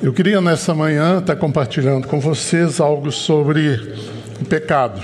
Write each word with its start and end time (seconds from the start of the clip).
Eu 0.00 0.12
queria 0.12 0.40
nessa 0.40 0.72
manhã 0.76 1.18
estar 1.18 1.34
compartilhando 1.34 2.06
com 2.06 2.20
vocês 2.20 2.78
algo 2.78 3.10
sobre 3.10 3.96
o 4.40 4.44
pecado. 4.44 5.02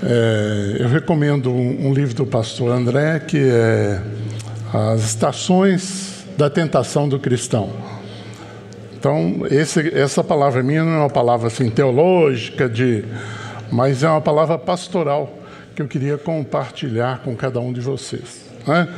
É, 0.00 0.76
eu 0.78 0.88
recomendo 0.88 1.50
um, 1.50 1.88
um, 1.88 1.92
livro 1.92 2.14
do 2.14 2.24
pastor 2.24 2.70
André 2.70 3.18
que 3.18 3.38
é 3.38 4.00
As 4.72 5.02
Estações 5.02 6.24
da 6.38 6.48
Tentação 6.48 7.08
do 7.08 7.18
Cristão. 7.18 7.70
Então, 8.96 9.40
esse, 9.50 9.92
essa 9.92 10.22
palavra 10.22 10.62
minha 10.62 10.84
não 10.84 10.92
é 10.92 10.98
uma 10.98 11.10
palavra 11.10 11.48
assim 11.48 11.68
teológica, 11.68 12.68
de, 12.68 13.04
mas 13.72 14.04
é 14.04 14.08
uma 14.08 14.20
palavra 14.20 14.56
pastoral 14.56 15.36
que 15.74 15.82
eu 15.82 15.88
queria 15.88 16.16
compartilhar 16.16 17.22
com 17.24 17.34
cada 17.34 17.58
um 17.58 17.72
de 17.72 17.80
vocês. 17.80 18.44
Né? 18.64 18.88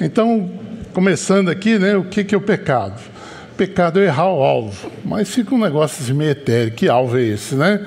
Então, 0.00 0.48
começando 0.92 1.48
aqui, 1.48 1.76
né, 1.76 1.96
o 1.96 2.04
que, 2.04 2.22
que 2.22 2.36
é 2.36 2.38
o 2.38 2.40
pecado? 2.40 3.13
Pecado 3.56 4.00
é 4.00 4.04
errar 4.04 4.32
o 4.32 4.42
alvo. 4.42 4.90
Mas 5.04 5.30
fica 5.30 5.54
um 5.54 5.58
negócio 5.58 6.02
assim 6.02 6.12
meio 6.12 6.30
etéreo. 6.30 6.72
Que 6.72 6.88
alvo 6.88 7.18
é 7.18 7.22
esse, 7.22 7.54
né? 7.54 7.80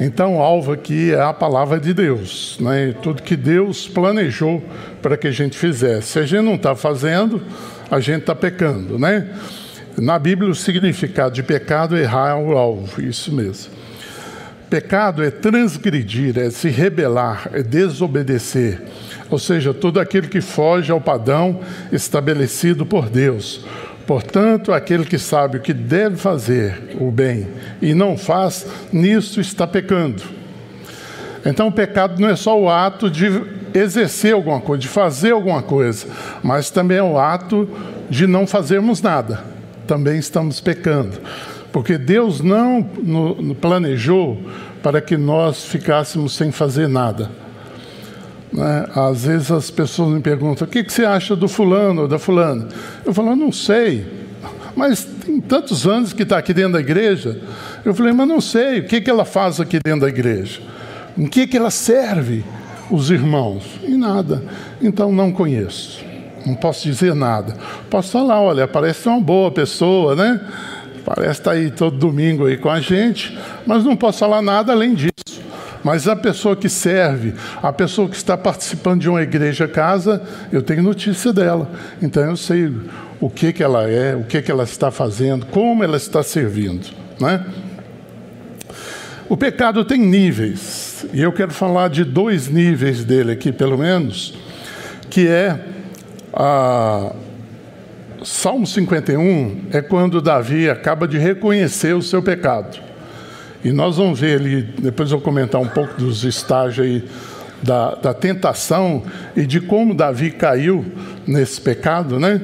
Então, 0.00 0.40
alvo 0.40 0.72
aqui 0.72 1.12
é 1.12 1.20
a 1.20 1.32
palavra 1.32 1.78
de 1.78 1.94
Deus, 1.94 2.58
né? 2.60 2.92
tudo 3.00 3.22
que 3.22 3.36
Deus 3.36 3.86
planejou 3.86 4.60
para 5.00 5.16
que 5.16 5.28
a 5.28 5.30
gente 5.30 5.56
fizesse. 5.56 6.08
Se 6.08 6.18
a 6.18 6.26
gente 6.26 6.42
não 6.42 6.56
está 6.56 6.74
fazendo, 6.74 7.40
a 7.88 8.00
gente 8.00 8.20
está 8.22 8.34
pecando, 8.34 8.98
né? 8.98 9.28
Na 9.96 10.18
Bíblia, 10.18 10.50
o 10.50 10.54
significado 10.54 11.32
de 11.32 11.44
pecado 11.44 11.96
é 11.96 12.00
errar 12.00 12.36
o 12.40 12.58
alvo, 12.58 13.00
isso 13.00 13.32
mesmo. 13.32 13.72
Pecado 14.68 15.22
é 15.22 15.30
transgredir, 15.30 16.36
é 16.36 16.50
se 16.50 16.68
rebelar, 16.68 17.48
é 17.52 17.62
desobedecer, 17.62 18.82
ou 19.30 19.38
seja, 19.38 19.72
tudo 19.72 20.00
aquilo 20.00 20.26
que 20.26 20.40
foge 20.40 20.90
ao 20.90 21.00
padrão 21.00 21.60
estabelecido 21.92 22.84
por 22.84 23.08
Deus 23.08 23.64
Portanto, 24.06 24.72
aquele 24.72 25.04
que 25.04 25.18
sabe 25.18 25.58
o 25.58 25.60
que 25.60 25.72
deve 25.72 26.16
fazer, 26.16 26.96
o 27.00 27.10
bem, 27.10 27.48
e 27.80 27.94
não 27.94 28.18
faz, 28.18 28.66
nisso 28.92 29.40
está 29.40 29.66
pecando. 29.66 30.22
Então, 31.44 31.68
o 31.68 31.72
pecado 31.72 32.20
não 32.20 32.28
é 32.28 32.36
só 32.36 32.58
o 32.58 32.68
ato 32.68 33.10
de 33.10 33.26
exercer 33.72 34.34
alguma 34.34 34.60
coisa, 34.60 34.80
de 34.80 34.88
fazer 34.88 35.32
alguma 35.32 35.62
coisa, 35.62 36.06
mas 36.42 36.70
também 36.70 36.98
é 36.98 37.02
o 37.02 37.18
ato 37.18 37.68
de 38.08 38.26
não 38.26 38.46
fazermos 38.46 39.02
nada. 39.02 39.42
Também 39.86 40.18
estamos 40.18 40.60
pecando. 40.60 41.18
Porque 41.72 41.98
Deus 41.98 42.40
não 42.40 42.88
planejou 43.60 44.40
para 44.82 45.00
que 45.00 45.16
nós 45.16 45.64
ficássemos 45.64 46.34
sem 46.34 46.52
fazer 46.52 46.88
nada. 46.88 47.43
Né? 48.54 48.86
Às 48.94 49.24
vezes 49.24 49.50
as 49.50 49.70
pessoas 49.70 50.14
me 50.14 50.20
perguntam: 50.20 50.66
o 50.66 50.70
que, 50.70 50.84
que 50.84 50.92
você 50.92 51.04
acha 51.04 51.34
do 51.34 51.48
fulano 51.48 52.02
ou 52.02 52.08
da 52.08 52.20
fulana? 52.20 52.68
Eu 53.04 53.12
falo: 53.12 53.34
não 53.34 53.50
sei, 53.50 54.06
mas 54.76 55.04
tem 55.04 55.40
tantos 55.40 55.86
anos 55.86 56.12
que 56.12 56.22
está 56.22 56.38
aqui 56.38 56.54
dentro 56.54 56.74
da 56.74 56.80
igreja. 56.80 57.40
Eu 57.84 57.92
falei: 57.92 58.12
mas 58.12 58.28
não 58.28 58.40
sei, 58.40 58.78
o 58.78 58.86
que, 58.86 59.00
que 59.00 59.10
ela 59.10 59.24
faz 59.24 59.58
aqui 59.58 59.80
dentro 59.84 60.02
da 60.02 60.08
igreja? 60.08 60.60
Em 61.18 61.26
que, 61.26 61.48
que 61.48 61.56
ela 61.56 61.70
serve 61.70 62.44
os 62.90 63.10
irmãos? 63.10 63.64
Em 63.82 63.96
nada. 63.96 64.44
Então 64.80 65.12
não 65.12 65.32
conheço. 65.32 66.04
Não 66.46 66.54
posso 66.54 66.84
dizer 66.84 67.14
nada. 67.14 67.56
Posso 67.90 68.12
falar, 68.12 68.40
olha, 68.40 68.68
parece 68.68 69.08
uma 69.08 69.20
boa 69.20 69.50
pessoa, 69.50 70.14
né? 70.14 70.40
Parece 71.04 71.40
estar 71.40 71.50
tá 71.50 71.56
aí 71.56 71.70
todo 71.70 71.96
domingo 71.96 72.46
aí 72.46 72.56
com 72.56 72.70
a 72.70 72.80
gente, 72.80 73.36
mas 73.66 73.84
não 73.84 73.96
posso 73.96 74.18
falar 74.20 74.42
nada 74.42 74.72
além 74.72 74.94
disso. 74.94 75.23
Mas 75.84 76.08
a 76.08 76.16
pessoa 76.16 76.56
que 76.56 76.68
serve, 76.68 77.34
a 77.62 77.70
pessoa 77.70 78.08
que 78.08 78.16
está 78.16 78.38
participando 78.38 79.02
de 79.02 79.08
uma 79.08 79.22
igreja 79.22 79.68
casa, 79.68 80.22
eu 80.50 80.62
tenho 80.62 80.82
notícia 80.82 81.30
dela. 81.30 81.70
Então 82.00 82.24
eu 82.24 82.36
sei 82.36 82.72
o 83.20 83.28
que, 83.28 83.52
que 83.52 83.62
ela 83.62 83.88
é, 83.88 84.16
o 84.16 84.24
que, 84.24 84.40
que 84.40 84.50
ela 84.50 84.64
está 84.64 84.90
fazendo, 84.90 85.44
como 85.46 85.84
ela 85.84 85.98
está 85.98 86.22
servindo. 86.22 86.90
Né? 87.20 87.44
O 89.28 89.36
pecado 89.36 89.84
tem 89.84 89.98
níveis, 89.98 91.06
e 91.12 91.20
eu 91.20 91.32
quero 91.32 91.50
falar 91.50 91.88
de 91.88 92.02
dois 92.02 92.48
níveis 92.48 93.04
dele 93.04 93.32
aqui, 93.32 93.52
pelo 93.52 93.76
menos, 93.76 94.34
que 95.10 95.28
é 95.28 95.58
a. 96.32 97.12
Salmo 98.22 98.66
51 98.66 99.66
é 99.70 99.82
quando 99.82 100.22
Davi 100.22 100.70
acaba 100.70 101.06
de 101.06 101.18
reconhecer 101.18 101.94
o 101.94 102.00
seu 102.00 102.22
pecado. 102.22 102.93
E 103.64 103.72
nós 103.72 103.96
vamos 103.96 104.20
ver 104.20 104.38
ali, 104.38 104.60
depois 104.60 105.10
eu 105.10 105.16
vou 105.16 105.24
comentar 105.24 105.58
um 105.58 105.66
pouco 105.66 105.98
dos 105.98 106.22
estágios 106.22 106.86
aí 106.86 107.04
da, 107.62 107.94
da 107.94 108.12
tentação 108.12 109.02
e 109.34 109.46
de 109.46 109.58
como 109.58 109.94
Davi 109.94 110.30
caiu 110.30 110.84
nesse 111.26 111.62
pecado, 111.62 112.20
né? 112.20 112.42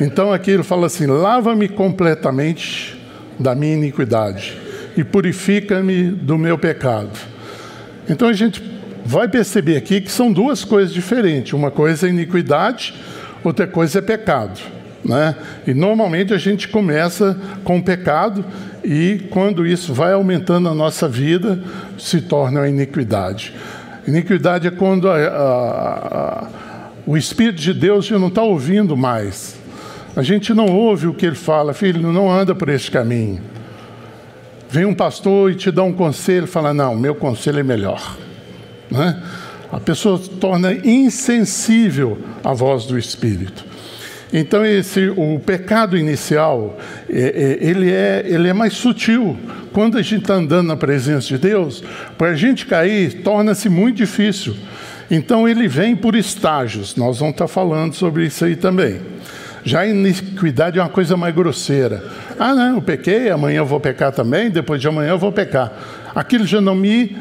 Então 0.00 0.32
aqui 0.32 0.52
ele 0.52 0.62
fala 0.62 0.86
assim: 0.86 1.06
lava-me 1.06 1.68
completamente 1.68 2.96
da 3.36 3.52
minha 3.52 3.74
iniquidade 3.74 4.56
e 4.96 5.02
purifica-me 5.02 6.04
do 6.04 6.38
meu 6.38 6.56
pecado. 6.56 7.18
Então 8.08 8.28
a 8.28 8.32
gente 8.32 8.62
vai 9.04 9.26
perceber 9.26 9.76
aqui 9.76 10.00
que 10.00 10.10
são 10.10 10.32
duas 10.32 10.64
coisas 10.64 10.94
diferentes: 10.94 11.52
uma 11.52 11.72
coisa 11.72 12.06
é 12.06 12.10
iniquidade, 12.10 12.94
outra 13.42 13.66
coisa 13.66 13.98
é 13.98 14.02
pecado. 14.02 14.77
Né? 15.04 15.34
E 15.66 15.72
normalmente 15.72 16.34
a 16.34 16.38
gente 16.38 16.68
começa 16.68 17.38
com 17.64 17.78
o 17.78 17.82
pecado 17.82 18.44
e 18.84 19.26
quando 19.30 19.66
isso 19.66 19.92
vai 19.92 20.12
aumentando 20.12 20.68
a 20.68 20.74
nossa 20.74 21.08
vida, 21.08 21.62
se 21.98 22.20
torna 22.22 22.60
uma 22.60 22.68
iniquidade. 22.68 23.54
Iniquidade 24.06 24.66
é 24.66 24.70
quando 24.70 25.08
a, 25.08 25.16
a, 25.16 26.38
a, 26.38 26.48
o 27.06 27.16
Espírito 27.16 27.60
de 27.60 27.74
Deus 27.74 28.06
já 28.06 28.18
não 28.18 28.28
está 28.28 28.42
ouvindo 28.42 28.96
mais. 28.96 29.56
A 30.16 30.22
gente 30.22 30.52
não 30.52 30.66
ouve 30.66 31.06
o 31.06 31.14
que 31.14 31.26
ele 31.26 31.36
fala, 31.36 31.72
filho, 31.72 32.12
não 32.12 32.30
anda 32.30 32.54
por 32.54 32.68
esse 32.68 32.90
caminho. 32.90 33.40
Vem 34.70 34.84
um 34.84 34.94
pastor 34.94 35.50
e 35.50 35.54
te 35.54 35.70
dá 35.70 35.82
um 35.82 35.92
conselho, 35.92 36.46
fala, 36.46 36.74
não, 36.74 36.96
meu 36.96 37.14
conselho 37.14 37.60
é 37.60 37.62
melhor. 37.62 38.16
Né? 38.90 39.22
A 39.70 39.78
pessoa 39.78 40.18
se 40.18 40.30
torna 40.30 40.72
insensível 40.72 42.18
à 42.42 42.52
voz 42.52 42.86
do 42.86 42.98
Espírito. 42.98 43.67
Então 44.32 44.64
esse 44.64 45.08
o 45.16 45.38
pecado 45.38 45.96
inicial 45.96 46.78
é, 47.08 47.58
é, 47.60 47.66
ele 47.66 47.90
é 47.90 48.22
ele 48.26 48.48
é 48.48 48.52
mais 48.52 48.74
sutil. 48.74 49.36
Quando 49.72 49.96
a 49.96 50.02
gente 50.02 50.22
está 50.22 50.34
andando 50.34 50.68
na 50.68 50.76
presença 50.76 51.28
de 51.28 51.38
Deus, 51.38 51.82
para 52.16 52.28
a 52.28 52.34
gente 52.34 52.66
cair 52.66 53.22
torna-se 53.22 53.68
muito 53.68 53.96
difícil. 53.96 54.56
Então 55.10 55.48
ele 55.48 55.66
vem 55.66 55.96
por 55.96 56.14
estágios. 56.14 56.94
Nós 56.96 57.18
vamos 57.18 57.34
estar 57.34 57.46
tá 57.46 57.48
falando 57.48 57.94
sobre 57.94 58.26
isso 58.26 58.44
aí 58.44 58.56
também. 58.56 59.00
Já 59.64 59.80
a 59.80 59.86
iniquidade 59.86 60.78
é 60.78 60.82
uma 60.82 60.88
coisa 60.88 61.16
mais 61.16 61.34
grosseira. 61.34 62.04
Ah, 62.38 62.54
não, 62.54 62.76
eu 62.76 62.82
pequei, 62.82 63.30
amanhã 63.30 63.58
eu 63.58 63.66
vou 63.66 63.80
pecar 63.80 64.12
também, 64.12 64.50
depois 64.50 64.80
de 64.80 64.88
amanhã 64.88 65.10
eu 65.10 65.18
vou 65.18 65.32
pecar. 65.32 65.72
Aquilo 66.14 66.46
já 66.46 66.60
não 66.60 66.74
me 66.74 67.16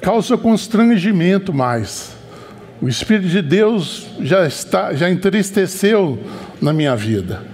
causa 0.00 0.36
constrangimento 0.36 1.52
mais. 1.52 2.11
O 2.82 2.88
Espírito 2.88 3.28
de 3.28 3.40
Deus 3.40 4.08
já, 4.20 4.44
está, 4.44 4.92
já 4.92 5.08
entristeceu 5.08 6.18
na 6.60 6.72
minha 6.72 6.96
vida. 6.96 7.44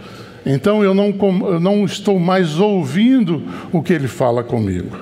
Então 0.46 0.82
eu 0.82 0.94
não, 0.94 1.14
eu 1.46 1.60
não 1.60 1.84
estou 1.84 2.18
mais 2.18 2.58
ouvindo 2.58 3.44
o 3.70 3.82
que 3.82 3.92
ele 3.92 4.08
fala 4.08 4.42
comigo. 4.42 4.96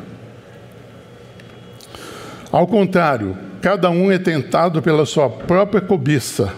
Ao 2.50 2.66
contrário, 2.66 3.38
cada 3.62 3.88
um 3.88 4.10
é 4.10 4.18
tentado 4.18 4.82
pela 4.82 5.06
sua 5.06 5.30
própria 5.30 5.80
cobiça, 5.80 6.52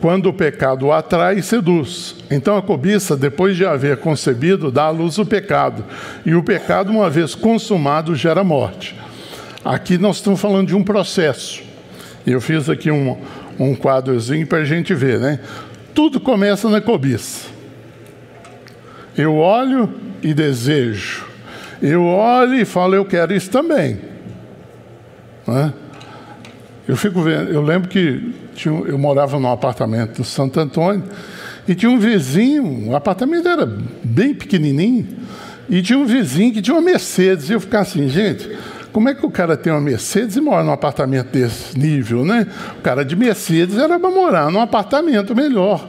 quando 0.00 0.30
o 0.30 0.32
pecado 0.32 0.86
o 0.86 0.92
atrai 0.92 1.40
e 1.40 1.42
seduz. 1.42 2.16
Então 2.30 2.56
a 2.56 2.62
cobiça, 2.62 3.14
depois 3.14 3.58
de 3.58 3.66
haver 3.66 3.98
concebido, 3.98 4.70
dá 4.70 4.84
à 4.84 4.90
luz 4.90 5.18
o 5.18 5.26
pecado, 5.26 5.84
e 6.24 6.34
o 6.34 6.42
pecado, 6.42 6.90
uma 6.90 7.10
vez 7.10 7.34
consumado, 7.34 8.14
gera 8.14 8.42
morte. 8.42 8.96
Aqui 9.62 9.98
nós 9.98 10.16
estamos 10.16 10.40
falando 10.40 10.68
de 10.68 10.74
um 10.74 10.82
processo. 10.82 11.65
Eu 12.26 12.40
fiz 12.40 12.68
aqui 12.68 12.90
um, 12.90 13.16
um 13.58 13.74
quadrozinho 13.74 14.46
para 14.46 14.58
a 14.58 14.64
gente 14.64 14.92
ver, 14.94 15.20
né? 15.20 15.38
Tudo 15.94 16.18
começa 16.18 16.68
na 16.68 16.80
cobiça. 16.80 17.48
Eu 19.16 19.36
olho 19.36 19.88
e 20.22 20.34
desejo. 20.34 21.24
Eu 21.80 22.04
olho 22.04 22.54
e 22.54 22.64
falo, 22.64 22.94
eu 22.94 23.04
quero 23.04 23.34
isso 23.34 23.50
também. 23.50 23.98
Né? 25.46 25.72
Eu 26.88 26.96
fico 26.96 27.22
vendo, 27.22 27.50
eu 27.50 27.62
lembro 27.62 27.88
que 27.88 28.34
tinha, 28.54 28.74
eu 28.74 28.98
morava 28.98 29.38
num 29.38 29.50
apartamento 29.50 30.18
no 30.18 30.24
Santo 30.24 30.58
Antônio 30.58 31.04
e 31.66 31.74
tinha 31.74 31.90
um 31.90 31.98
vizinho, 31.98 32.90
o 32.90 32.96
apartamento 32.96 33.48
era 33.48 33.66
bem 34.04 34.34
pequenininho, 34.34 35.06
e 35.68 35.82
tinha 35.82 35.98
um 35.98 36.06
vizinho 36.06 36.52
que 36.52 36.62
tinha 36.62 36.74
uma 36.74 36.82
Mercedes. 36.82 37.50
E 37.50 37.52
eu 37.52 37.60
ficava 37.60 37.82
assim, 37.82 38.08
gente, 38.08 38.48
como 38.96 39.10
é 39.10 39.14
que 39.14 39.26
o 39.26 39.30
cara 39.30 39.58
tem 39.58 39.70
uma 39.70 39.78
Mercedes 39.78 40.36
e 40.36 40.40
mora 40.40 40.64
num 40.64 40.72
apartamento 40.72 41.26
desse 41.26 41.78
nível, 41.78 42.24
né? 42.24 42.46
O 42.78 42.80
cara 42.80 43.04
de 43.04 43.14
Mercedes 43.14 43.76
era 43.76 44.00
para 44.00 44.10
morar 44.10 44.50
num 44.50 44.58
apartamento 44.58 45.36
melhor. 45.36 45.86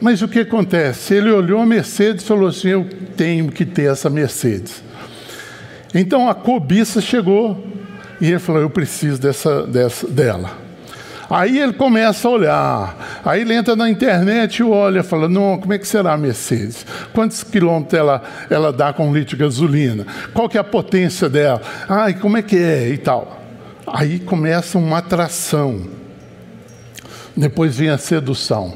Mas 0.00 0.20
o 0.20 0.26
que 0.26 0.40
acontece? 0.40 1.14
Ele 1.14 1.30
olhou 1.30 1.60
a 1.60 1.66
Mercedes 1.66 2.24
e 2.24 2.26
falou 2.26 2.48
assim: 2.48 2.66
Eu 2.70 2.84
tenho 3.16 3.52
que 3.52 3.64
ter 3.64 3.92
essa 3.92 4.10
Mercedes. 4.10 4.82
Então 5.94 6.28
a 6.28 6.34
cobiça 6.34 7.00
chegou 7.00 7.64
e 8.20 8.26
ele 8.26 8.40
falou: 8.40 8.60
Eu 8.60 8.70
preciso 8.70 9.20
dessa, 9.20 9.64
dessa, 9.64 10.08
dela. 10.08 10.50
Aí 11.30 11.60
ele 11.60 11.72
começa 11.72 12.26
a 12.26 12.30
olhar. 12.32 13.20
Aí 13.24 13.42
ele 13.42 13.54
entra 13.54 13.76
na 13.76 13.88
internet 13.88 14.56
e 14.56 14.62
olha, 14.64 15.04
fala: 15.04 15.28
não, 15.28 15.56
como 15.58 15.72
é 15.72 15.78
que 15.78 15.86
será 15.86 16.12
a 16.12 16.16
Mercedes? 16.16 16.84
Quantos 17.12 17.44
quilômetros 17.44 17.94
ela, 17.94 18.22
ela 18.50 18.72
dá 18.72 18.92
com 18.92 19.08
um 19.08 19.14
litro 19.14 19.36
de 19.36 19.42
gasolina? 19.44 20.04
Qual 20.34 20.48
que 20.48 20.58
é 20.58 20.60
a 20.60 20.64
potência 20.64 21.28
dela? 21.28 21.62
Ai, 21.88 22.14
como 22.14 22.36
é 22.36 22.42
que 22.42 22.56
é? 22.56 22.88
E 22.88 22.98
tal. 22.98 23.40
Aí 23.86 24.18
começa 24.18 24.76
uma 24.76 24.98
atração. 24.98 25.86
Depois 27.36 27.76
vem 27.76 27.90
a 27.90 27.98
sedução. 27.98 28.74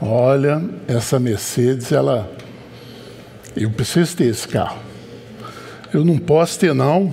Olha, 0.00 0.62
essa 0.86 1.18
Mercedes, 1.18 1.90
ela. 1.90 2.30
Eu 3.56 3.70
preciso 3.70 4.16
ter 4.16 4.26
esse 4.26 4.46
carro. 4.46 4.78
Eu 5.92 6.04
não 6.04 6.16
posso 6.16 6.60
ter, 6.60 6.72
não 6.72 7.12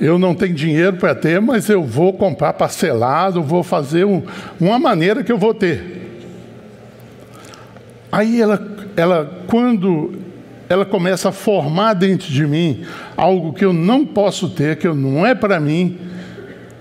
eu 0.00 0.18
não 0.18 0.34
tenho 0.34 0.54
dinheiro 0.54 0.96
para 0.96 1.14
ter, 1.14 1.40
mas 1.40 1.68
eu 1.68 1.84
vou 1.84 2.12
comprar 2.12 2.52
parcelado, 2.52 3.42
vou 3.42 3.62
fazer 3.62 4.04
um, 4.04 4.22
uma 4.60 4.78
maneira 4.78 5.22
que 5.22 5.30
eu 5.30 5.38
vou 5.38 5.54
ter. 5.54 6.02
Aí 8.10 8.40
ela, 8.40 8.60
ela, 8.96 9.44
quando 9.46 10.12
ela 10.68 10.84
começa 10.84 11.28
a 11.28 11.32
formar 11.32 11.94
dentro 11.94 12.28
de 12.28 12.46
mim 12.46 12.84
algo 13.16 13.52
que 13.52 13.64
eu 13.64 13.72
não 13.72 14.04
posso 14.04 14.48
ter, 14.50 14.76
que 14.76 14.88
não 14.88 15.26
é 15.26 15.34
para 15.34 15.60
mim, 15.60 15.98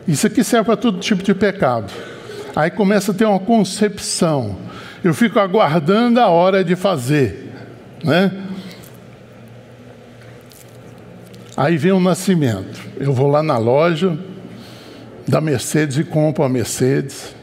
isso 0.07 0.27
aqui 0.27 0.43
serve 0.43 0.65
para 0.65 0.77
todo 0.77 0.99
tipo 0.99 1.23
de 1.23 1.33
pecado. 1.33 1.91
Aí 2.55 2.69
começa 2.69 3.11
a 3.11 3.15
ter 3.15 3.25
uma 3.25 3.39
concepção. 3.39 4.57
Eu 5.03 5.13
fico 5.13 5.39
aguardando 5.39 6.19
a 6.19 6.27
hora 6.27 6.63
de 6.63 6.75
fazer, 6.75 7.49
né? 8.03 8.31
Aí 11.61 11.77
vem 11.77 11.91
o 11.91 11.99
nascimento. 11.99 12.81
Eu 12.99 13.13
vou 13.13 13.27
lá 13.27 13.43
na 13.43 13.55
loja 13.55 14.17
da 15.27 15.39
Mercedes 15.39 15.99
e 15.99 16.03
compro 16.03 16.43
a 16.43 16.49
Mercedes 16.49 17.35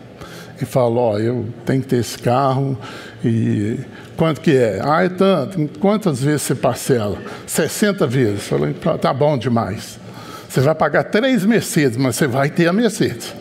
e 0.61 0.65
falo, 0.65 0.97
ó, 0.97 1.19
eu 1.21 1.47
tenho 1.65 1.83
que 1.83 1.87
ter 1.87 1.99
esse 1.99 2.19
carro 2.19 2.77
e 3.25 3.79
quanto 4.17 4.41
que 4.41 4.57
é? 4.57 4.81
Ah, 4.83 5.05
é 5.05 5.09
tanto. 5.09 5.71
Quantas 5.79 6.21
vezes 6.21 6.43
você 6.43 6.57
parcela? 6.57 7.17
60 7.47 8.09
vezes. 8.09 8.43
Falei, 8.43 8.75
tá 9.01 9.15
bom 9.15 9.39
demais. 9.39 10.01
Você 10.49 10.63
vai 10.63 10.75
pagar 10.75 11.05
três 11.05 11.45
Mercedes, 11.45 11.97
mas 11.97 12.17
você 12.17 12.27
vai 12.27 12.51
ter 12.51 12.67
a 12.67 12.73
Mercedes. 12.73 13.33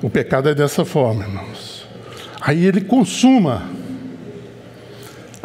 O 0.00 0.08
pecado 0.08 0.48
é 0.48 0.54
dessa 0.54 0.84
forma, 0.84 1.24
irmãos. 1.24 1.84
Aí 2.40 2.64
ele 2.64 2.82
consuma 2.82 3.74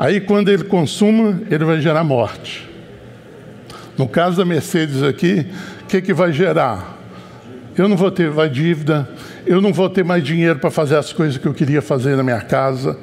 Aí, 0.02 0.20
quando 0.20 0.50
ele 0.50 0.64
consuma, 0.64 1.44
ele 1.48 1.64
vai 1.64 1.80
gerar 1.80 2.04
morte. 2.04 2.68
No 3.96 4.08
caso 4.08 4.36
da 4.36 4.44
Mercedes 4.44 5.04
aqui, 5.04 5.46
o 5.84 5.86
que, 5.86 6.02
que 6.02 6.12
vai 6.12 6.34
gerar? 6.34 6.98
Eu 7.78 7.88
não 7.88 7.96
vou 7.96 8.10
ter 8.10 8.32
mais 8.32 8.52
dívida, 8.52 9.08
eu 9.46 9.62
não 9.62 9.72
vou 9.72 9.88
ter 9.92 10.04
mais 10.04 10.24
dinheiro 10.24 10.58
para 10.58 10.72
fazer 10.72 10.96
as 10.96 11.14
coisas 11.14 11.38
que 11.38 11.48
eu 11.48 11.54
queria 11.54 11.84
fazer 11.84 12.16
na 12.16 12.24
minha 12.24 12.42
casa. 12.42 12.98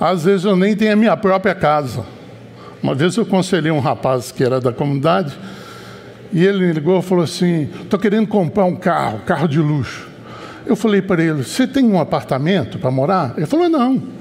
Às 0.00 0.24
vezes 0.24 0.44
eu 0.44 0.56
nem 0.56 0.74
tenho 0.74 0.94
a 0.94 0.96
minha 0.96 1.16
própria 1.16 1.54
casa. 1.54 2.04
Uma 2.82 2.96
vez 2.96 3.14
eu 3.14 3.22
aconselhei 3.22 3.70
um 3.70 3.78
rapaz 3.78 4.32
que 4.32 4.42
era 4.42 4.60
da 4.60 4.72
comunidade, 4.72 5.38
e 6.32 6.44
ele 6.44 6.58
me 6.66 6.72
ligou 6.72 6.98
e 6.98 7.02
falou 7.02 7.22
assim: 7.22 7.70
estou 7.82 8.00
querendo 8.00 8.26
comprar 8.26 8.64
um 8.64 8.74
carro, 8.74 9.20
carro 9.20 9.46
de 9.46 9.60
luxo. 9.60 10.08
Eu 10.66 10.74
falei 10.74 11.00
para 11.00 11.22
ele: 11.22 11.44
você 11.44 11.68
tem 11.68 11.84
um 11.84 12.00
apartamento 12.00 12.80
para 12.80 12.90
morar? 12.90 13.34
Ele 13.36 13.46
falou: 13.46 13.68
não. 13.68 14.17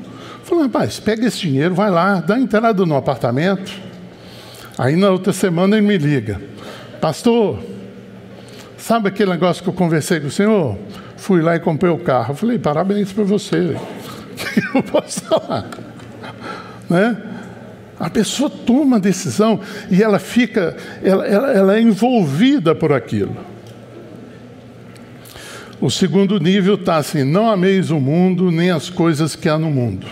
Falei, 0.48 0.64
rapaz, 0.64 0.98
pega 0.98 1.28
esse 1.28 1.40
dinheiro, 1.40 1.76
vai 1.76 1.92
lá, 1.92 2.22
dá 2.22 2.40
entrada 2.40 2.86
no 2.86 2.96
apartamento. 2.96 3.70
Aí 4.78 4.96
na 4.96 5.10
outra 5.10 5.34
semana 5.34 5.76
ele 5.76 5.86
me 5.86 5.98
liga, 5.98 6.40
pastor, 7.02 7.60
sabe 8.78 9.10
aquele 9.10 9.32
negócio 9.32 9.62
que 9.62 9.68
eu 9.68 9.74
conversei 9.74 10.22
com 10.22 10.28
o 10.28 10.32
senhor? 10.32 10.78
Fui 11.18 11.42
lá 11.42 11.58
e 11.58 11.60
comprei 11.60 11.92
o 11.92 11.98
carro. 11.98 12.32
Eu 12.32 12.36
falei, 12.38 12.58
parabéns 12.58 13.12
para 13.12 13.26
você. 13.26 13.58
O 13.58 14.38
que 14.72 14.78
eu 14.78 14.84
posso 14.84 15.20
falar? 15.26 15.70
Né? 16.90 17.22
A 18.00 18.10
pessoa 18.10 18.50
toma 18.50 18.96
a 18.96 19.00
decisão 19.00 19.60
e 19.92 20.02
ela 20.02 20.18
fica, 20.18 20.78
ela, 21.04 21.28
ela, 21.28 21.52
ela 21.52 21.78
é 21.78 21.82
envolvida 21.82 22.74
por 22.74 22.94
aquilo. 22.94 23.36
O 25.82 25.92
segundo 25.92 26.40
nível 26.40 26.76
está 26.76 26.96
assim: 26.96 27.26
não 27.26 27.52
ameis 27.52 27.92
o 27.92 28.00
mundo 28.00 28.50
nem 28.50 28.72
as 28.72 28.90
coisas 28.90 29.36
que 29.36 29.50
há 29.50 29.60
no 29.60 29.70
mundo. 29.70 30.08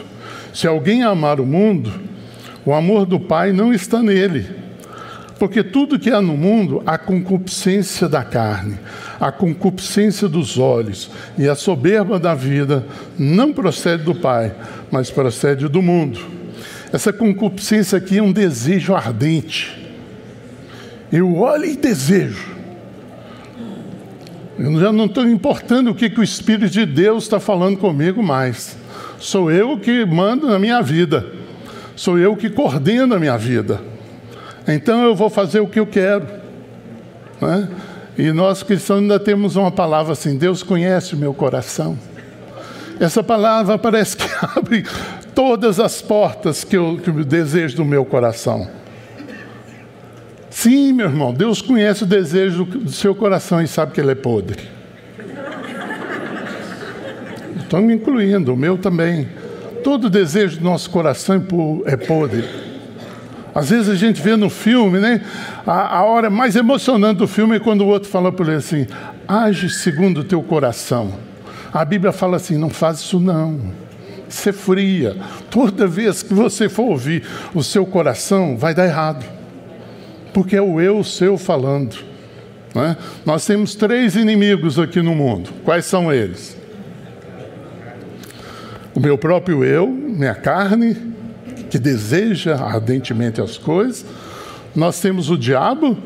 Se 0.56 0.66
alguém 0.66 1.04
amar 1.04 1.42
o 1.42 1.46
mundo, 1.46 1.92
o 2.66 2.74
amor 2.74 3.06
do 3.06 3.20
Pai 3.20 3.52
não 3.52 3.74
está 3.74 4.02
nele. 4.02 4.48
Porque 5.38 5.62
tudo 5.62 6.00
que 6.00 6.10
há 6.10 6.22
no 6.22 6.38
mundo, 6.38 6.82
a 6.86 6.98
concupiscência 6.98 8.08
da 8.08 8.24
carne, 8.24 8.80
a 9.20 9.34
concupiscência 9.34 10.30
dos 10.30 10.58
olhos 10.58 11.12
e 11.38 11.46
a 11.50 11.56
soberba 11.56 12.18
da 12.18 12.34
vida 12.34 12.86
não 13.20 13.52
procede 13.52 14.04
do 14.04 14.16
Pai, 14.16 14.56
mas 14.90 15.12
procede 15.12 15.68
do 15.68 15.82
mundo. 15.82 16.22
Essa 16.94 17.12
concupiscência 17.12 17.98
aqui 17.98 18.20
é 18.20 18.24
um 18.24 18.32
desejo 18.32 18.96
ardente. 18.96 19.78
Eu 21.12 21.36
olho 21.36 21.66
e 21.66 21.76
desejo. 21.76 22.56
Eu 24.58 24.80
já 24.80 24.94
não 24.94 25.08
estou 25.08 25.28
importando 25.28 25.92
o 25.92 25.96
que, 25.96 26.10
que 26.10 26.22
o 26.22 26.24
Espírito 26.24 26.72
de 26.72 26.86
Deus 26.86 27.26
está 27.26 27.42
falando 27.42 27.76
comigo 27.76 28.24
mais. 28.24 28.85
Sou 29.20 29.52
eu 29.52 29.78
que 29.78 30.06
mando 30.06 30.48
na 30.48 30.60
minha 30.60 30.82
vida. 30.82 31.26
Sou 31.96 32.18
eu 32.18 32.36
que 32.36 32.50
coordeno 32.50 33.16
a 33.16 33.20
minha 33.20 33.38
vida. 33.38 33.80
Então 34.68 35.04
eu 35.04 35.16
vou 35.16 35.30
fazer 35.30 35.60
o 35.60 35.68
que 35.68 35.80
eu 35.80 35.88
quero. 35.88 36.26
Né? 37.42 37.70
E 38.18 38.32
nós 38.32 38.64
cristãos 38.64 39.02
ainda 39.02 39.20
temos 39.20 39.56
uma 39.56 39.72
palavra 39.72 40.14
assim: 40.14 40.38
Deus 40.38 40.64
conhece 40.64 41.14
o 41.14 41.18
meu 41.18 41.34
coração. 41.34 41.98
Essa 43.00 43.24
palavra 43.24 43.78
parece 43.78 44.18
que 44.18 44.28
abre 44.58 44.86
todas 45.34 45.80
as 45.80 46.02
portas 46.02 46.64
que 46.64 46.78
eu, 46.78 47.00
que 47.02 47.10
eu 47.10 47.24
desejo 47.24 47.78
do 47.78 47.86
meu 47.86 48.06
coração. 48.06 48.68
Sim, 50.50 50.94
meu 50.94 51.08
irmão, 51.08 51.34
Deus 51.34 51.62
conhece 51.62 52.04
o 52.04 52.06
desejo 52.06 52.64
do 52.64 52.92
seu 52.92 53.14
coração 53.14 53.62
e 53.62 53.68
sabe 53.68 53.92
que 53.92 54.00
ele 54.00 54.12
é 54.12 54.16
podre. 54.16 54.75
Estou 57.58 57.82
me 57.82 57.94
incluindo, 57.94 58.54
o 58.54 58.58
meu 58.58 58.78
também. 58.78 59.28
Todo 59.84 60.10
desejo 60.10 60.58
do 60.58 60.64
nosso 60.64 60.90
coração 60.90 61.44
é 61.86 61.96
podre. 61.96 62.44
Às 63.56 63.70
vezes 63.70 63.88
a 63.88 63.96
gente 63.96 64.22
vê 64.22 64.36
no 64.36 64.50
filme, 64.50 65.00
né? 65.00 65.22
A, 65.66 66.00
a 66.00 66.04
hora 66.04 66.30
mais 66.30 66.58
emocionante 66.58 67.20
do 67.20 67.28
filme 67.28 67.56
é 67.56 67.60
quando 67.60 67.82
o 67.82 67.88
outro 67.88 68.10
fala 68.10 68.30
para 68.30 68.48
ele 68.48 68.56
assim: 68.58 68.86
age 69.26 69.70
segundo 69.70 70.20
o 70.20 70.24
teu 70.26 70.44
coração. 70.44 71.14
A 71.72 71.86
Bíblia 71.86 72.12
fala 72.12 72.36
assim: 72.36 72.58
não 72.58 72.70
faz 72.70 73.00
isso 73.00 73.18
não. 73.18 73.60
Ser 74.28 74.52
fria. 74.52 75.16
Toda 75.50 75.88
vez 75.88 76.22
que 76.22 76.34
você 76.34 76.68
for 76.68 76.90
ouvir 76.90 77.24
o 77.54 77.64
seu 77.64 77.86
coração, 77.86 78.58
vai 78.58 78.74
dar 78.74 78.86
errado. 78.86 79.26
Porque 80.34 80.58
é 80.58 80.62
o 80.62 80.82
eu 80.82 81.02
seu 81.04 81.38
falando. 81.38 81.96
Né? 82.74 82.98
Nós 83.26 83.46
temos 83.46 83.74
três 83.74 84.18
inimigos 84.18 84.78
aqui 84.78 85.02
no 85.02 85.16
mundo. 85.16 85.52
Quais 85.64 85.86
são 85.86 86.12
eles? 86.12 86.58
O 88.96 89.00
meu 89.00 89.18
próprio 89.18 89.64
eu, 89.64 89.88
minha 89.88 90.34
carne, 90.34 90.96
que 91.70 91.78
deseja 91.78 92.56
ardentemente 92.56 93.42
as 93.42 93.58
coisas, 93.58 94.06
nós 94.74 95.02
temos 95.02 95.30
o 95.30 95.38
diabo 95.38 95.98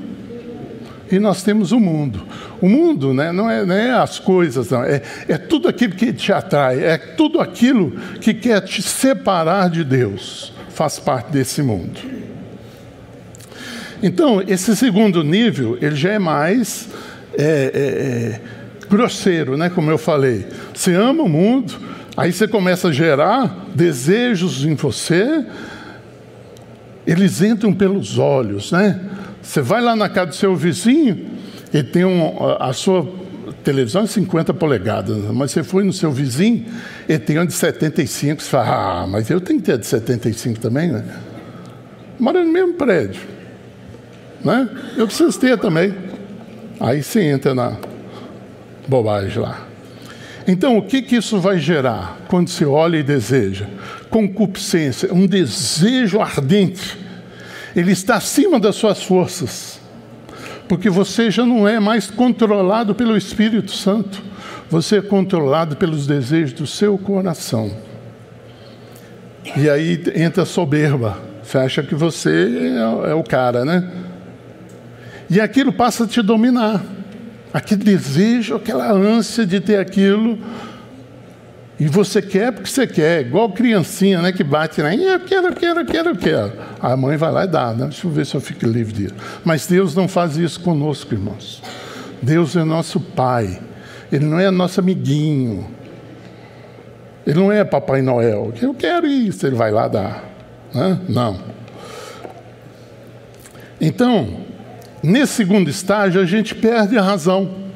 e 1.12 1.20
nós 1.20 1.44
temos 1.44 1.72
o 1.72 1.80
mundo. 1.80 2.26
O 2.60 2.68
mundo 2.68 3.14
né, 3.14 3.32
não, 3.32 3.50
é, 3.50 3.64
não 3.64 3.76
é 3.76 3.92
as 3.92 4.18
coisas, 4.18 4.72
não, 4.72 4.84
é, 4.84 5.04
é 5.28 5.38
tudo 5.38 5.68
aquilo 5.68 5.94
que 5.94 6.12
te 6.12 6.34
atrai, 6.34 6.84
é 6.84 6.98
tudo 6.98 7.40
aquilo 7.40 7.92
que 8.20 8.34
quer 8.34 8.62
te 8.62 8.82
separar 8.82 9.70
de 9.70 9.84
Deus, 9.84 10.52
faz 10.70 10.98
parte 10.98 11.32
desse 11.32 11.62
mundo. 11.62 12.00
Então, 14.02 14.42
esse 14.48 14.76
segundo 14.76 15.24
nível, 15.24 15.78
ele 15.80 15.96
já 15.96 16.14
é 16.14 16.20
mais 16.20 16.88
é, 17.38 17.44
é, 17.44 17.46
é 17.46 18.42
grosseiro, 18.90 19.58
né, 19.58 19.70
como 19.70 19.92
eu 19.92 19.98
falei. 19.98 20.48
Você 20.74 20.96
ama 20.96 21.24
o 21.24 21.30
mundo, 21.30 21.76
Aí 22.20 22.34
você 22.34 22.50
começa 22.50 22.90
a 22.90 22.92
gerar 22.92 23.68
desejos 23.74 24.66
em 24.66 24.76
você, 24.76 25.46
eles 27.08 27.42
entram 27.42 27.74
pelos 27.74 28.18
olhos, 28.18 28.74
né? 28.74 29.00
Você 29.42 29.62
vai 29.62 29.82
lá 29.82 29.96
na 29.96 30.10
casa 30.10 30.26
do 30.26 30.36
seu 30.36 30.54
vizinho, 30.54 31.28
ele 31.74 31.84
tem 31.86 32.04
um, 32.04 32.36
a 32.60 32.74
sua 32.74 33.08
televisão 33.64 34.04
é 34.04 34.08
50 34.08 34.54
polegadas, 34.54 35.16
mas 35.32 35.52
você 35.52 35.64
foi 35.64 35.86
no 35.86 35.94
seu 35.94 36.12
vizinho, 36.12 36.66
ele 37.08 37.20
tem 37.20 37.38
uma 37.38 37.48
de 37.48 37.54
75, 37.54 38.44
você 38.44 38.50
fala, 38.50 39.04
ah, 39.04 39.08
mas 39.08 39.30
eu 39.30 39.40
tenho 39.40 39.60
que 39.62 39.68
ter 39.68 39.76
a 39.76 39.78
de 39.78 39.86
75 39.86 40.60
também, 40.60 40.92
né? 40.92 41.06
Mora 42.20 42.44
no 42.44 42.52
mesmo 42.52 42.74
prédio, 42.74 43.22
né? 44.44 44.68
Eu 44.98 45.08
preciso 45.08 45.40
ter 45.40 45.58
também. 45.58 45.96
Aí 46.82 47.02
você 47.02 47.22
entra 47.22 47.56
na 47.56 47.78
bobagem 48.90 49.42
lá. 49.42 49.69
Então, 50.50 50.80
o 50.80 50.82
que, 50.82 51.04
que 51.04 51.16
isso 51.16 51.40
vai 51.40 51.60
gerar 51.60 52.22
quando 52.28 52.50
se 52.50 52.66
olha 52.66 52.98
e 52.98 53.04
deseja? 53.04 53.68
Concupiscência, 54.10 55.14
um 55.14 55.28
desejo 55.28 56.20
ardente. 56.20 56.98
Ele 57.76 57.92
está 57.92 58.16
acima 58.16 58.60
das 58.60 58.76
suas 58.76 59.04
forças. 59.04 59.80
Porque 60.68 60.90
você 60.90 61.30
já 61.30 61.46
não 61.46 61.68
é 61.68 61.80
mais 61.80 62.10
controlado 62.10 62.96
pelo 62.96 63.16
Espírito 63.16 63.72
Santo, 63.72 64.24
você 64.72 64.98
é 64.98 65.02
controlado 65.04 65.76
pelos 65.76 66.08
desejos 66.08 66.54
do 66.54 66.66
seu 66.66 66.98
coração. 66.98 67.72
E 69.56 69.70
aí 69.70 70.04
entra 70.16 70.42
a 70.42 70.48
soberba. 70.48 71.20
Você 71.44 71.60
acha 71.60 71.84
que 71.84 71.94
você 71.94 72.74
é, 73.06 73.12
é 73.12 73.14
o 73.14 73.24
cara, 73.24 73.64
né? 73.64 73.88
E 75.30 75.40
aquilo 75.40 75.72
passa 75.72 76.06
a 76.06 76.08
te 76.08 76.24
dominar. 76.24 76.84
Aquele 77.54 77.84
desejo, 77.84 78.56
aquela 78.56 78.92
ânsia 78.92 79.46
de 79.46 79.60
ter 79.60 79.80
aquilo. 79.80 80.38
E 81.80 81.88
você 81.88 82.22
quer 82.22 82.52
porque 82.52 82.70
você 82.70 82.86
quer, 82.86 83.22
igual 83.22 83.50
criancinha, 83.52 84.22
né, 84.22 84.34
que 84.34 84.44
bate, 84.44 84.82
né? 84.82 84.96
Eu 84.96 85.22
quero, 85.22 85.48
eu 85.48 85.54
quero, 85.54 85.80
eu 85.80 85.86
quero, 85.86 86.10
eu 86.10 86.16
quero. 86.16 86.54
A 86.80 86.98
mãe 86.98 87.16
vai 87.16 87.32
lá 87.32 87.46
e 87.46 87.48
dá, 87.48 87.74
né? 87.74 87.86
Deixa 87.86 88.06
eu 88.06 88.12
ver 88.12 88.26
se 88.26 88.36
eu 88.36 88.42
fico 88.42 88.66
livre 88.66 88.92
disso. 88.92 89.16
Mas 89.46 89.66
Deus 89.66 89.96
não 89.96 90.08
faz 90.08 90.36
isso 90.36 90.60
conosco, 90.60 91.14
irmãos. 91.14 91.64
Deus 92.22 92.56
é 92.58 92.66
nosso 92.66 93.00
Pai. 93.00 93.62
Ele 94.12 94.26
não 94.26 94.40
é 94.40 94.52
nosso 94.52 94.82
amiguinho. 94.82 95.68
Ele 97.26 97.40
não 97.40 97.50
é 97.50 97.64
Papai 97.64 98.02
Noel. 98.02 98.54
Eu 98.62 98.74
quero 98.74 99.08
isso, 99.08 99.48
ele 99.48 99.56
vai 99.56 99.72
lá 99.72 99.88
dar. 99.88 100.26
Né? 100.74 101.00
Não. 101.08 101.40
Então, 103.80 104.42
nesse 105.04 105.34
segundo 105.34 105.70
estágio, 105.70 106.22
a 106.22 106.26
gente 106.26 106.54
perde 106.56 106.98
a 106.98 107.02
razão. 107.02 107.70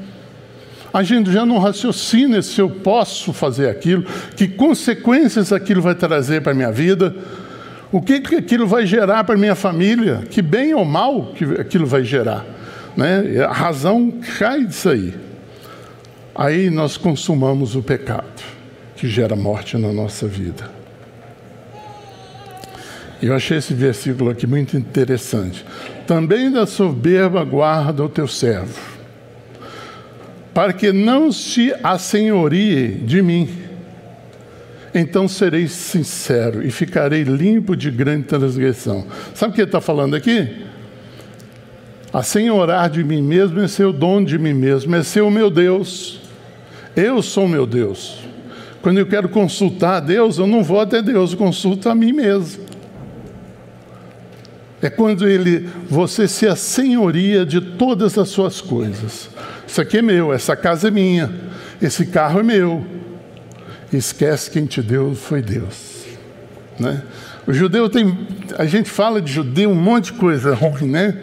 A 0.94 1.02
gente 1.02 1.32
já 1.32 1.46
não 1.46 1.58
raciocina 1.58 2.42
se 2.42 2.62
eu 2.62 2.70
posso 2.70 3.34
fazer 3.34 3.68
aquilo, 3.68 4.04
que 4.36 4.48
consequências 4.48 5.52
aquilo 5.52 5.82
vai 5.82 5.96
trazer 5.96 6.42
para 6.42 6.52
a 6.52 6.56
minha 6.56 6.72
vida, 6.72 7.16
o 7.92 8.02
que, 8.02 8.22
que 8.22 8.36
aquilo 8.36 8.68
vai 8.68 8.86
gerar 8.86 9.24
para 9.24 9.36
a 9.36 9.38
minha 9.38 9.56
família, 9.56 10.24
que 10.30 10.42
bem 10.42 10.74
ou 10.74 10.86
mal 10.86 11.34
que 11.36 11.46
aquilo 11.60 11.86
vai 11.86 12.04
gerar. 12.04 12.46
Né? 12.96 13.44
A 13.44 13.54
razão 13.54 14.14
cai 14.38 14.66
disso 14.66 14.90
aí. 14.90 15.14
Aí 16.36 16.70
nós 16.70 16.98
consumamos 16.98 17.76
o 17.76 17.82
pecado, 17.84 18.44
que 18.96 19.08
gera 19.08 19.36
morte 19.36 19.78
na 19.78 19.92
nossa 19.92 20.28
vida. 20.28 20.83
Eu 23.24 23.34
achei 23.34 23.58
esse 23.58 23.74
versículo 23.74 24.30
aqui 24.30 24.46
muito 24.46 24.76
interessante. 24.76 25.66
Também 26.06 26.52
da 26.52 26.66
soberba 26.66 27.42
guarda 27.46 28.04
o 28.04 28.10
teu 28.10 28.28
servo, 28.28 28.78
para 30.54 30.74
que 30.74 30.92
não 30.92 31.32
se 31.32 31.74
assenhorie 31.82 32.90
de 32.90 33.22
mim. 33.22 33.48
Então 34.94 35.26
serei 35.26 35.70
sincero 35.70 36.68
e 36.68 36.70
ficarei 36.70 37.24
limpo 37.24 37.78
de 37.78 37.90
grande 37.90 38.26
transgressão. 38.26 39.08
Sabe 39.34 39.54
o 39.54 39.56
que 39.56 39.62
ele 39.62 39.70
está 39.70 39.80
falando 39.80 40.18
aqui? 40.18 40.66
Assenhorar 42.12 42.90
de 42.90 43.06
mim 43.06 43.22
mesmo 43.22 43.62
é 43.62 43.70
ser 43.70 43.86
o 43.86 43.94
dono 43.94 44.26
de 44.26 44.38
mim 44.38 44.54
mesmo, 44.54 44.94
é 44.98 45.02
ser 45.02 45.22
o 45.22 45.32
meu 45.32 45.50
Deus. 45.50 46.20
Eu 46.94 47.22
sou 47.22 47.48
meu 47.48 47.66
Deus. 47.66 48.20
Quando 48.82 48.98
eu 48.98 49.06
quero 49.06 49.30
consultar 49.30 49.96
a 49.96 50.00
Deus, 50.02 50.38
eu 50.40 50.46
não 50.46 50.62
vou 50.62 50.82
até 50.82 51.02
Deus, 51.02 51.32
eu 51.32 51.38
consulto 51.38 51.88
a 51.88 51.96
mim 51.96 52.12
mesmo. 52.12 52.73
É 54.84 54.90
quando 54.90 55.26
ele, 55.26 55.70
você 55.90 56.28
se 56.28 56.46
assenhoria 56.46 57.46
de 57.46 57.62
todas 57.62 58.18
as 58.18 58.28
suas 58.28 58.60
coisas. 58.60 59.30
Isso 59.66 59.80
aqui 59.80 60.00
é 60.00 60.02
meu, 60.02 60.34
essa 60.34 60.58
casa 60.58 60.90
é 60.90 60.92
minha, 60.92 61.34
esse 61.82 62.08
carro 62.08 62.42
é 62.42 62.44
meu. 62.44 62.86
Esquece 63.94 64.52
quem 64.52 64.66
te 64.66 64.82
deu 64.82 65.16
foi 65.16 65.42
Deus. 65.42 66.04
Né? 66.78 67.02
O 67.48 67.54
judeu 67.54 67.90
tem. 67.90 68.28
A 68.58 68.66
gente 68.66 68.90
fala 68.90 69.22
de 69.22 69.32
judeu 69.32 69.70
um 69.70 69.76
monte 69.76 70.12
de 70.12 70.14
coisa 70.20 70.54
ruim, 70.54 70.90
né? 70.90 71.18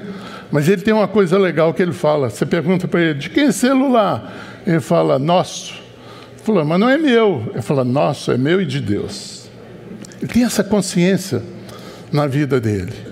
Mas 0.50 0.66
ele 0.66 0.80
tem 0.80 0.94
uma 0.94 1.06
coisa 1.06 1.36
legal 1.36 1.74
que 1.74 1.82
ele 1.82 1.92
fala. 1.92 2.30
Você 2.30 2.46
pergunta 2.46 2.88
para 2.88 3.00
ele, 3.02 3.18
de 3.18 3.28
quem 3.28 3.48
é 3.48 3.52
celular? 3.52 4.62
Ele 4.66 4.80
fala, 4.80 5.18
nosso. 5.18 5.74
Ele 5.74 6.42
falou, 6.44 6.64
mas 6.64 6.80
não 6.80 6.88
é 6.88 6.96
meu. 6.96 7.50
Ele 7.52 7.62
fala, 7.62 7.84
nosso, 7.84 8.32
é 8.32 8.38
meu 8.38 8.62
e 8.62 8.64
de 8.64 8.80
Deus. 8.80 9.50
Ele 10.18 10.32
tem 10.32 10.44
essa 10.44 10.64
consciência 10.64 11.42
na 12.10 12.26
vida 12.26 12.58
dele. 12.58 13.09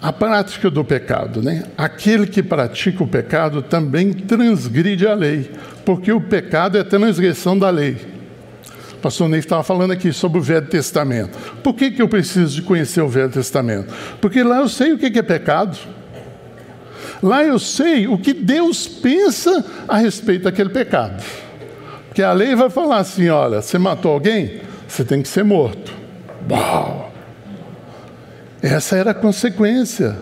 A 0.00 0.12
prática 0.12 0.70
do 0.70 0.84
pecado, 0.84 1.42
né? 1.42 1.64
Aquele 1.76 2.26
que 2.26 2.42
pratica 2.42 3.02
o 3.02 3.08
pecado 3.08 3.62
também 3.62 4.12
transgride 4.12 5.06
a 5.06 5.14
lei, 5.14 5.50
porque 5.84 6.12
o 6.12 6.20
pecado 6.20 6.78
é 6.78 6.84
transgressão 6.84 7.58
da 7.58 7.68
lei. 7.68 7.96
O 8.94 9.00
pastor 9.00 9.28
Ney 9.28 9.38
estava 9.38 9.62
falando 9.62 9.92
aqui 9.92 10.12
sobre 10.12 10.38
o 10.38 10.42
Velho 10.42 10.66
Testamento. 10.66 11.38
Por 11.62 11.74
que, 11.74 11.90
que 11.90 12.02
eu 12.02 12.08
preciso 12.08 12.54
de 12.54 12.62
conhecer 12.62 13.00
o 13.00 13.08
Velho 13.08 13.30
Testamento? 13.30 13.94
Porque 14.20 14.42
lá 14.42 14.58
eu 14.58 14.68
sei 14.68 14.92
o 14.92 14.98
que 14.98 15.06
é 15.18 15.22
pecado. 15.22 15.78
Lá 17.22 17.44
eu 17.44 17.58
sei 17.58 18.06
o 18.08 18.18
que 18.18 18.32
Deus 18.32 18.86
pensa 18.86 19.64
a 19.86 19.98
respeito 19.98 20.44
daquele 20.44 20.70
pecado. 20.70 21.22
Porque 22.08 22.22
a 22.22 22.32
lei 22.32 22.54
vai 22.56 22.70
falar 22.70 22.98
assim: 22.98 23.28
olha, 23.28 23.62
você 23.62 23.78
matou 23.78 24.12
alguém, 24.12 24.60
você 24.86 25.04
tem 25.04 25.22
que 25.22 25.28
ser 25.28 25.44
morto. 25.44 25.92
Uau! 26.50 27.07
Essa 28.62 28.96
era 28.96 29.12
a 29.12 29.14
consequência. 29.14 30.16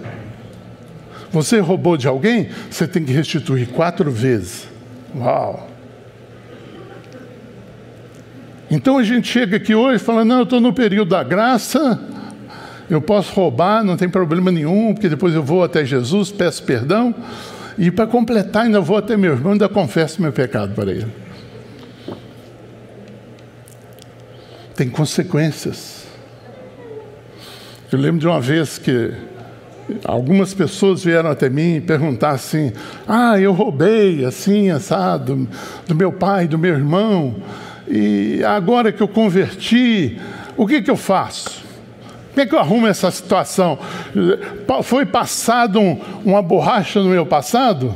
Você 1.30 1.58
roubou 1.58 1.96
de 1.96 2.06
alguém, 2.06 2.48
você 2.70 2.86
tem 2.86 3.04
que 3.04 3.12
restituir 3.12 3.68
quatro 3.68 4.10
vezes. 4.10 4.68
Uau! 5.14 5.68
Então 8.70 8.98
a 8.98 9.02
gente 9.02 9.28
chega 9.28 9.56
aqui 9.56 9.74
hoje 9.74 9.96
e 9.96 10.04
fala: 10.04 10.24
não, 10.24 10.38
eu 10.38 10.42
estou 10.44 10.60
no 10.60 10.72
período 10.72 11.10
da 11.10 11.22
graça, 11.22 12.00
eu 12.90 13.00
posso 13.00 13.32
roubar, 13.32 13.84
não 13.84 13.96
tem 13.96 14.08
problema 14.08 14.50
nenhum, 14.50 14.92
porque 14.92 15.08
depois 15.08 15.34
eu 15.34 15.42
vou 15.42 15.62
até 15.62 15.84
Jesus, 15.84 16.32
peço 16.32 16.62
perdão, 16.64 17.14
e 17.78 17.90
para 17.90 18.06
completar, 18.06 18.64
ainda 18.64 18.80
vou 18.80 18.96
até 18.96 19.16
meu 19.16 19.32
irmão, 19.32 19.52
ainda 19.52 19.68
confesso 19.68 20.20
meu 20.20 20.32
pecado 20.32 20.74
para 20.74 20.90
ele. 20.90 21.06
Tem 24.74 24.88
consequências. 24.88 26.05
Eu 27.92 28.00
lembro 28.00 28.18
de 28.18 28.26
uma 28.26 28.40
vez 28.40 28.78
que 28.78 29.12
algumas 30.04 30.52
pessoas 30.52 31.04
vieram 31.04 31.30
até 31.30 31.48
mim 31.48 31.76
e 31.76 31.80
perguntar 31.80 32.30
assim: 32.30 32.72
Ah, 33.06 33.38
eu 33.38 33.52
roubei 33.52 34.24
assim, 34.24 34.70
assado, 34.70 35.48
do 35.86 35.94
meu 35.94 36.12
pai, 36.12 36.48
do 36.48 36.58
meu 36.58 36.74
irmão, 36.74 37.36
e 37.86 38.42
agora 38.44 38.90
que 38.90 39.00
eu 39.00 39.06
converti, 39.06 40.18
o 40.56 40.66
que, 40.66 40.82
que 40.82 40.90
eu 40.90 40.96
faço? 40.96 41.64
Como 42.30 42.42
é 42.42 42.46
que 42.46 42.54
eu 42.56 42.58
arrumo 42.58 42.88
essa 42.88 43.08
situação? 43.10 43.78
Foi 44.82 45.06
passado 45.06 45.78
um, 45.78 46.00
uma 46.24 46.42
borracha 46.42 47.00
no 47.00 47.08
meu 47.08 47.24
passado? 47.24 47.94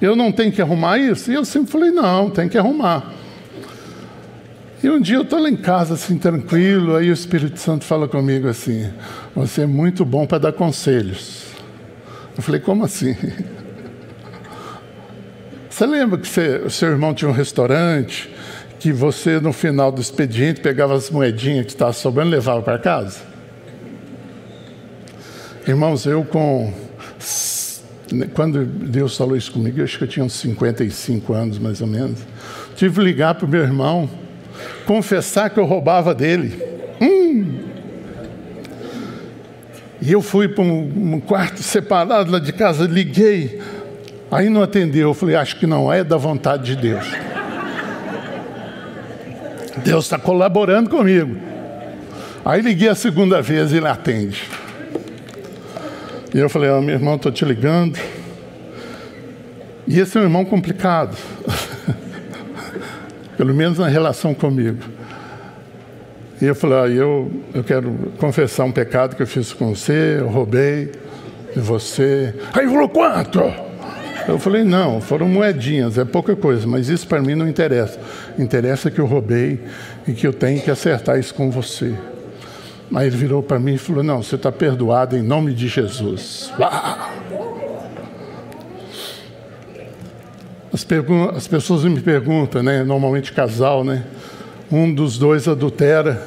Eu 0.00 0.14
não 0.14 0.30
tenho 0.30 0.52
que 0.52 0.62
arrumar 0.62 0.98
isso? 0.98 1.32
E 1.32 1.34
eu 1.34 1.44
sempre 1.44 1.72
falei: 1.72 1.90
Não, 1.90 2.30
tem 2.30 2.48
que 2.48 2.56
arrumar. 2.56 3.12
E 4.84 4.90
um 4.90 5.00
dia 5.00 5.16
eu 5.16 5.22
estou 5.22 5.40
lá 5.40 5.48
em 5.48 5.56
casa, 5.56 5.94
assim, 5.94 6.18
tranquilo, 6.18 6.94
aí 6.94 7.08
o 7.08 7.12
Espírito 7.14 7.58
Santo 7.58 7.86
fala 7.86 8.06
comigo 8.06 8.46
assim: 8.48 8.92
Você 9.34 9.62
é 9.62 9.66
muito 9.66 10.04
bom 10.04 10.26
para 10.26 10.36
dar 10.36 10.52
conselhos. 10.52 11.44
Eu 12.36 12.42
falei: 12.42 12.60
Como 12.60 12.84
assim? 12.84 13.16
Você 15.70 15.86
lembra 15.86 16.18
que 16.18 16.28
você, 16.28 16.68
seu 16.68 16.90
irmão 16.90 17.14
tinha 17.14 17.30
um 17.30 17.32
restaurante, 17.32 18.30
que 18.78 18.92
você, 18.92 19.40
no 19.40 19.54
final 19.54 19.90
do 19.90 20.02
expediente, 20.02 20.60
pegava 20.60 20.94
as 20.94 21.10
moedinhas 21.10 21.64
que 21.64 21.72
estavam 21.72 21.94
sobrando 21.94 22.30
e 22.30 22.32
levava 22.32 22.62
para 22.62 22.78
casa? 22.78 23.20
Irmãos, 25.66 26.04
eu 26.04 26.24
com. 26.24 26.72
Quando 28.34 28.66
Deus 28.66 29.16
falou 29.16 29.34
isso 29.34 29.50
comigo, 29.50 29.80
eu 29.80 29.84
acho 29.84 29.96
que 29.96 30.04
eu 30.04 30.08
tinha 30.08 30.24
uns 30.24 30.34
55 30.34 31.32
anos 31.32 31.58
mais 31.58 31.80
ou 31.80 31.86
menos. 31.86 32.20
Tive 32.76 32.96
que 32.96 33.00
ligar 33.00 33.34
para 33.34 33.46
o 33.46 33.48
meu 33.48 33.62
irmão 33.62 34.22
confessar 34.86 35.50
que 35.50 35.58
eu 35.58 35.64
roubava 35.64 36.14
dele. 36.14 36.60
Hum. 37.00 37.64
E 40.00 40.12
eu 40.12 40.20
fui 40.20 40.48
para 40.48 40.62
um, 40.62 41.14
um, 41.14 41.20
quarto 41.20 41.62
separado 41.62 42.30
lá 42.30 42.38
de 42.38 42.52
casa, 42.52 42.84
liguei. 42.84 43.60
Aí 44.30 44.48
não 44.48 44.62
atendeu. 44.62 45.08
Eu 45.08 45.14
falei, 45.14 45.36
acho 45.36 45.56
que 45.58 45.66
não 45.66 45.92
é 45.92 46.04
da 46.04 46.16
vontade 46.16 46.74
de 46.74 46.76
Deus. 46.76 47.06
Deus 49.82 50.04
está 50.04 50.18
colaborando 50.18 50.90
comigo. 50.90 51.36
Aí 52.44 52.60
liguei 52.60 52.88
a 52.88 52.94
segunda 52.94 53.40
vez 53.40 53.72
e 53.72 53.78
ele 53.78 53.88
atende. 53.88 54.44
E 56.34 56.38
eu 56.38 56.50
falei, 56.50 56.68
oh, 56.70 56.82
meu 56.82 56.94
irmão, 56.94 57.14
estou 57.14 57.32
te 57.32 57.44
ligando. 57.44 57.98
E 59.86 60.00
esse 60.00 60.16
é 60.18 60.20
um 60.20 60.24
irmão 60.24 60.44
complicado. 60.44 61.16
Pelo 63.36 63.54
menos 63.54 63.78
na 63.78 63.88
relação 63.88 64.34
comigo. 64.34 64.82
E 66.40 66.46
eu 66.46 66.54
falei, 66.54 66.78
ah, 66.78 66.88
eu, 66.88 67.30
eu 67.54 67.64
quero 67.64 67.92
confessar 68.18 68.64
um 68.64 68.72
pecado 68.72 69.16
que 69.16 69.22
eu 69.22 69.26
fiz 69.26 69.52
com 69.52 69.74
você, 69.74 70.18
eu 70.18 70.28
roubei 70.28 70.92
de 71.54 71.60
você. 71.60 72.34
Aí 72.52 72.66
falou, 72.66 72.88
quanto? 72.88 73.40
Eu 74.26 74.38
falei, 74.38 74.64
não, 74.64 75.00
foram 75.00 75.28
moedinhas, 75.28 75.98
é 75.98 76.04
pouca 76.04 76.34
coisa, 76.34 76.66
mas 76.66 76.88
isso 76.88 77.06
para 77.06 77.20
mim 77.20 77.34
não 77.34 77.46
interessa. 77.46 78.00
Interessa 78.38 78.90
que 78.90 78.98
eu 78.98 79.06
roubei 79.06 79.60
e 80.08 80.12
que 80.12 80.26
eu 80.26 80.32
tenho 80.32 80.60
que 80.60 80.70
acertar 80.70 81.18
isso 81.18 81.34
com 81.34 81.50
você. 81.50 81.94
Aí 82.94 83.06
ele 83.06 83.16
virou 83.16 83.42
para 83.42 83.58
mim 83.58 83.74
e 83.74 83.78
falou: 83.78 84.02
Não, 84.02 84.22
você 84.22 84.36
está 84.36 84.52
perdoado 84.52 85.16
em 85.16 85.22
nome 85.22 85.52
de 85.52 85.68
Jesus. 85.68 86.52
Uau! 86.58 87.23
As, 90.74 90.84
as, 91.36 91.46
pessoas 91.46 91.84
me 91.84 92.00
perguntam, 92.00 92.60
né? 92.60 92.82
Normalmente 92.82 93.32
casal, 93.32 93.84
né? 93.84 94.02
Um 94.72 94.92
dos 94.92 95.16
dois 95.16 95.46
adultera 95.46 96.20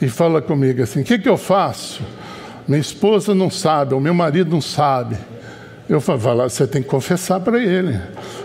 e 0.00 0.08
fala 0.08 0.40
comigo 0.40 0.80
assim: 0.84 1.00
O 1.00 1.04
que, 1.04 1.18
que 1.18 1.28
eu 1.28 1.36
faço? 1.36 2.00
Minha 2.68 2.80
esposa 2.80 3.34
não 3.34 3.50
sabe, 3.50 3.94
o 3.94 4.00
meu 4.00 4.14
marido 4.14 4.52
não 4.52 4.60
sabe. 4.60 5.16
Eu 5.88 6.00
falo: 6.00 6.48
Você 6.48 6.64
tem 6.64 6.80
que 6.80 6.88
confessar 6.88 7.40
para 7.40 7.60
ele. 7.60 8.00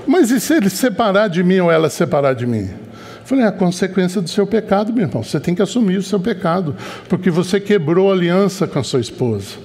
Mas 0.08 0.32
e 0.32 0.40
se 0.40 0.56
ele 0.56 0.72
separar 0.72 1.28
de 1.28 1.44
mim 1.44 1.60
ou 1.60 1.72
ela 1.72 1.88
separar 1.88 2.34
de 2.34 2.48
mim? 2.48 2.64
Eu 2.72 3.26
falei: 3.26 3.46
É 3.46 3.48
a 3.48 3.52
consequência 3.52 4.22
do 4.24 4.30
seu 4.32 4.48
pecado, 4.48 4.92
meu 4.92 5.06
irmão. 5.06 5.22
Você 5.22 5.40
tem 5.40 5.54
que 5.54 5.62
assumir 5.62 5.98
o 5.98 6.04
seu 6.04 6.20
pecado, 6.20 6.76
porque 7.08 7.30
você 7.30 7.60
quebrou 7.60 8.10
a 8.10 8.16
aliança 8.16 8.66
com 8.66 8.80
a 8.80 8.84
sua 8.84 9.02
esposa. 9.02 9.58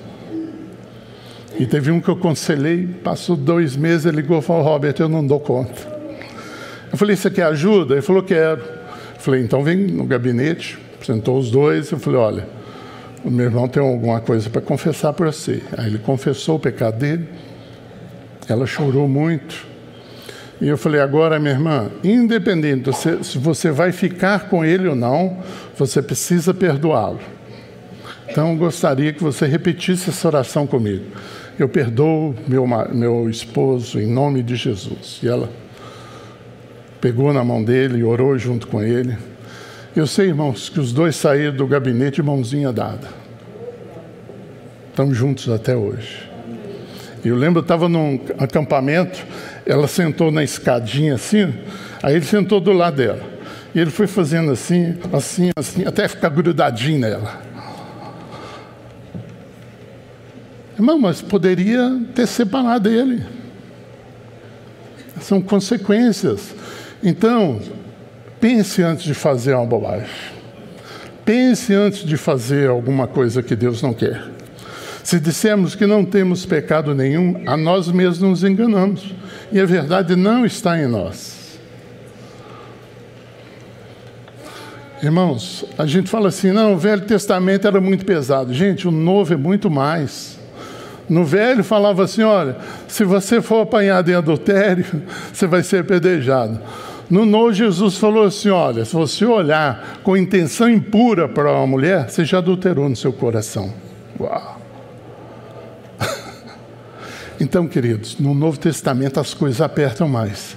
E 1.58 1.66
teve 1.66 1.90
um 1.90 2.00
que 2.00 2.08
eu 2.08 2.14
aconselhei, 2.14 2.86
passou 3.02 3.36
dois 3.36 3.76
meses, 3.76 4.06
ele 4.06 4.18
ligou 4.18 4.38
e 4.38 4.42
falou: 4.42 4.62
Robert, 4.62 4.94
eu 5.00 5.08
não 5.08 5.26
dou 5.26 5.40
conta. 5.40 5.98
Eu 6.92 6.96
falei: 6.96 7.16
Você 7.16 7.30
quer 7.30 7.44
ajuda? 7.44 7.94
Ele 7.94 8.02
falou: 8.02 8.22
Quero. 8.22 8.60
Eu 8.60 9.20
falei: 9.20 9.42
Então 9.42 9.64
vem 9.64 9.76
no 9.76 10.04
gabinete. 10.04 10.78
Sentou 11.02 11.36
os 11.36 11.50
dois. 11.50 11.90
Eu 11.90 11.98
falei: 11.98 12.20
Olha, 12.20 12.48
o 13.24 13.30
meu 13.30 13.46
irmão 13.46 13.66
tem 13.66 13.82
alguma 13.82 14.20
coisa 14.20 14.48
para 14.48 14.60
confessar 14.60 15.12
para 15.12 15.32
você. 15.32 15.60
Aí 15.76 15.88
ele 15.88 15.98
confessou 15.98 16.56
o 16.56 16.60
pecado 16.60 16.98
dele. 16.98 17.26
Ela 18.48 18.64
chorou 18.64 19.08
muito. 19.08 19.66
E 20.60 20.68
eu 20.68 20.78
falei: 20.78 21.00
Agora, 21.00 21.40
minha 21.40 21.54
irmã, 21.54 21.90
independente 22.04 22.88
se 23.24 23.36
você 23.36 23.72
vai 23.72 23.90
ficar 23.90 24.48
com 24.48 24.64
ele 24.64 24.86
ou 24.86 24.94
não, 24.94 25.38
você 25.76 26.00
precisa 26.00 26.54
perdoá-lo. 26.54 27.18
Então, 28.30 28.56
gostaria 28.56 29.12
que 29.12 29.22
você 29.22 29.46
repetisse 29.46 30.10
essa 30.10 30.28
oração 30.28 30.66
comigo 30.66 31.06
eu 31.62 31.68
perdoo 31.68 32.34
meu, 32.46 32.66
meu 32.92 33.28
esposo 33.28 34.00
em 34.00 34.06
nome 34.06 34.42
de 34.42 34.56
Jesus. 34.56 35.20
E 35.22 35.28
ela 35.28 35.50
pegou 37.00 37.32
na 37.32 37.42
mão 37.44 37.62
dele 37.62 37.98
e 37.98 38.04
orou 38.04 38.38
junto 38.38 38.66
com 38.66 38.82
ele. 38.82 39.16
Eu 39.96 40.06
sei, 40.06 40.28
irmãos, 40.28 40.68
que 40.68 40.78
os 40.78 40.92
dois 40.92 41.16
saíram 41.16 41.56
do 41.56 41.66
gabinete 41.66 42.22
mãozinha 42.22 42.72
dada. 42.72 43.08
Estão 44.90 45.12
juntos 45.12 45.48
até 45.48 45.76
hoje. 45.76 46.28
Eu 47.24 47.36
lembro, 47.36 47.58
eu 47.58 47.62
estava 47.62 47.88
num 47.88 48.20
acampamento, 48.38 49.24
ela 49.66 49.88
sentou 49.88 50.30
na 50.30 50.42
escadinha 50.42 51.14
assim, 51.14 51.52
aí 52.02 52.14
ele 52.14 52.24
sentou 52.24 52.60
do 52.60 52.72
lado 52.72 52.96
dela. 52.96 53.20
E 53.74 53.80
ele 53.80 53.90
foi 53.90 54.06
fazendo 54.06 54.50
assim, 54.50 54.96
assim, 55.12 55.50
assim, 55.56 55.84
até 55.84 56.08
ficar 56.08 56.28
grudadinho 56.30 57.00
nela. 57.00 57.47
Irmão, 60.78 60.96
mas 60.96 61.20
poderia 61.20 62.00
ter 62.14 62.26
separado 62.28 62.88
ele. 62.88 63.24
São 65.20 65.42
consequências. 65.42 66.54
Então, 67.02 67.60
pense 68.40 68.80
antes 68.80 69.02
de 69.02 69.12
fazer 69.12 69.54
uma 69.54 69.66
bobagem. 69.66 70.08
Pense 71.24 71.74
antes 71.74 72.04
de 72.04 72.16
fazer 72.16 72.70
alguma 72.70 73.08
coisa 73.08 73.42
que 73.42 73.56
Deus 73.56 73.82
não 73.82 73.92
quer. 73.92 74.22
Se 75.02 75.18
dissermos 75.18 75.74
que 75.74 75.84
não 75.84 76.04
temos 76.04 76.46
pecado 76.46 76.94
nenhum, 76.94 77.42
a 77.44 77.56
nós 77.56 77.88
mesmos 77.88 78.20
nos 78.20 78.44
enganamos. 78.44 79.12
E 79.50 79.58
a 79.58 79.66
verdade 79.66 80.14
não 80.14 80.46
está 80.46 80.78
em 80.80 80.86
nós. 80.86 81.58
Irmãos, 85.02 85.64
a 85.76 85.86
gente 85.86 86.08
fala 86.08 86.28
assim: 86.28 86.52
não, 86.52 86.74
o 86.74 86.78
Velho 86.78 87.02
Testamento 87.02 87.66
era 87.66 87.80
muito 87.80 88.04
pesado. 88.04 88.54
Gente, 88.54 88.86
o 88.86 88.92
Novo 88.92 89.34
é 89.34 89.36
muito 89.36 89.68
mais. 89.68 90.37
No 91.08 91.24
velho 91.24 91.64
falava 91.64 92.04
assim: 92.04 92.22
olha, 92.22 92.56
se 92.86 93.04
você 93.04 93.40
for 93.40 93.62
apanhado 93.62 94.10
em 94.10 94.14
adultério, 94.14 94.84
você 95.32 95.46
vai 95.46 95.62
ser 95.62 95.80
apedrejado. 95.80 96.60
No 97.08 97.24
novo, 97.24 97.52
Jesus 97.52 97.96
falou 97.96 98.24
assim: 98.24 98.50
olha, 98.50 98.84
se 98.84 98.92
você 98.92 99.24
olhar 99.24 100.00
com 100.02 100.16
intenção 100.16 100.68
impura 100.68 101.28
para 101.28 101.52
uma 101.52 101.66
mulher, 101.66 102.10
você 102.10 102.24
já 102.24 102.38
adulterou 102.38 102.88
no 102.88 102.96
seu 102.96 103.12
coração. 103.12 103.72
Uau! 104.20 104.58
Então, 107.40 107.68
queridos, 107.68 108.18
no 108.18 108.34
Novo 108.34 108.58
Testamento 108.58 109.20
as 109.20 109.32
coisas 109.32 109.60
apertam 109.60 110.08
mais. 110.08 110.56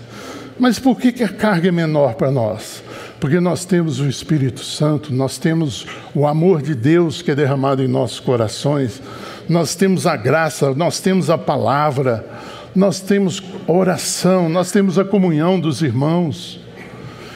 Mas 0.62 0.78
por 0.78 1.00
que, 1.00 1.24
a 1.24 1.28
carga 1.28 1.70
é 1.70 1.72
menor 1.72 2.16
para 2.16 2.32
nós? 2.32 2.84
Porque 3.20 3.40
nós 3.40 3.66
temos 3.66 4.00
o 4.00 4.08
Espírito 4.08 4.64
Santo, 4.64 5.14
nós 5.14 5.38
temos 5.38 5.86
o 6.14 6.28
amor 6.28 6.62
de 6.62 6.76
Deus 6.76 7.22
que 7.22 7.32
é 7.32 7.36
derramado 7.36 7.84
em 7.84 7.88
nossos 7.88 8.20
corações 8.20 9.02
nós 9.52 9.76
temos 9.76 10.08
a 10.08 10.16
graça, 10.16 10.74
nós 10.74 11.02
temos 11.02 11.30
a 11.30 11.38
palavra, 11.38 12.26
nós 12.74 13.02
temos 13.02 13.44
oração, 13.68 14.48
nós 14.48 14.72
temos 14.72 14.98
a 14.98 15.04
comunhão 15.04 15.60
dos 15.60 15.82
irmãos. 15.82 16.62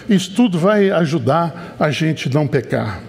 Isso 0.07 0.33
tudo 0.33 0.57
vai 0.57 0.89
ajudar 0.91 1.75
a 1.77 1.91
gente 1.91 2.33
não 2.33 2.47
pecar. 2.47 3.01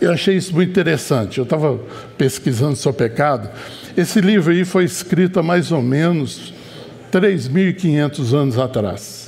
Eu 0.00 0.10
achei 0.10 0.36
isso 0.36 0.54
muito 0.54 0.70
interessante. 0.70 1.36
Eu 1.36 1.44
estava 1.44 1.78
pesquisando 2.16 2.76
sobre 2.76 3.08
pecado. 3.10 3.50
Esse 3.94 4.22
livro 4.22 4.50
aí 4.50 4.64
foi 4.64 4.84
escrito 4.84 5.38
há 5.38 5.42
mais 5.42 5.70
ou 5.70 5.82
menos 5.82 6.54
3.500 7.12 8.32
anos 8.32 8.58
atrás. 8.58 9.23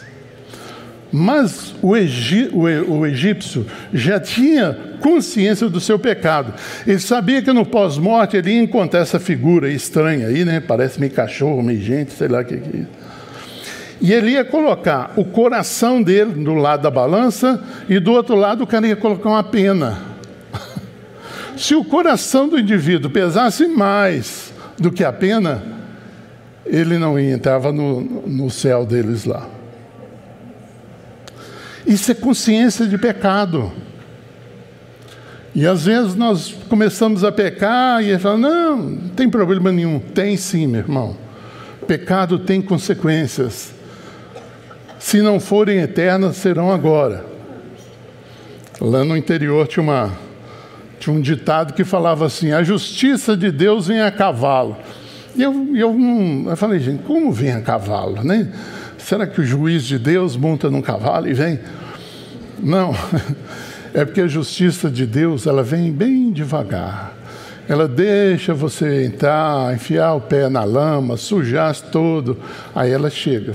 Mas 1.12 1.74
o, 1.80 1.92
o, 1.92 2.98
o, 2.98 3.06
egípcio 3.06 3.64
já 3.92 4.18
tinha 4.18 4.76
consciência 5.00 5.68
do 5.68 5.80
seu 5.80 5.98
pecado. 5.98 6.52
Ele 6.86 6.98
sabia 6.98 7.40
que 7.40 7.52
no 7.52 7.64
pós-morte 7.64 8.36
ele 8.36 8.50
ia 8.50 8.62
encontrar 8.62 9.00
essa 9.00 9.20
figura 9.20 9.70
estranha 9.70 10.26
aí, 10.26 10.44
né? 10.44 10.60
Parece 10.60 10.98
meio 10.98 11.12
cachorro, 11.12 11.62
meio 11.62 11.80
gente, 11.80 12.12
sei 12.12 12.28
lá 12.28 12.40
o 12.40 12.44
que, 12.44 12.56
que 12.56 12.76
é. 12.78 12.86
E 14.00 14.12
ele 14.12 14.32
ia 14.32 14.44
colocar 14.44 15.12
o 15.16 15.24
coração 15.24 16.02
dele 16.02 16.32
do 16.32 16.54
lado 16.54 16.82
da 16.82 16.90
balança 16.90 17.62
e 17.88 17.98
do 17.98 18.12
outro 18.12 18.34
lado 18.34 18.64
o 18.64 18.66
cara 18.66 18.86
ia 18.86 18.96
colocar 18.96 19.30
uma 19.30 19.44
pena. 19.44 19.98
Se 21.56 21.74
o 21.74 21.84
coração 21.84 22.48
do 22.48 22.58
indivíduo 22.58 23.10
pesasse 23.10 23.66
mais 23.66 24.52
do 24.78 24.92
que 24.92 25.02
a 25.02 25.12
pena, 25.12 25.62
ele 26.66 26.98
não 26.98 27.18
entrava 27.18 27.72
no, 27.72 28.00
no 28.26 28.50
céu 28.50 28.84
deles 28.84 29.24
lá. 29.24 29.55
Isso 31.86 32.10
é 32.10 32.14
consciência 32.14 32.86
de 32.86 32.98
pecado. 32.98 33.72
E 35.54 35.66
às 35.66 35.86
vezes 35.86 36.14
nós 36.14 36.54
começamos 36.68 37.24
a 37.24 37.32
pecar 37.32 38.02
e 38.02 38.18
fala: 38.18 38.36
não, 38.36 38.76
não 38.76 39.08
tem 39.10 39.30
problema 39.30 39.72
nenhum. 39.72 39.98
Tem 39.98 40.36
sim, 40.36 40.66
meu 40.66 40.80
irmão. 40.80 41.16
Pecado 41.86 42.38
tem 42.38 42.60
consequências. 42.60 43.72
Se 44.98 45.22
não 45.22 45.38
forem 45.38 45.78
eternas, 45.78 46.36
serão 46.36 46.72
agora. 46.72 47.24
Lá 48.80 49.04
no 49.04 49.16
interior 49.16 49.66
tinha, 49.66 49.82
uma, 49.82 50.12
tinha 50.98 51.14
um 51.14 51.20
ditado 51.20 51.72
que 51.72 51.84
falava 51.84 52.26
assim: 52.26 52.52
a 52.52 52.62
justiça 52.62 53.36
de 53.36 53.50
Deus 53.50 53.86
vem 53.86 54.00
a 54.02 54.10
cavalo. 54.10 54.76
E 55.34 55.42
eu, 55.42 55.76
eu, 55.76 55.94
não, 55.94 56.50
eu 56.50 56.56
falei, 56.56 56.80
gente, 56.80 57.02
como 57.04 57.30
vem 57.30 57.52
a 57.52 57.60
cavalo? 57.60 58.22
Né? 58.24 58.52
Será 59.06 59.24
que 59.24 59.40
o 59.40 59.44
juiz 59.44 59.84
de 59.84 60.00
Deus 60.00 60.36
monta 60.36 60.68
num 60.68 60.82
cavalo 60.82 61.28
e 61.28 61.32
vem? 61.32 61.60
Não, 62.58 62.92
é 63.94 64.04
porque 64.04 64.22
a 64.22 64.26
justiça 64.26 64.90
de 64.90 65.06
Deus 65.06 65.46
ela 65.46 65.62
vem 65.62 65.92
bem 65.92 66.32
devagar. 66.32 67.14
Ela 67.68 67.86
deixa 67.86 68.52
você 68.52 69.04
entrar, 69.04 69.72
enfiar 69.72 70.14
o 70.14 70.20
pé 70.20 70.48
na 70.48 70.64
lama, 70.64 71.16
sujar 71.16 71.80
todo, 71.82 72.36
aí 72.74 72.90
ela 72.90 73.08
chega. 73.08 73.54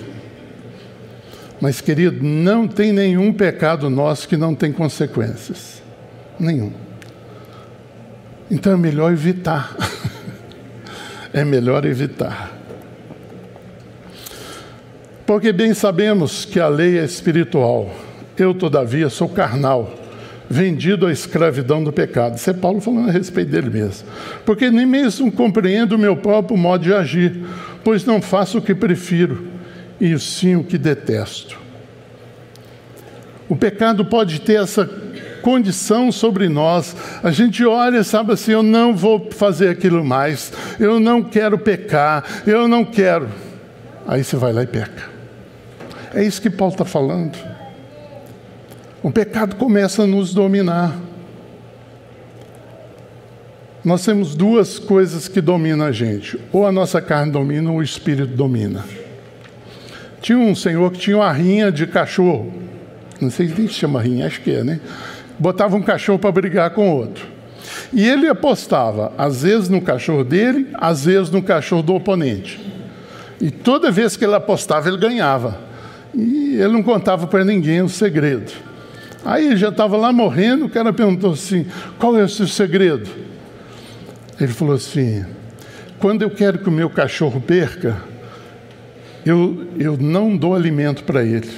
Mas, 1.60 1.82
querido, 1.82 2.26
não 2.26 2.66
tem 2.66 2.94
nenhum 2.94 3.34
pecado 3.34 3.90
nosso 3.90 4.30
que 4.30 4.38
não 4.38 4.56
tem 4.56 4.72
consequências. 4.72 5.84
Nenhum. 6.40 6.72
Então 8.50 8.72
é 8.72 8.78
melhor 8.78 9.12
evitar. 9.12 9.76
é 11.34 11.44
melhor 11.44 11.84
evitar. 11.84 12.61
Porque 15.32 15.54
bem 15.54 15.74
sabemos 15.74 16.44
que 16.44 16.60
a 16.60 16.67
lei 16.67 17.00
é 17.00 17.06
espiritual. 17.06 17.89
Eu, 18.38 18.54
todavia, 18.54 19.10
sou 19.10 19.30
carnal, 19.30 19.89
vendido 20.50 21.08
à 21.08 21.12
escravidão 21.13 21.82
do 21.82 21.89
pecado. 21.89 22.36
Isso 22.36 22.50
é 22.50 22.54
Paulo 22.54 22.82
falando 22.82 23.08
a 23.08 23.13
respeito 23.13 23.50
dele 23.50 23.70
mesmo. 23.70 24.10
Porque 24.46 24.70
nem 24.70 24.86
mesmo 24.86 25.32
compreendo 25.32 25.94
o 25.94 25.98
meu 25.98 26.17
próprio 26.17 26.58
modo 26.58 26.84
de 26.84 26.94
agir, 26.94 27.46
pois 27.82 28.04
não 28.04 28.22
faço 28.22 28.58
o 28.58 28.62
que 28.62 28.76
prefiro, 28.76 29.48
e 30.02 30.20
sim 30.20 30.58
o 30.58 30.65
que 30.65 30.78
detesto. 30.78 31.58
O 33.48 33.56
pecado 33.56 34.04
pode 34.04 34.41
ter 34.41 34.62
essa 34.62 34.84
condição 35.41 36.12
sobre 36.12 36.50
nós. 36.50 36.94
A 37.24 37.32
gente 37.32 37.65
olha 37.65 38.00
e 38.00 38.04
sabe 38.04 38.34
assim: 38.34 38.52
eu 38.52 38.63
não 38.63 38.94
vou 38.94 39.30
fazer 39.32 39.70
aquilo 39.70 40.04
mais, 40.04 40.52
eu 40.78 41.00
não 41.00 41.24
quero 41.24 41.58
pecar, 41.58 42.26
eu 42.46 42.67
não 42.67 42.84
quero. 42.84 43.30
Aí 44.06 44.26
você 44.26 44.36
vai 44.36 44.52
lá 44.52 44.63
e 44.63 44.67
peca. 44.67 45.11
É 46.13 46.24
isso 46.24 46.41
que 46.41 46.50
Paulo 46.50 46.74
está 46.74 46.86
falando. 46.86 47.38
O 49.02 49.12
pecado 49.12 49.56
começa 49.56 50.04
a 50.04 50.08
nos 50.08 50.34
dominar. 50.34 50.95
nós 53.84 54.06
temos 54.06 54.36
duas 54.36 54.78
coisas 54.78 55.28
que 55.28 55.41
dominam 55.41 55.86
a 55.86 55.91
gente: 55.91 56.38
ou 56.52 56.67
a 56.67 56.71
nossa 56.71 57.02
carne 57.02 57.32
domina, 57.32 57.71
ou 57.71 57.78
o 57.78 57.84
espírito 57.84 58.36
domina. 58.36 58.86
Tinha 60.21 60.38
um 60.38 60.54
senhor 60.54 60.91
que 60.91 61.00
tinha 61.00 61.17
uma 61.17 61.32
rinha 61.32 61.71
de 61.71 61.88
cachorro. 61.88 62.54
Não 63.19 63.32
sei 63.32 63.47
se 63.47 63.67
chama 63.69 64.02
rinha, 64.02 64.28
acho 64.28 64.41
que 64.41 64.52
é, 64.52 64.63
né? 64.63 64.80
Botava 65.39 65.76
um 65.76 65.82
cachorro 65.82 66.19
para 66.19 66.32
brigar 66.32 66.69
com 66.71 66.89
outro. 66.89 67.26
E 67.91 68.08
ele 68.08 68.28
apostava, 68.28 69.13
às 69.17 69.43
vezes 69.43 69.69
no 69.69 69.82
cachorro 69.82 70.24
dele, 70.24 70.67
às 70.76 71.06
vezes 71.06 71.32
no 71.32 71.41
cachorro 71.41 71.82
do 71.82 71.95
oponente. 71.95 72.60
E 73.39 73.50
toda 73.50 73.91
vez 73.91 74.15
que 74.15 74.24
ele 74.24 74.36
apostava, 74.36 74.88
ele 74.88 74.97
ganhava. 74.97 75.71
E 76.13 76.56
ele 76.56 76.74
não 76.74 76.84
contava 76.84 77.28
para 77.28 77.45
ninguém 77.45 77.82
o 77.82 77.89
segredo. 77.89 78.52
Aí 79.24 79.56
já 79.56 79.69
estava 79.69 79.95
lá 79.97 80.12
morrendo, 80.12 80.65
o 80.65 80.69
cara 80.69 80.91
perguntou 80.91 81.34
assim: 81.34 81.65
qual 81.97 82.17
é 82.17 82.24
o 82.24 82.30
seu 82.30 82.47
segredo? 82.47 83.10
Ele 84.39 84.52
falou 84.52 84.76
assim: 84.76 85.24
quando 86.00 86.24
eu 86.24 86.30
quero 86.30 86.60
que 86.60 86.67
o 86.67 86.71
meu 86.71 86.89
cachorro 86.89 87.39
perca, 87.39 88.02
eu, 89.26 89.67
eu 89.78 89.97
não 89.97 90.36
dou 90.36 90.56
alimento 90.56 91.04
para 91.04 91.24
ele. 91.24 91.50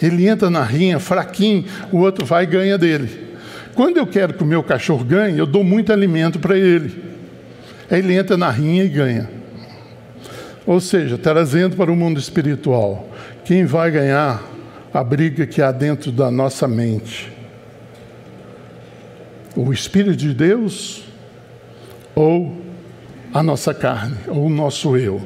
Ele 0.00 0.26
entra 0.26 0.50
na 0.50 0.64
rinha 0.64 0.98
fraquinho, 0.98 1.64
o 1.92 1.98
outro 1.98 2.24
vai 2.24 2.44
e 2.44 2.46
ganha 2.46 2.78
dele. 2.78 3.32
Quando 3.74 3.98
eu 3.98 4.06
quero 4.06 4.34
que 4.34 4.42
o 4.42 4.46
meu 4.46 4.62
cachorro 4.62 5.04
ganhe, 5.04 5.38
eu 5.38 5.46
dou 5.46 5.62
muito 5.62 5.92
alimento 5.92 6.38
para 6.38 6.58
ele. 6.58 7.02
Aí 7.90 7.98
ele 7.98 8.14
entra 8.14 8.36
na 8.36 8.50
rinha 8.50 8.84
e 8.84 8.88
ganha. 8.88 9.30
Ou 10.66 10.80
seja, 10.80 11.18
trazendo 11.18 11.76
para 11.76 11.90
o 11.90 11.96
mundo 11.96 12.18
espiritual, 12.18 13.11
quem 13.44 13.64
vai 13.64 13.90
ganhar 13.90 14.42
a 14.92 15.02
briga 15.02 15.46
que 15.46 15.60
há 15.60 15.72
dentro 15.72 16.12
da 16.12 16.30
nossa 16.30 16.68
mente? 16.68 17.32
O 19.56 19.72
Espírito 19.72 20.16
de 20.16 20.32
Deus 20.32 21.04
ou 22.14 22.56
a 23.32 23.42
nossa 23.42 23.72
carne, 23.72 24.16
ou 24.28 24.46
o 24.46 24.50
nosso 24.50 24.96
eu? 24.96 25.20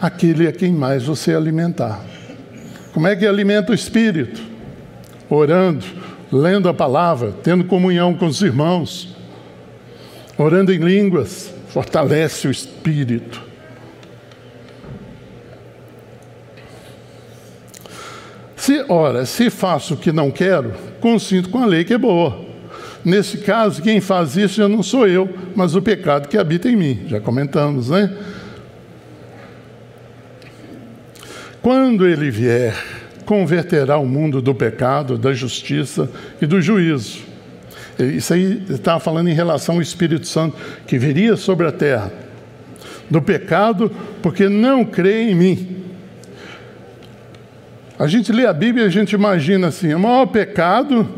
Aquele 0.00 0.46
a 0.46 0.52
quem 0.52 0.72
mais 0.72 1.04
você 1.04 1.34
alimentar. 1.34 2.04
Como 2.92 3.06
é 3.06 3.16
que 3.16 3.26
alimenta 3.26 3.72
o 3.72 3.74
espírito? 3.74 4.42
Orando, 5.30 5.84
lendo 6.30 6.68
a 6.68 6.74
palavra, 6.74 7.32
tendo 7.42 7.64
comunhão 7.64 8.14
com 8.14 8.26
os 8.26 8.42
irmãos, 8.42 9.16
orando 10.36 10.72
em 10.72 10.78
línguas, 10.78 11.52
fortalece 11.68 12.46
o 12.46 12.50
espírito. 12.50 13.42
Se, 18.56 18.81
ora, 18.92 19.26
se 19.26 19.50
faço 19.50 19.94
o 19.94 19.96
que 19.96 20.12
não 20.12 20.30
quero, 20.30 20.72
consinto 21.00 21.48
com 21.48 21.58
a 21.58 21.66
lei 21.66 21.84
que 21.84 21.94
é 21.94 21.98
boa. 21.98 22.38
Nesse 23.04 23.38
caso, 23.38 23.82
quem 23.82 24.00
faz 24.00 24.36
isso 24.36 24.56
já 24.56 24.68
não 24.68 24.82
sou 24.82 25.08
eu, 25.08 25.28
mas 25.56 25.74
o 25.74 25.82
pecado 25.82 26.28
que 26.28 26.38
habita 26.38 26.68
em 26.68 26.76
mim. 26.76 27.02
Já 27.08 27.20
comentamos, 27.20 27.90
né? 27.90 28.16
Quando 31.60 32.06
ele 32.06 32.30
vier, 32.30 32.76
converterá 33.24 33.98
o 33.98 34.06
mundo 34.06 34.40
do 34.40 34.54
pecado, 34.54 35.18
da 35.18 35.32
justiça 35.32 36.08
e 36.40 36.46
do 36.46 36.60
juízo. 36.60 37.20
Isso 37.98 38.34
aí 38.34 38.62
estava 38.68 38.98
falando 39.00 39.28
em 39.28 39.34
relação 39.34 39.76
ao 39.76 39.82
Espírito 39.82 40.26
Santo 40.26 40.56
que 40.86 40.98
viria 40.98 41.36
sobre 41.36 41.66
a 41.66 41.72
terra. 41.72 42.12
Do 43.10 43.20
pecado, 43.20 43.90
porque 44.22 44.48
não 44.48 44.84
crê 44.84 45.30
em 45.30 45.34
mim. 45.34 45.81
A 48.02 48.08
gente 48.08 48.32
lê 48.32 48.46
a 48.46 48.52
Bíblia 48.52 48.82
e 48.82 48.88
a 48.88 48.90
gente 48.90 49.12
imagina 49.12 49.68
assim: 49.68 49.94
o 49.94 50.00
maior 50.00 50.26
pecado 50.26 51.08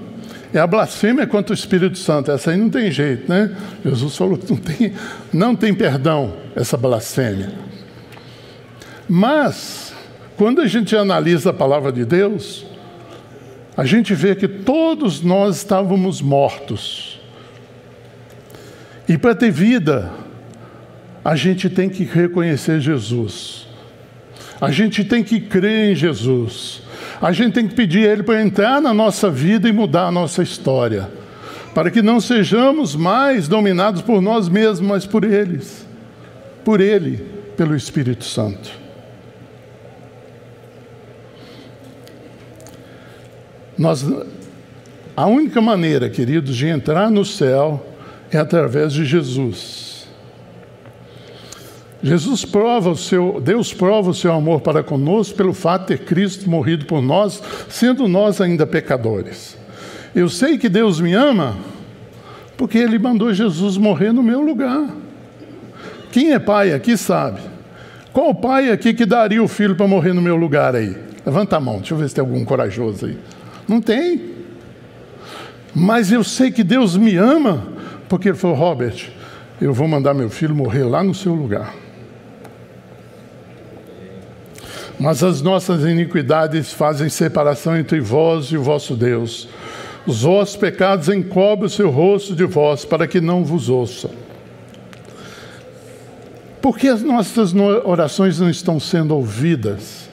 é 0.52 0.58
a 0.58 0.66
blasfêmia 0.66 1.26
contra 1.26 1.54
o 1.54 1.54
Espírito 1.54 1.96
Santo. 1.96 2.30
Essa 2.30 2.50
aí 2.50 2.58
não 2.58 2.68
tem 2.68 2.90
jeito, 2.90 3.26
né? 3.26 3.56
Jesus 3.82 4.14
falou 4.14 4.36
que 4.36 4.52
não 4.52 4.58
tem, 4.58 4.92
não 5.32 5.56
tem 5.56 5.72
perdão 5.72 6.34
essa 6.54 6.76
blasfêmia. 6.76 7.54
Mas, 9.08 9.94
quando 10.36 10.60
a 10.60 10.66
gente 10.66 10.94
analisa 10.94 11.48
a 11.48 11.54
palavra 11.54 11.90
de 11.90 12.04
Deus, 12.04 12.66
a 13.74 13.86
gente 13.86 14.12
vê 14.14 14.34
que 14.34 14.46
todos 14.46 15.22
nós 15.22 15.56
estávamos 15.56 16.20
mortos. 16.20 17.18
E 19.08 19.16
para 19.16 19.34
ter 19.34 19.50
vida, 19.50 20.12
a 21.24 21.34
gente 21.34 21.70
tem 21.70 21.88
que 21.88 22.04
reconhecer 22.04 22.78
Jesus. 22.78 23.63
A 24.64 24.70
gente 24.70 25.04
tem 25.04 25.22
que 25.22 25.40
crer 25.40 25.92
em 25.92 25.94
Jesus. 25.94 26.80
A 27.20 27.32
gente 27.32 27.52
tem 27.52 27.68
que 27.68 27.74
pedir 27.74 28.08
a 28.08 28.12
Ele 28.12 28.22
para 28.22 28.40
entrar 28.40 28.80
na 28.80 28.94
nossa 28.94 29.30
vida 29.30 29.68
e 29.68 29.72
mudar 29.72 30.06
a 30.06 30.10
nossa 30.10 30.42
história, 30.42 31.10
para 31.74 31.90
que 31.90 32.00
não 32.00 32.18
sejamos 32.18 32.96
mais 32.96 33.46
dominados 33.46 34.00
por 34.00 34.22
nós 34.22 34.48
mesmos, 34.48 34.80
mas 34.80 35.04
por 35.04 35.22
eles, 35.22 35.86
por 36.64 36.80
Ele, 36.80 37.18
pelo 37.58 37.76
Espírito 37.76 38.24
Santo. 38.24 38.70
Nós, 43.76 44.02
a 45.14 45.26
única 45.26 45.60
maneira, 45.60 46.08
queridos, 46.08 46.56
de 46.56 46.68
entrar 46.68 47.10
no 47.10 47.24
céu 47.24 47.86
é 48.30 48.38
através 48.38 48.94
de 48.94 49.04
Jesus. 49.04 49.93
Jesus 52.04 52.44
prova 52.44 52.90
o 52.90 52.96
seu, 52.96 53.40
Deus 53.40 53.72
prova 53.72 54.10
o 54.10 54.14
seu 54.14 54.30
amor 54.30 54.60
para 54.60 54.82
conosco 54.82 55.34
pelo 55.34 55.54
fato 55.54 55.88
de 55.88 55.96
ter 55.96 56.04
Cristo 56.04 56.50
morrido 56.50 56.84
por 56.84 57.00
nós, 57.00 57.42
sendo 57.66 58.06
nós 58.06 58.42
ainda 58.42 58.66
pecadores. 58.66 59.56
Eu 60.14 60.28
sei 60.28 60.58
que 60.58 60.68
Deus 60.68 61.00
me 61.00 61.14
ama 61.14 61.56
porque 62.58 62.76
Ele 62.76 62.98
mandou 62.98 63.32
Jesus 63.32 63.78
morrer 63.78 64.12
no 64.12 64.22
meu 64.22 64.42
lugar. 64.42 64.86
Quem 66.12 66.34
é 66.34 66.38
pai 66.38 66.74
aqui 66.74 66.94
sabe. 66.94 67.40
Qual 68.12 68.34
pai 68.34 68.70
aqui 68.70 68.92
que 68.92 69.06
daria 69.06 69.42
o 69.42 69.48
filho 69.48 69.74
para 69.74 69.88
morrer 69.88 70.12
no 70.12 70.20
meu 70.20 70.36
lugar 70.36 70.76
aí? 70.76 70.94
Levanta 71.24 71.56
a 71.56 71.60
mão, 71.60 71.78
deixa 71.78 71.94
eu 71.94 71.98
ver 71.98 72.08
se 72.10 72.16
tem 72.16 72.22
algum 72.22 72.44
corajoso 72.44 73.06
aí. 73.06 73.18
Não 73.66 73.80
tem. 73.80 74.20
Mas 75.74 76.12
eu 76.12 76.22
sei 76.22 76.50
que 76.50 76.62
Deus 76.62 76.98
me 76.98 77.16
ama 77.16 77.66
porque 78.10 78.28
Ele 78.28 78.36
falou: 78.36 78.56
Robert, 78.56 79.08
eu 79.58 79.72
vou 79.72 79.88
mandar 79.88 80.12
meu 80.12 80.28
filho 80.28 80.54
morrer 80.54 80.84
lá 80.84 81.02
no 81.02 81.14
seu 81.14 81.32
lugar. 81.32 81.83
Mas 84.98 85.22
as 85.22 85.42
nossas 85.42 85.82
iniquidades 85.84 86.72
fazem 86.72 87.08
separação 87.08 87.76
entre 87.76 88.00
vós 88.00 88.46
e 88.46 88.56
o 88.56 88.62
vosso 88.62 88.94
Deus. 88.94 89.48
Os 90.06 90.22
vossos 90.22 90.56
pecados 90.56 91.08
encobrem 91.08 91.66
o 91.66 91.70
seu 91.70 91.90
rosto 91.90 92.34
de 92.34 92.44
vós, 92.44 92.84
para 92.84 93.06
que 93.06 93.20
não 93.20 93.44
vos 93.44 93.68
ouça. 93.68 94.10
Por 96.60 96.78
que 96.78 96.88
as 96.88 97.02
nossas 97.02 97.54
orações 97.84 98.38
não 98.38 98.48
estão 98.48 98.78
sendo 98.78 99.14
ouvidas? 99.14 100.08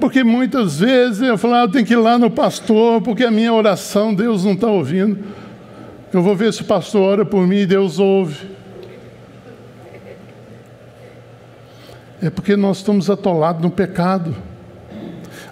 Porque 0.00 0.22
muitas 0.22 0.78
vezes 0.78 1.22
eu 1.22 1.38
falo, 1.38 1.54
ah, 1.54 1.62
eu 1.62 1.68
tenho 1.70 1.86
que 1.86 1.94
ir 1.94 1.98
lá 1.98 2.18
no 2.18 2.30
pastor, 2.30 3.00
porque 3.00 3.24
a 3.24 3.30
minha 3.30 3.52
oração 3.52 4.14
Deus 4.14 4.44
não 4.44 4.52
está 4.52 4.68
ouvindo. 4.68 5.18
Eu 6.12 6.22
vou 6.22 6.36
ver 6.36 6.52
se 6.52 6.62
o 6.62 6.64
pastor 6.64 7.02
ora 7.02 7.24
por 7.24 7.46
mim 7.46 7.58
e 7.58 7.66
Deus 7.66 7.98
ouve. 7.98 8.46
É 12.22 12.30
porque 12.30 12.56
nós 12.56 12.78
estamos 12.78 13.10
atolados 13.10 13.62
no 13.62 13.70
pecado. 13.70 14.34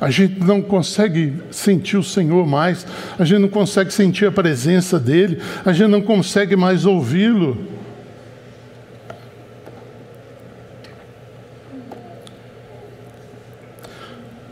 A 0.01 0.11
gente 0.11 0.41
não 0.41 0.61
consegue 0.61 1.35
sentir 1.51 1.97
o 1.97 2.03
Senhor 2.03 2.47
mais, 2.47 2.87
a 3.19 3.25
gente 3.25 3.41
não 3.41 3.49
consegue 3.49 3.93
sentir 3.93 4.27
a 4.27 4.33
presença 4.33 4.99
dEle, 4.99 5.41
a 5.65 5.73
gente 5.73 5.89
não 5.89 6.03
consegue 6.03 6.57
mais 6.57 6.85
ouvi-lo. 6.85 7.75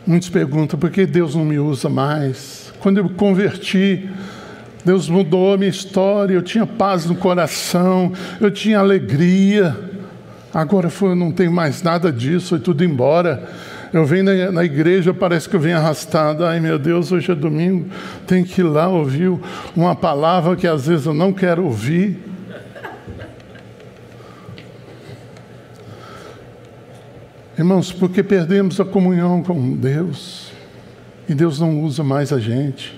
Muitos 0.05 0.29
perguntam 0.29 0.77
por 0.77 0.89
que 0.89 1.05
Deus 1.05 1.33
não 1.33 1.45
me 1.45 1.57
usa 1.57 1.87
mais. 1.87 2.73
Quando 2.79 2.97
eu 2.97 3.05
me 3.05 3.11
converti, 3.11 4.09
Deus 4.83 5.07
mudou 5.07 5.53
a 5.53 5.57
minha 5.57 5.69
história, 5.69 6.33
eu 6.33 6.41
tinha 6.41 6.65
paz 6.65 7.05
no 7.05 7.15
coração, 7.15 8.11
eu 8.41 8.51
tinha 8.51 8.79
alegria. 8.79 9.92
Agora 10.53 10.87
foi, 10.87 11.15
não 11.15 11.31
tem 11.31 11.49
mais 11.49 11.81
nada 11.81 12.11
disso, 12.11 12.49
foi 12.49 12.59
tudo 12.59 12.83
embora. 12.83 13.49
Eu 13.91 14.05
venho 14.05 14.25
na, 14.25 14.51
na, 14.51 14.63
igreja, 14.63 15.11
parece 15.11 15.49
que 15.49 15.55
eu 15.55 15.59
venho 15.59 15.77
arrastado. 15.77 16.45
Ai 16.45 16.59
meu 16.59 16.77
Deus, 16.77 17.11
hoje 17.11 17.31
é 17.31 17.35
domingo, 17.35 17.89
tem 18.27 18.43
que 18.43 18.61
ir 18.61 18.63
lá 18.63 18.87
ouvir 18.87 19.33
uma 19.75 19.95
palavra 19.95 20.55
que 20.55 20.67
às 20.67 20.85
vezes 20.85 21.07
eu 21.07 21.13
não 21.13 21.33
quero 21.33 21.63
ouvir. 21.65 22.19
Irmãos, 27.57 27.91
porque 27.91 28.21
perdemos 28.21 28.79
a 28.79 28.85
comunhão 28.85 29.41
com 29.41 29.75
Deus 29.75 30.51
e 31.27 31.33
Deus 31.33 31.59
não 31.59 31.81
usa 31.81 32.03
mais 32.03 32.31
a 32.31 32.39
gente. 32.39 32.95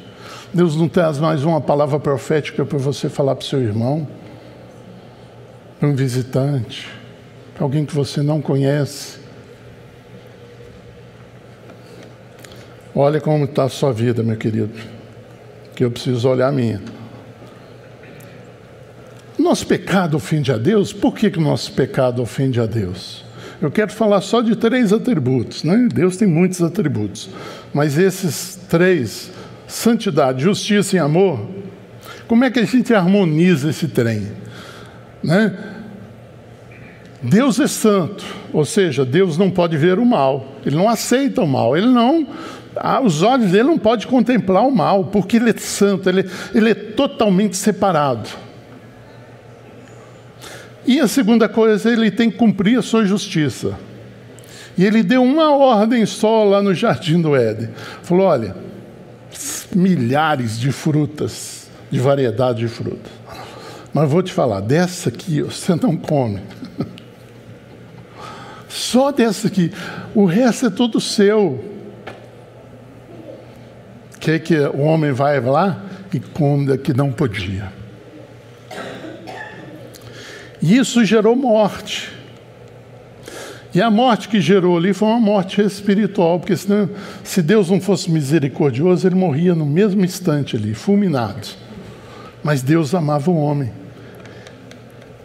Deus 0.53 0.75
não 0.75 0.89
traz 0.89 1.19
mais 1.19 1.43
uma 1.43 1.61
palavra 1.61 1.99
profética 1.99 2.65
para 2.65 2.77
você 2.77 3.07
falar 3.07 3.35
para 3.35 3.43
o 3.43 3.47
seu 3.47 3.61
irmão, 3.61 4.07
para 5.79 5.87
um 5.87 5.95
visitante 5.95 7.04
alguém 7.63 7.85
que 7.85 7.95
você 7.95 8.21
não 8.21 8.41
conhece. 8.41 9.17
Olha 12.93 13.19
como 13.19 13.45
está 13.45 13.65
a 13.65 13.69
sua 13.69 13.91
vida, 13.91 14.23
meu 14.23 14.37
querido, 14.37 14.71
que 15.75 15.83
eu 15.83 15.91
preciso 15.91 16.29
olhar 16.29 16.47
a 16.47 16.51
minha. 16.51 16.81
nosso 19.37 19.67
pecado 19.67 20.17
ofende 20.17 20.51
a 20.51 20.57
Deus, 20.57 20.91
por 20.91 21.13
que 21.13 21.27
o 21.27 21.41
nosso 21.41 21.73
pecado 21.73 22.21
ofende 22.21 22.59
a 22.59 22.65
Deus? 22.65 23.23
Eu 23.61 23.69
quero 23.69 23.91
falar 23.91 24.21
só 24.21 24.41
de 24.41 24.55
três 24.55 24.91
atributos, 24.91 25.63
né? 25.63 25.87
Deus 25.93 26.17
tem 26.17 26.27
muitos 26.27 26.61
atributos, 26.61 27.29
mas 27.73 27.97
esses 27.97 28.59
três, 28.67 29.31
santidade, 29.67 30.43
justiça 30.43 30.95
e 30.95 30.99
amor, 30.99 31.47
como 32.27 32.43
é 32.43 32.49
que 32.49 32.59
a 32.59 32.65
gente 32.65 32.93
harmoniza 32.93 33.69
esse 33.69 33.87
trem? 33.87 34.27
Né? 35.23 35.74
Deus 37.21 37.59
é 37.59 37.67
santo, 37.67 38.23
ou 38.53 38.65
seja, 38.65 39.05
Deus 39.05 39.37
não 39.37 39.49
pode 39.49 39.77
ver 39.77 39.97
o 39.97 40.05
mal, 40.05 40.45
ele 40.65 40.75
não 40.75 40.89
aceita 40.89 41.41
o 41.41 41.47
mal, 41.47 41.75
ele 41.75 41.87
não. 41.87 42.27
Os 43.03 43.21
olhos 43.21 43.51
dele 43.51 43.69
não 43.69 43.77
podem 43.77 44.07
contemplar 44.07 44.67
o 44.67 44.71
mal, 44.71 45.05
porque 45.05 45.37
ele 45.37 45.49
é 45.49 45.57
santo, 45.57 46.09
ele, 46.09 46.29
ele 46.53 46.71
é 46.71 46.75
totalmente 46.75 47.55
separado. 47.55 48.29
E 50.85 50.99
a 50.99 51.07
segunda 51.07 51.49
coisa, 51.49 51.89
ele 51.89 52.11
tem 52.11 52.29
que 52.29 52.37
cumprir 52.37 52.77
a 52.77 52.81
sua 52.81 53.05
justiça. 53.05 53.77
E 54.77 54.85
ele 54.85 55.01
deu 55.01 55.23
uma 55.23 55.55
ordem 55.55 56.05
só 56.05 56.43
lá 56.43 56.61
no 56.61 56.73
jardim 56.73 57.21
do 57.21 57.35
Éden. 57.35 57.69
Falou: 58.03 58.27
olha, 58.27 58.55
milhares 59.73 60.59
de 60.59 60.71
frutas, 60.71 61.67
de 61.89 61.99
variedade 61.99 62.59
de 62.59 62.67
frutas. 62.67 63.11
Mas 63.93 64.09
vou 64.09 64.21
te 64.21 64.33
falar, 64.33 64.59
dessa 64.59 65.09
aqui 65.09 65.41
você 65.41 65.73
não 65.75 65.95
come. 65.95 66.41
Só 68.75 69.09
dessa 69.09 69.47
aqui. 69.47 69.71
O 70.13 70.25
resto 70.25 70.65
é 70.65 70.69
todo 70.69 70.99
seu. 70.99 71.63
Que 74.19 74.37
que 74.37 74.57
o 74.59 74.81
homem 74.81 75.13
vai 75.13 75.39
lá 75.39 75.81
e 76.13 76.19
come 76.19 76.67
da 76.67 76.77
que 76.77 76.93
não 76.93 77.09
podia. 77.09 77.71
E 80.61 80.77
isso 80.77 81.05
gerou 81.05 81.37
morte. 81.37 82.11
E 83.73 83.81
a 83.81 83.89
morte 83.89 84.27
que 84.27 84.41
gerou 84.41 84.77
ali 84.77 84.93
foi 84.93 85.07
uma 85.07 85.21
morte 85.21 85.61
espiritual, 85.61 86.37
porque 86.37 86.57
senão, 86.57 86.89
se 87.23 87.41
Deus 87.41 87.69
não 87.69 87.79
fosse 87.79 88.11
misericordioso, 88.11 89.07
ele 89.07 89.15
morria 89.15 89.55
no 89.55 89.65
mesmo 89.65 90.03
instante 90.03 90.57
ali, 90.57 90.73
fulminado. 90.73 91.47
Mas 92.43 92.61
Deus 92.61 92.93
amava 92.93 93.31
o 93.31 93.37
homem. 93.37 93.71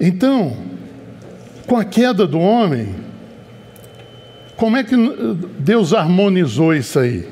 Então, 0.00 0.56
com 1.66 1.76
a 1.76 1.84
queda 1.84 2.28
do 2.28 2.38
homem, 2.38 3.09
como 4.60 4.76
é 4.76 4.84
que 4.84 4.94
Deus 5.58 5.94
harmonizou 5.94 6.74
isso 6.74 6.98
aí? 6.98 7.26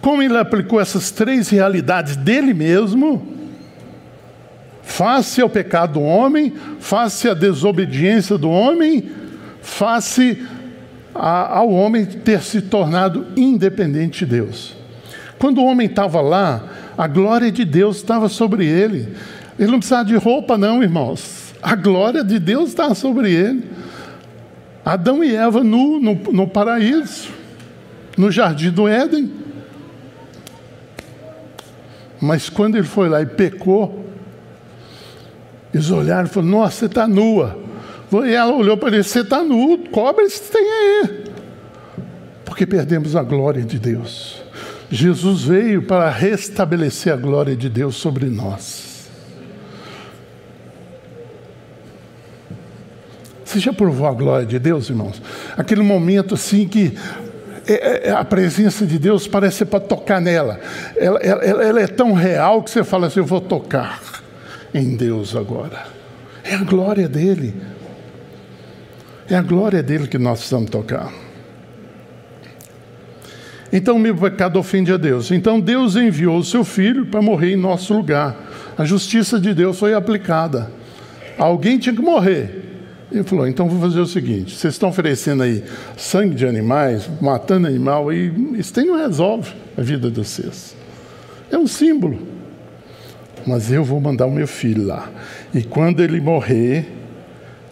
Como 0.00 0.22
ele 0.22 0.38
aplicou 0.38 0.80
essas 0.80 1.10
três 1.10 1.48
realidades 1.48 2.14
dele 2.14 2.54
mesmo 2.54 3.26
face 4.84 5.40
ao 5.40 5.50
pecado 5.50 5.94
do 5.94 6.00
homem, 6.00 6.54
face 6.78 7.28
à 7.28 7.34
desobediência 7.34 8.38
do 8.38 8.48
homem, 8.48 9.10
face 9.60 10.46
a, 11.12 11.58
ao 11.58 11.70
homem 11.70 12.06
ter 12.06 12.40
se 12.40 12.62
tornado 12.62 13.26
independente 13.36 14.24
de 14.24 14.30
Deus. 14.30 14.76
Quando 15.40 15.58
o 15.58 15.64
homem 15.64 15.88
estava 15.88 16.20
lá, 16.20 16.62
a 16.96 17.08
glória 17.08 17.50
de 17.50 17.64
Deus 17.64 17.96
estava 17.96 18.28
sobre 18.28 18.64
ele. 18.64 19.08
Ele 19.58 19.72
não 19.72 19.80
precisava 19.80 20.04
de 20.04 20.14
roupa, 20.14 20.56
não, 20.56 20.84
irmãos. 20.84 21.52
A 21.60 21.74
glória 21.74 22.22
de 22.22 22.38
Deus 22.38 22.68
estava 22.68 22.94
sobre 22.94 23.32
ele. 23.32 23.75
Adão 24.86 25.24
e 25.24 25.34
Eva 25.34 25.64
nu 25.64 26.00
no, 26.00 26.14
no 26.14 26.46
paraíso, 26.46 27.30
no 28.16 28.30
jardim 28.30 28.70
do 28.70 28.86
Éden. 28.86 29.32
Mas 32.20 32.48
quando 32.48 32.76
ele 32.76 32.86
foi 32.86 33.08
lá 33.08 33.20
e 33.20 33.26
pecou, 33.26 34.06
eles 35.74 35.90
olharam 35.90 36.26
e 36.26 36.28
falaram: 36.28 36.52
Nossa, 36.52 36.78
você 36.78 36.86
está 36.86 37.08
nua. 37.08 37.58
E 38.24 38.32
ela 38.32 38.52
olhou 38.52 38.76
para 38.76 38.94
ele: 38.94 39.02
Você 39.02 39.22
está 39.22 39.42
nu, 39.42 39.76
cobre 39.90 40.24
esse 40.24 40.52
tem 40.52 40.62
aí. 40.62 41.24
Porque 42.44 42.64
perdemos 42.64 43.16
a 43.16 43.24
glória 43.24 43.64
de 43.64 43.80
Deus. 43.80 44.40
Jesus 44.88 45.42
veio 45.42 45.82
para 45.82 46.08
restabelecer 46.10 47.12
a 47.12 47.16
glória 47.16 47.56
de 47.56 47.68
Deus 47.68 47.96
sobre 47.96 48.26
nós. 48.26 48.95
Você 53.46 53.60
já 53.60 53.72
provou 53.72 54.08
a 54.08 54.12
glória 54.12 54.44
de 54.44 54.58
Deus, 54.58 54.90
irmãos? 54.90 55.22
Aquele 55.56 55.80
momento 55.80 56.34
assim 56.34 56.66
que 56.66 56.92
é, 57.68 57.72
é, 57.74 58.08
é, 58.08 58.10
a 58.10 58.24
presença 58.24 58.84
de 58.84 58.98
Deus 58.98 59.28
parece 59.28 59.64
para 59.64 59.78
tocar 59.78 60.20
nela. 60.20 60.58
Ela, 60.96 61.20
ela, 61.20 61.44
ela, 61.44 61.80
é 61.80 61.86
tão 61.86 62.12
real 62.12 62.60
que 62.60 62.70
você 62.72 62.82
fala 62.82 63.06
assim: 63.06 63.20
Eu 63.20 63.24
vou 63.24 63.40
tocar 63.40 64.02
em 64.74 64.96
Deus 64.96 65.36
agora. 65.36 65.86
É 66.42 66.56
a 66.56 66.64
glória 66.64 67.08
dele. 67.08 67.54
É 69.30 69.36
a 69.36 69.42
glória 69.42 69.80
dele 69.80 70.08
que 70.08 70.18
nós 70.18 70.38
precisamos 70.38 70.68
tocar. 70.68 71.12
Então, 73.72 73.96
meu 73.96 74.16
pecado 74.16 74.58
ofende 74.58 74.92
a 74.92 74.96
Deus. 74.96 75.30
Então, 75.30 75.60
Deus 75.60 75.94
enviou 75.94 76.38
o 76.38 76.44
seu 76.44 76.64
filho 76.64 77.06
para 77.06 77.22
morrer 77.22 77.52
em 77.52 77.56
nosso 77.56 77.94
lugar. 77.94 78.36
A 78.76 78.84
justiça 78.84 79.38
de 79.38 79.54
Deus 79.54 79.78
foi 79.78 79.94
aplicada. 79.94 80.68
Alguém 81.38 81.78
tinha 81.78 81.94
que 81.94 82.02
morrer. 82.02 82.65
Ele 83.10 83.22
falou: 83.24 83.46
então 83.46 83.68
vou 83.68 83.80
fazer 83.80 84.00
o 84.00 84.06
seguinte: 84.06 84.56
vocês 84.56 84.74
estão 84.74 84.88
oferecendo 84.88 85.42
aí 85.42 85.62
sangue 85.96 86.34
de 86.34 86.46
animais, 86.46 87.08
matando 87.20 87.66
animal, 87.66 88.12
e 88.12 88.32
isso 88.58 88.78
aí 88.78 88.86
não 88.86 88.96
resolve 88.96 89.52
a 89.76 89.82
vida 89.82 90.10
de 90.10 90.18
vocês. 90.18 90.76
É 91.50 91.56
um 91.56 91.66
símbolo 91.66 92.36
mas 93.46 93.70
eu 93.70 93.84
vou 93.84 94.00
mandar 94.00 94.26
o 94.26 94.30
meu 94.30 94.48
filho 94.48 94.84
lá. 94.84 95.08
E 95.54 95.62
quando 95.62 96.02
ele 96.02 96.20
morrer, 96.20 96.86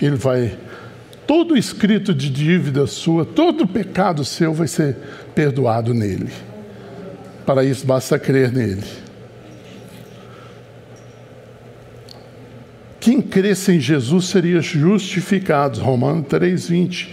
ele 0.01 0.17
vai. 0.17 0.57
Todo 1.27 1.57
escrito 1.57 2.15
de 2.15 2.31
dívida 2.31 2.87
sua, 2.87 3.25
todo 3.25 3.67
pecado 3.67 4.25
seu 4.25 4.53
vai 4.53 4.69
ser 4.69 4.97
perdoado 5.35 5.93
nele. 5.93 6.31
Para 7.45 7.65
isso 7.65 7.87
basta 7.87 8.19
crer 8.19 8.53
nele. 8.53 8.85
Cresce 13.23 13.73
em 13.73 13.81
Jesus 13.81 14.27
seria 14.27 14.61
justificado, 14.61 15.81
Romanos 15.81 16.27
3:20. 16.29 17.09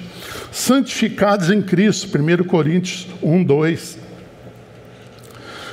Santificados 0.52 1.50
em 1.50 1.62
Cristo, 1.62 2.08
1 2.08 2.44
Coríntios 2.44 3.08
1, 3.22 3.44
2. 3.44 3.98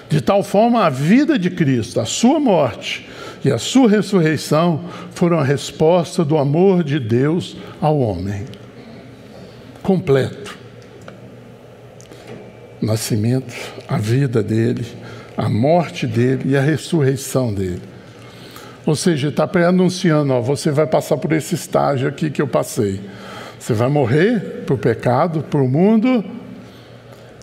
De 0.09 0.21
tal 0.21 0.43
forma, 0.43 0.85
a 0.85 0.91
vida 0.91 1.38
de 1.38 1.51
Cristo, 1.51 2.01
a 2.01 2.05
sua 2.05 2.41
morte 2.41 3.07
e 3.45 3.51
a 3.51 3.59
sua 3.59 3.88
ressurreição 3.88 4.85
foram 5.12 5.38
a 5.38 5.45
resposta 5.45 6.25
do 6.25 6.38
amor 6.38 6.83
de 6.83 6.99
Deus 6.99 7.57
ao 7.81 7.99
homem. 7.99 8.45
Completo. 9.83 10.57
Nascimento, 12.81 13.55
a 13.88 13.99
vida 13.99 14.43
dele, 14.43 14.87
a 15.37 15.49
morte 15.49 16.07
dele 16.07 16.51
e 16.51 16.57
a 16.57 16.61
ressurreição 16.61 17.53
dele. 17.53 17.83
Ou 18.88 18.96
seja, 18.96 19.29
está 19.29 19.46
pré-anunciando: 19.46 20.40
você 20.40 20.70
vai 20.70 20.87
passar 20.87 21.18
por 21.18 21.31
esse 21.33 21.55
estágio 21.55 22.09
aqui 22.09 22.31
que 22.31 22.40
eu 22.40 22.48
passei. 22.48 22.98
Você 23.61 23.74
vai 23.74 23.90
morrer 23.90 24.64
por 24.66 24.79
pecado, 24.79 25.42
por 25.42 25.62
mundo 25.68 26.24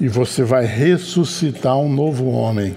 e 0.02 0.08
você 0.08 0.44
vai 0.44 0.66
ressuscitar 0.66 1.78
um 1.78 1.88
novo 1.88 2.32
homem. 2.32 2.76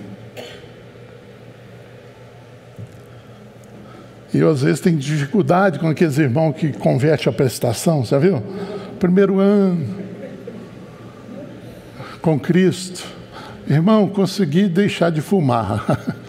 E 4.35 4.39
eu 4.39 4.51
às 4.51 4.61
vezes 4.61 4.81
tenho 4.81 4.99
dificuldade 4.99 5.79
com 5.79 5.89
aqueles 5.89 6.19
irmãos 6.19 6.53
que 6.53 6.71
converte 6.71 7.27
a 7.27 7.33
prestação, 7.33 8.05
já 8.05 8.19
viu? 8.19 8.43
Primeiro 8.99 9.41
ano 9.41 9.89
com 12.21 12.39
Cristo. 12.39 13.03
Irmão, 13.67 14.07
consegui 14.09 14.69
deixar 14.69 15.11
de 15.11 15.23
fumar. 15.23 15.87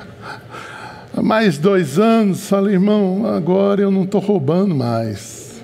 Mais 1.22 1.58
dois 1.58 2.00
anos, 2.00 2.48
falei, 2.48 2.76
irmão, 2.76 3.26
agora 3.26 3.82
eu 3.82 3.92
não 3.92 4.04
estou 4.04 4.22
roubando 4.22 4.76
mais. 4.76 5.62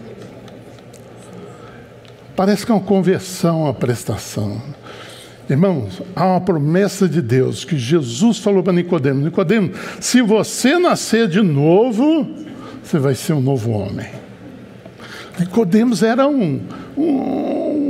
Parece 2.35 2.65
que 2.65 2.71
é 2.71 2.75
uma 2.75 2.83
conversão 2.83 3.65
a 3.65 3.73
prestação. 3.73 4.61
Irmãos, 5.49 6.01
há 6.15 6.25
uma 6.25 6.41
promessa 6.41 7.07
de 7.07 7.21
Deus 7.21 7.63
que 7.63 7.77
Jesus 7.77 8.39
falou 8.39 8.63
para 8.63 8.73
Nicodemo: 8.73 9.23
Nicodemo, 9.23 9.71
se 10.01 10.21
você 10.21 10.77
nascer 10.79 11.27
de 11.27 11.41
novo, 11.41 12.27
você 12.83 12.97
vai 12.97 13.15
ser 13.15 13.33
um 13.33 13.41
novo 13.41 13.71
homem. 13.71 14.07
Nicodemos 15.39 16.01
era 16.01 16.27
um, 16.27 16.61
um, 16.97 17.44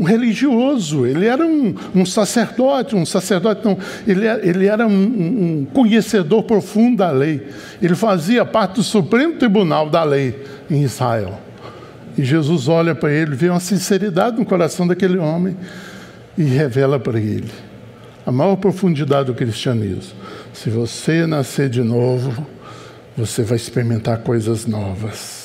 religioso, 0.05 1.05
ele 1.05 1.25
era 1.25 1.45
um, 1.45 1.75
um, 1.93 2.05
sacerdote, 2.05 2.95
um 2.95 3.05
sacerdote, 3.05 3.65
não, 3.65 3.77
ele, 4.07 4.25
ele 4.43 4.67
era 4.67 4.87
um, 4.87 5.67
conhecedor 5.73 6.43
profundo 6.43 6.97
da 6.97 7.11
lei. 7.11 7.47
Ele 7.81 7.95
fazia 7.95 8.45
parte 8.45 8.75
do 8.75 8.83
Supremo 8.83 9.37
Tribunal 9.37 9.89
da 9.89 10.03
Lei 10.03 10.45
em 10.69 10.81
Israel. 10.83 11.39
E 12.17 12.23
Jesus 12.23 12.69
olha 12.69 12.95
para 12.95 13.11
ele, 13.11 13.35
vê 13.35 13.49
uma 13.49 13.59
sinceridade 13.59 14.37
no 14.37 14.45
coração 14.45 14.87
daquele 14.87 15.17
homem 15.17 15.57
e 16.37 16.43
revela 16.43 16.97
para 16.97 17.19
ele 17.19 17.51
a 18.25 18.31
maior 18.31 18.55
profundidade 18.55 19.27
do 19.27 19.35
cristianismo. 19.35 20.13
Se 20.51 20.69
você 20.69 21.27
nascer 21.27 21.69
de 21.69 21.83
novo, 21.83 22.45
você 23.15 23.43
vai 23.43 23.55
experimentar 23.55 24.19
coisas 24.19 24.65
novas. 24.65 25.44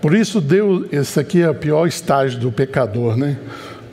Por 0.00 0.14
isso, 0.14 0.40
Deus, 0.40 0.86
esse 0.90 1.20
aqui 1.20 1.42
é 1.42 1.50
o 1.50 1.54
pior 1.54 1.86
estágio 1.86 2.40
do 2.40 2.50
pecador, 2.50 3.16
né? 3.16 3.36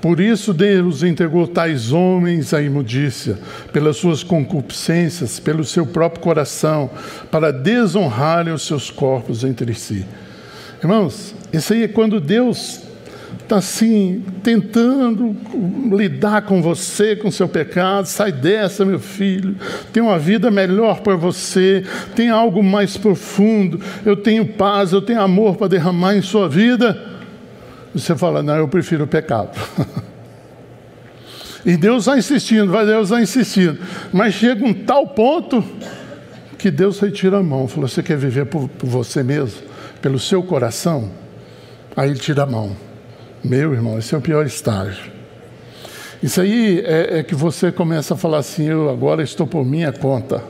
Por 0.02 0.20
isso 0.20 0.54
Deus 0.54 1.04
entregou 1.04 1.48
tais 1.48 1.92
homens 1.92 2.54
à 2.54 2.62
imundícia, 2.62 3.38
pelas 3.74 3.98
suas 3.98 4.24
concupiscências, 4.24 5.40
pelo 5.40 5.64
seu 5.64 5.86
próprio 5.86 6.22
coração, 6.22 6.90
para 7.32 7.52
desonrarem 7.52 8.54
os 8.54 8.66
seus 8.66 8.90
corpos 8.90 9.44
entre 9.44 9.74
si. 9.74 10.06
Irmãos, 10.82 11.34
isso 11.52 11.74
aí 11.74 11.84
é 11.84 11.88
quando 11.88 12.20
Deus 12.20 12.87
está 13.48 13.58
assim, 13.58 14.24
tentando 14.44 15.36
lidar 15.96 16.42
com 16.44 16.62
você, 16.62 17.16
com 17.16 17.32
seu 17.32 17.48
pecado. 17.48 18.06
Sai 18.06 18.32
dessa, 18.32 18.84
meu 18.84 19.00
filho. 19.00 19.56
Tem 19.94 20.04
uma 20.04 20.20
vida 20.20 20.52
melhor 20.52 21.00
para 21.00 21.16
você. 21.16 21.84
Tem 22.16 22.30
algo 22.30 22.62
mais 22.62 22.98
profundo. 22.98 23.80
Eu 24.06 24.18
tenho 24.18 24.46
paz, 24.46 24.92
eu 24.92 25.02
tenho 25.02 25.22
amor 25.22 25.56
para 25.56 25.68
derramar 25.68 26.16
em 26.16 26.22
sua 26.22 26.50
vida. 26.50 27.02
Você 27.94 28.16
fala, 28.16 28.44
não, 28.44 28.58
eu 28.58 28.68
prefiro 28.68 29.06
o 29.06 29.08
pecado. 29.08 29.58
e 31.66 31.78
Deus 31.78 32.06
vai 32.06 32.20
insistindo, 32.20 32.72
vai 32.72 32.86
Deus 32.86 33.10
vai 33.10 33.24
insistindo. 33.24 33.80
Mas 34.12 34.34
chega 34.34 34.66
um 34.66 34.74
tal 34.74 35.08
ponto 35.08 35.64
que 36.58 36.70
Deus 36.70 37.00
retira 37.00 37.38
a 37.38 37.44
mão. 37.44 37.68
Falou, 37.68 37.88
você 37.88 38.04
quer 38.04 38.18
viver 38.18 38.46
por, 38.46 38.68
por 38.68 38.90
você 38.90 39.24
mesmo? 39.24 39.62
Pelo 40.02 40.20
seu 40.20 40.44
coração? 40.44 41.12
Aí 41.96 42.10
ele 42.10 42.20
tira 42.20 42.44
a 42.44 42.46
mão. 42.46 42.87
Meu 43.48 43.74
irmão, 43.74 43.98
esse 43.98 44.14
é 44.14 44.18
o 44.18 44.22
pior 44.22 44.46
estágio. 44.46 45.10
Isso 46.22 46.42
aí 46.42 46.82
é, 46.82 47.20
é, 47.20 47.24
que 47.24 47.34
você 47.34 47.72
começa 47.72 48.14
a 48.14 48.18
falar 48.18 48.40
assim: 48.40 48.66
eu 48.66 48.90
agora 48.90 49.24
estou 49.24 49.48
por 49.48 49.66
minha 49.66 49.94
conta. 49.94 50.44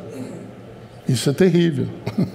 Isso 1.08 1.30
é 1.30 1.34
terrível. 1.34 1.88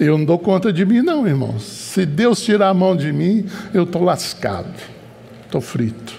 Eu 0.00 0.16
não 0.16 0.24
dou 0.24 0.38
conta 0.38 0.72
de 0.72 0.86
mim, 0.86 1.02
não, 1.02 1.28
irmãos. 1.28 1.62
Se 1.62 2.06
Deus 2.06 2.40
tirar 2.40 2.70
a 2.70 2.74
mão 2.74 2.96
de 2.96 3.12
mim, 3.12 3.44
eu 3.74 3.82
estou 3.82 4.02
lascado, 4.02 4.72
estou 5.44 5.60
frito. 5.60 6.14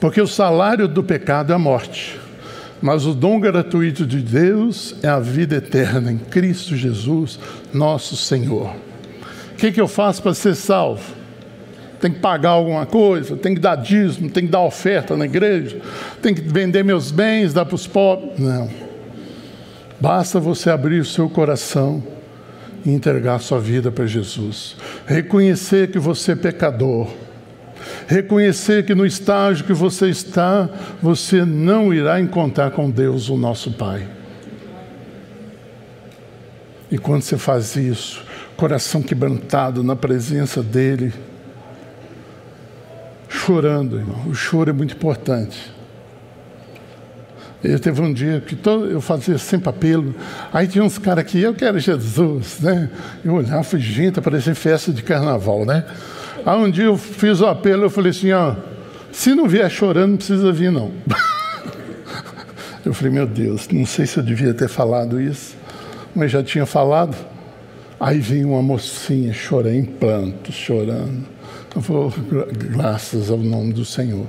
Porque 0.00 0.20
o 0.20 0.26
salário 0.26 0.88
do 0.88 1.04
pecado 1.04 1.52
é 1.52 1.54
a 1.54 1.60
morte, 1.60 2.18
mas 2.82 3.06
o 3.06 3.14
dom 3.14 3.38
gratuito 3.38 4.04
de 4.04 4.18
Deus 4.18 4.96
é 5.00 5.06
a 5.06 5.20
vida 5.20 5.54
eterna 5.54 6.10
em 6.10 6.18
Cristo 6.18 6.74
Jesus, 6.74 7.38
nosso 7.72 8.16
Senhor. 8.16 8.74
Que, 9.60 9.70
que 9.70 9.80
eu 9.80 9.86
faço 9.86 10.22
para 10.22 10.32
ser 10.32 10.54
salvo? 10.54 11.02
Tem 12.00 12.10
que 12.10 12.18
pagar 12.18 12.52
alguma 12.52 12.86
coisa, 12.86 13.36
tem 13.36 13.54
que 13.54 13.60
dar 13.60 13.76
dízimo, 13.76 14.30
tem 14.30 14.46
que 14.46 14.50
dar 14.50 14.62
oferta 14.62 15.14
na 15.18 15.26
igreja, 15.26 15.82
tem 16.22 16.34
que 16.34 16.40
vender 16.40 16.82
meus 16.82 17.10
bens, 17.10 17.52
dar 17.52 17.66
para 17.66 17.74
os 17.74 17.86
pobres. 17.86 18.38
Não. 18.38 18.70
Basta 20.00 20.40
você 20.40 20.70
abrir 20.70 21.00
o 21.00 21.04
seu 21.04 21.28
coração 21.28 22.02
e 22.86 22.90
entregar 22.90 23.38
sua 23.38 23.60
vida 23.60 23.90
para 23.90 24.06
Jesus. 24.06 24.76
Reconhecer 25.06 25.90
que 25.90 25.98
você 25.98 26.32
é 26.32 26.36
pecador. 26.36 27.06
Reconhecer 28.06 28.86
que 28.86 28.94
no 28.94 29.04
estágio 29.04 29.66
que 29.66 29.74
você 29.74 30.08
está, 30.08 30.70
você 31.02 31.44
não 31.44 31.92
irá 31.92 32.18
encontrar 32.18 32.70
com 32.70 32.88
Deus, 32.88 33.28
o 33.28 33.36
nosso 33.36 33.72
Pai. 33.72 34.08
E 36.90 36.96
quando 36.96 37.20
você 37.20 37.36
faz 37.36 37.76
isso, 37.76 38.29
coração 38.60 39.00
quebrantado 39.00 39.82
na 39.82 39.96
presença 39.96 40.62
dEle, 40.62 41.14
chorando, 43.26 43.98
irmão, 43.98 44.28
o 44.28 44.34
choro 44.34 44.68
é 44.68 44.72
muito 44.74 44.94
importante. 44.94 45.72
Eu 47.64 47.80
teve 47.80 48.02
um 48.02 48.12
dia 48.12 48.38
que 48.38 48.54
todo, 48.54 48.84
eu 48.84 49.00
fazia 49.00 49.38
sempre 49.38 49.70
apelo. 49.70 50.14
Aí 50.52 50.68
tinha 50.68 50.84
uns 50.84 50.98
caras 50.98 51.24
que 51.24 51.40
eu 51.40 51.54
quero 51.54 51.78
Jesus, 51.78 52.60
né? 52.60 52.90
Eu 53.24 53.32
olhava 53.36 53.62
falei, 53.62 53.84
gente, 53.84 54.20
parecia 54.20 54.54
festa 54.54 54.92
de 54.92 55.02
carnaval, 55.02 55.64
né? 55.64 55.86
Aí 56.44 56.58
um 56.58 56.70
dia 56.70 56.84
eu 56.84 56.98
fiz 56.98 57.40
o 57.40 57.46
apelo, 57.46 57.84
eu 57.84 57.90
falei 57.90 58.10
assim, 58.10 58.30
ó, 58.32 58.56
se 59.10 59.34
não 59.34 59.48
vier 59.48 59.70
chorando, 59.70 60.10
não 60.10 60.16
precisa 60.18 60.52
vir, 60.52 60.70
não. 60.70 60.90
eu 62.84 62.92
falei, 62.92 63.10
meu 63.10 63.26
Deus, 63.26 63.68
não 63.72 63.86
sei 63.86 64.06
se 64.06 64.18
eu 64.18 64.22
devia 64.22 64.52
ter 64.52 64.68
falado 64.68 65.18
isso, 65.18 65.56
mas 66.14 66.30
já 66.30 66.42
tinha 66.42 66.66
falado. 66.66 67.16
Aí 68.00 68.18
vinha 68.18 68.48
uma 68.48 68.62
mocinha 68.62 69.30
chorando, 69.34 69.74
em 69.74 69.84
plantos, 69.84 70.54
chorando. 70.54 71.26
Eu 71.76 71.82
falei, 71.82 72.10
graças 72.50 73.30
ao 73.30 73.36
nome 73.36 73.74
do 73.74 73.84
Senhor. 73.84 74.26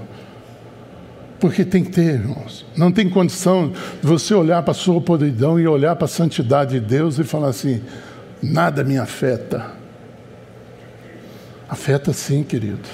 Porque 1.39 1.63
tem 1.63 1.81
que 1.81 1.89
ter, 1.89 2.15
irmãos. 2.15 2.65
Não 2.75 2.91
tem 2.91 3.09
condição 3.09 3.69
de 3.69 4.05
você 4.05 4.33
olhar 4.33 4.61
para 4.61 4.71
a 4.71 4.75
sua 4.75 4.99
podridão 4.99 5.57
e 5.57 5.65
olhar 5.65 5.95
para 5.95 6.05
a 6.05 6.09
santidade 6.09 6.79
de 6.79 6.85
Deus 6.85 7.17
e 7.17 7.23
falar 7.23 7.47
assim: 7.47 7.81
nada 8.43 8.83
me 8.83 8.97
afeta. 8.97 9.71
Afeta 11.67 12.11
sim, 12.11 12.43
querido. 12.43 12.87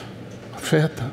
Afeta. 0.55 1.11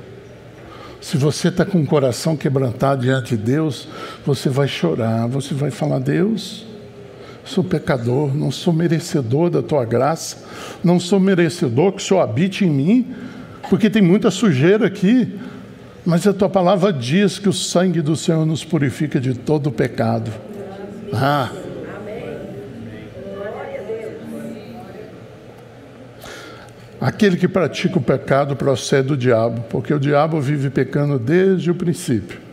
Se 1.01 1.17
você 1.17 1.49
está 1.49 1.65
com 1.65 1.81
o 1.81 1.87
coração 1.87 2.37
quebrantado 2.37 3.03
diante 3.03 3.37
de 3.37 3.43
Deus, 3.43 3.89
você 4.25 4.49
vai 4.49 4.69
chorar, 4.69 5.27
você 5.27 5.55
vai 5.55 5.71
falar: 5.71 5.99
Deus, 5.99 6.67
sou 7.45 7.63
pecador, 7.63 8.35
não 8.35 8.51
sou 8.51 8.73
merecedor 8.73 9.51
da 9.51 9.63
tua 9.63 9.85
graça, 9.85 10.39
não 10.83 10.99
sou 10.99 11.21
merecedor 11.21 11.93
que 11.93 12.03
o 12.03 12.05
Senhor 12.05 12.21
habite 12.21 12.65
em 12.65 12.71
mim, 12.71 13.15
porque 13.69 13.91
tem 13.91 14.03
muita 14.03 14.31
sujeira 14.31 14.87
aqui. 14.87 15.39
Mas 16.07 16.27
a 16.27 16.35
tua 16.35 16.51
palavra 16.51 16.93
diz 16.93 17.39
que 17.39 17.49
o 17.49 17.53
sangue 17.53 18.03
do 18.03 18.15
Senhor 18.15 18.45
nos 18.45 18.63
purifica 18.63 19.19
de 19.19 19.35
todo 19.35 19.69
o 19.69 19.73
pecado. 19.73 20.31
Ah. 21.13 21.51
Aquele 27.01 27.37
que 27.37 27.49
pratica 27.49 27.99
o 27.99 28.03
pecado 28.03 28.55
procede 28.57 29.09
do 29.09 29.17
diabo, 29.17 29.63
porque 29.71 29.93
o 29.93 29.99
diabo 29.99 30.41
vive 30.41 30.71
pecando 30.71 31.19
desde 31.19 31.71
o 31.71 31.75
princípio. 31.75 32.44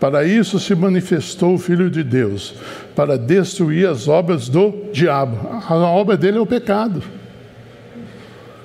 Para 0.00 0.24
isso 0.24 0.58
se 0.58 0.74
manifestou 0.74 1.54
o 1.54 1.58
Filho 1.58 1.90
de 1.90 2.02
Deus, 2.02 2.54
para 2.96 3.18
destruir 3.18 3.86
as 3.86 4.08
obras 4.08 4.48
do 4.48 4.86
diabo. 4.92 5.38
A 5.68 5.74
obra 5.74 6.16
dele 6.16 6.38
é 6.38 6.40
o 6.40 6.46
pecado. 6.46 7.02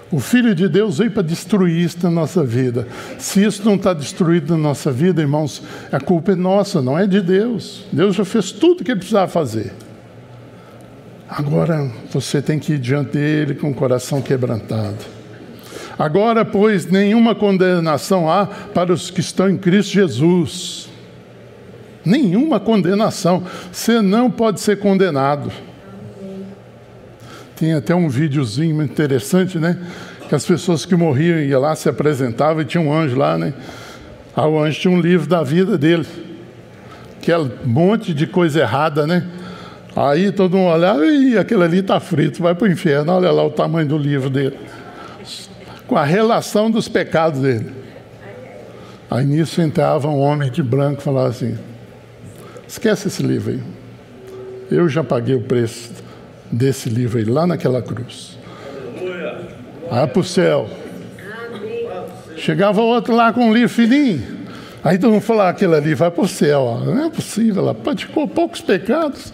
O 0.10 0.20
Filho 0.20 0.56
de 0.56 0.70
Deus 0.70 1.00
veio 1.00 1.12
para 1.12 1.24
destruir 1.24 1.78
isso 1.84 1.98
na 2.04 2.10
nossa 2.10 2.42
vida. 2.42 2.88
Se 3.20 3.44
isso 3.44 3.66
não 3.66 3.76
está 3.76 3.92
destruído 3.92 4.56
na 4.56 4.64
nossa 4.64 4.92
vida, 4.92 5.22
irmãos, 5.22 5.62
a 5.92 6.00
culpa 6.00 6.32
é 6.32 6.36
nossa, 6.36 6.82
não 6.82 6.98
é 6.98 7.06
de 7.06 7.20
Deus. 7.20 7.84
Deus 7.92 8.16
já 8.16 8.24
fez 8.24 8.54
tudo 8.54 8.80
o 8.80 8.84
que 8.86 8.92
ele 8.92 9.00
precisava 9.00 9.30
fazer. 9.30 9.74
Agora 11.28 11.92
você 12.14 12.42
tem 12.42 12.60
que 12.60 12.74
ir 12.74 12.80
diante 12.80 13.12
dele 13.14 13.56
com 13.56 13.72
o 13.72 13.74
coração 13.74 14.22
quebrantado. 14.22 15.04
Agora, 16.00 16.46
pois, 16.46 16.86
nenhuma 16.86 17.36
condenação 17.36 18.30
há 18.30 18.46
para 18.46 18.94
os 18.94 19.10
que 19.10 19.20
estão 19.20 19.50
em 19.50 19.58
Cristo 19.58 19.92
Jesus. 19.92 20.95
Nenhuma 22.06 22.60
condenação. 22.60 23.44
Você 23.72 24.02
não 24.02 24.30
pode 24.30 24.62
ser 24.62 24.78
condenado. 24.78 25.52
Tem 27.56 27.74
até 27.74 27.96
um 27.96 28.08
videozinho 28.08 28.84
interessante, 28.84 29.58
né? 29.58 29.78
Que 30.28 30.36
as 30.36 30.46
pessoas 30.46 30.86
que 30.86 30.96
morriam 30.96 31.40
iam 31.40 31.62
lá, 31.62 31.76
se 31.76 31.88
apresentavam 31.88 32.62
e 32.62 32.66
tinha 32.66 32.82
um 32.82 32.94
anjo 32.94 33.16
lá, 33.16 33.38
né? 33.38 33.54
Aí 34.36 34.46
o 34.46 34.60
anjo 34.60 34.80
tinha 34.80 34.94
um 34.94 35.00
livro 35.00 35.28
da 35.28 35.42
vida 35.42 35.78
dele. 35.78 36.06
Que 37.22 37.32
é 37.32 37.40
um 37.40 37.50
monte 37.64 38.14
de 38.14 38.28
coisa 38.28 38.60
errada, 38.60 39.08
né? 39.08 39.26
Aí 39.96 40.32
todo 40.32 40.58
mundo 40.58 40.72
olhava 40.72 41.06
e 41.06 41.38
aquele 41.38 41.64
ali 41.64 41.80
está 41.80 42.00
frito, 42.02 42.44
vai 42.44 42.54
para 42.54 42.68
o 42.68 42.72
inferno. 42.72 43.14
Olha 43.14 43.32
lá 43.32 43.46
o 43.46 43.50
tamanho 43.50 43.88
do 43.88 43.98
livro 43.98 44.30
dele. 44.30 44.60
Com 45.88 45.96
a 45.96 46.04
relação 46.04 46.70
dos 46.70 46.90
pecados 46.90 47.40
dele. 47.40 47.72
Aí 49.10 49.26
nisso 49.26 49.62
entrava 49.62 50.10
um 50.10 50.20
homem 50.20 50.52
de 50.52 50.62
branco 50.62 51.00
e 51.00 51.04
falava 51.04 51.30
assim: 51.30 51.58
esquece 52.68 53.08
esse 53.08 53.24
livro 53.24 53.52
aí. 53.52 53.60
Eu 54.72 54.90
já 54.90 55.04
paguei 55.04 55.36
o 55.36 55.42
preço 55.42 55.92
desse 56.52 56.90
livro 56.90 57.18
aí, 57.18 57.26
lá 57.26 57.46
naquela 57.46 57.82
cruz. 57.82 58.38
Vai 59.90 60.08
para 60.08 60.20
o 60.20 60.24
céu. 60.24 60.70
Chegava 62.38 62.82
outro 62.82 63.16
lá 63.16 63.32
com 63.32 63.50
um 63.50 63.54
livro 63.54 63.70
fininho. 63.70 64.36
Aí 64.84 64.98
todo 65.00 65.14
mundo 65.14 65.22
falava, 65.22 65.50
aquele 65.50 65.76
ali 65.76 65.96
vai 65.96 66.12
para 66.12 66.24
o 66.24 66.28
céu. 66.28 66.62
Ó. 66.62 66.80
Não 66.80 67.06
é 67.06 67.10
possível, 67.10 67.64
ela 67.64 67.74
praticou 67.74 68.28
poucos 68.28 68.62
pecados, 68.62 69.34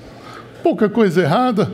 pouca 0.63 0.89
coisa 0.89 1.21
errada. 1.21 1.69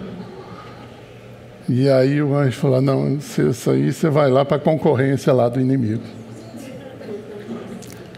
E 1.70 1.90
aí 1.90 2.22
o 2.22 2.34
anjo 2.34 2.58
falou, 2.58 2.82
não, 2.82 3.18
isso 3.18 3.70
aí 3.70 3.92
você 3.92 4.10
vai 4.10 4.32
lá 4.32 4.46
para 4.46 4.58
a 4.58 4.60
concorrência 4.60 5.34
lá 5.34 5.50
do 5.50 5.60
inimigo. 5.60 6.04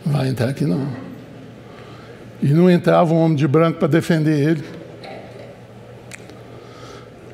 Vai 0.06 0.30
entrar 0.30 0.50
aqui 0.50 0.66
não. 0.66 1.09
E 2.42 2.48
não 2.48 2.70
entrava 2.70 3.14
um 3.14 3.18
homem 3.18 3.36
de 3.36 3.48
branco 3.48 3.80
para 3.80 3.88
defender 3.88 4.50
ele. 4.50 4.64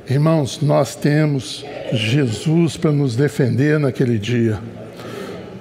Irmãos, 0.10 0.62
nós 0.62 0.96
temos 0.96 1.66
Jesus 1.92 2.78
para 2.78 2.92
nos 2.92 3.16
defender 3.16 3.80
naquele 3.80 4.18
dia. 4.20 4.60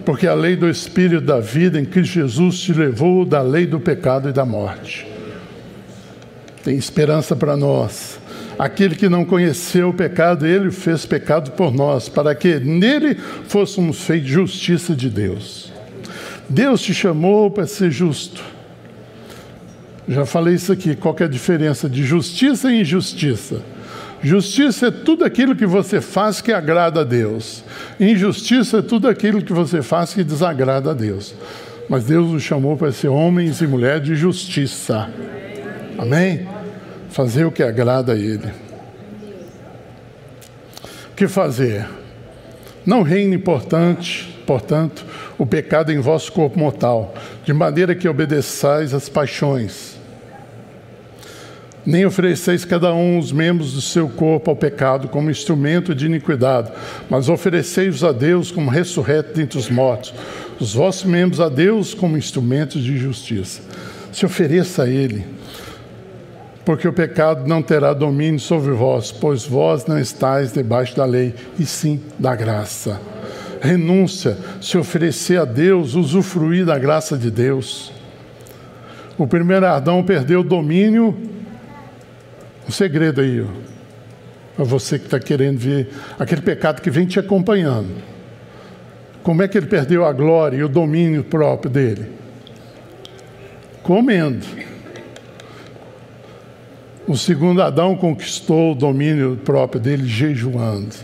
porque 0.04 0.26
a 0.26 0.34
lei 0.34 0.54
do 0.54 0.68
Espírito 0.68 1.24
da 1.24 1.40
vida 1.40 1.80
em 1.80 1.84
Cristo 1.84 2.14
Jesus 2.14 2.60
te 2.60 2.72
levou 2.72 3.24
da 3.24 3.40
lei 3.40 3.66
do 3.66 3.80
pecado 3.80 4.28
e 4.28 4.32
da 4.32 4.44
morte. 4.44 5.06
Tem 6.62 6.76
esperança 6.76 7.34
para 7.34 7.56
nós. 7.56 8.18
Aquele 8.58 8.94
que 8.94 9.08
não 9.08 9.24
conheceu 9.24 9.88
o 9.88 9.94
pecado, 9.94 10.46
ele 10.46 10.70
fez 10.70 11.04
pecado 11.04 11.52
por 11.52 11.72
nós, 11.72 12.08
para 12.08 12.34
que 12.34 12.60
nele 12.60 13.16
fôssemos 13.48 14.02
feitos 14.02 14.28
justiça 14.28 14.94
de 14.94 15.08
Deus. 15.08 15.72
Deus 16.48 16.82
te 16.82 16.94
chamou 16.94 17.50
para 17.50 17.66
ser 17.66 17.90
justo. 17.90 18.53
Já 20.08 20.26
falei 20.26 20.54
isso 20.54 20.72
aqui. 20.72 20.94
Qual 20.94 21.16
é 21.20 21.24
a 21.24 21.28
diferença 21.28 21.88
de 21.88 22.04
justiça 22.04 22.70
e 22.70 22.80
injustiça? 22.80 23.62
Justiça 24.22 24.86
é 24.86 24.90
tudo 24.90 25.24
aquilo 25.24 25.54
que 25.54 25.66
você 25.66 26.00
faz 26.00 26.40
que 26.40 26.52
agrada 26.52 27.00
a 27.00 27.04
Deus. 27.04 27.62
Injustiça 28.00 28.78
é 28.78 28.82
tudo 28.82 29.06
aquilo 29.06 29.42
que 29.42 29.52
você 29.52 29.82
faz 29.82 30.14
que 30.14 30.24
desagrada 30.24 30.90
a 30.90 30.94
Deus. 30.94 31.34
Mas 31.88 32.04
Deus 32.04 32.30
nos 32.30 32.42
chamou 32.42 32.76
para 32.76 32.90
ser 32.90 33.08
homens 33.08 33.60
e 33.60 33.66
mulheres 33.66 34.06
de 34.06 34.14
justiça. 34.14 35.10
Amém? 35.98 36.48
Fazer 37.10 37.44
o 37.44 37.52
que 37.52 37.62
agrada 37.62 38.12
a 38.12 38.16
Ele. 38.16 38.50
O 41.12 41.16
que 41.16 41.28
fazer? 41.28 41.86
Não 42.84 43.02
reine 43.02 43.36
importante, 43.36 44.36
portanto, 44.46 45.04
o 45.38 45.46
pecado 45.46 45.92
em 45.92 45.98
vosso 46.00 46.32
corpo 46.32 46.58
mortal, 46.58 47.14
de 47.44 47.52
maneira 47.52 47.94
que 47.94 48.08
obedeçais 48.08 48.92
às 48.94 49.08
paixões. 49.08 49.93
Nem 51.86 52.06
ofereceis 52.06 52.64
cada 52.64 52.94
um 52.94 53.18
os 53.18 53.30
membros 53.30 53.74
do 53.74 53.80
seu 53.80 54.08
corpo 54.08 54.50
ao 54.50 54.56
pecado 54.56 55.08
como 55.08 55.30
instrumento 55.30 55.94
de 55.94 56.06
iniquidade, 56.06 56.72
mas 57.10 57.28
ofereceis-os 57.28 58.02
a 58.02 58.12
Deus 58.12 58.50
como 58.50 58.70
ressurreto 58.70 59.34
dentre 59.34 59.58
os 59.58 59.68
mortos, 59.68 60.14
os 60.58 60.74
vossos 60.74 61.04
membros 61.04 61.40
a 61.40 61.48
Deus 61.48 61.92
como 61.92 62.16
instrumentos 62.16 62.82
de 62.82 62.96
justiça. 62.96 63.60
Se 64.12 64.24
ofereça 64.24 64.84
a 64.84 64.88
Ele 64.88 65.24
porque 66.64 66.88
o 66.88 66.92
pecado 66.92 67.46
não 67.46 67.62
terá 67.62 67.92
domínio 67.92 68.40
sobre 68.40 68.72
vós, 68.72 69.12
pois 69.12 69.44
vós 69.44 69.84
não 69.86 69.98
estáis 69.98 70.52
debaixo 70.52 70.96
da 70.96 71.04
lei, 71.04 71.34
e 71.58 71.66
sim 71.66 72.00
da 72.18 72.34
graça. 72.34 73.00
Renúncia, 73.60 74.36
se 74.60 74.76
oferecer 74.78 75.38
a 75.38 75.44
Deus, 75.44 75.94
usufruir 75.94 76.64
da 76.64 76.78
graça 76.78 77.16
de 77.16 77.30
Deus. 77.30 77.92
O 79.18 79.26
primeiro 79.26 79.66
Adão 79.66 80.02
perdeu 80.02 80.40
o 80.40 80.44
domínio. 80.44 81.16
Um 82.68 82.72
segredo 82.72 83.20
aí. 83.20 83.44
Para 84.56 84.64
você 84.64 84.98
que 84.98 85.06
está 85.06 85.18
querendo 85.18 85.58
ver 85.58 85.88
aquele 86.18 86.42
pecado 86.42 86.80
que 86.80 86.90
vem 86.90 87.06
te 87.06 87.18
acompanhando. 87.18 87.90
Como 89.22 89.42
é 89.42 89.48
que 89.48 89.56
ele 89.56 89.66
perdeu 89.66 90.04
a 90.04 90.12
glória 90.12 90.56
e 90.58 90.62
o 90.62 90.68
domínio 90.68 91.24
próprio 91.24 91.70
dele? 91.70 92.10
Comendo. 93.82 94.46
O 97.06 97.16
segundo 97.16 97.62
Adão 97.62 97.96
conquistou 97.96 98.72
o 98.72 98.74
domínio 98.74 99.38
próprio 99.44 99.80
dele 99.80 100.06
jejuando. 100.06 100.94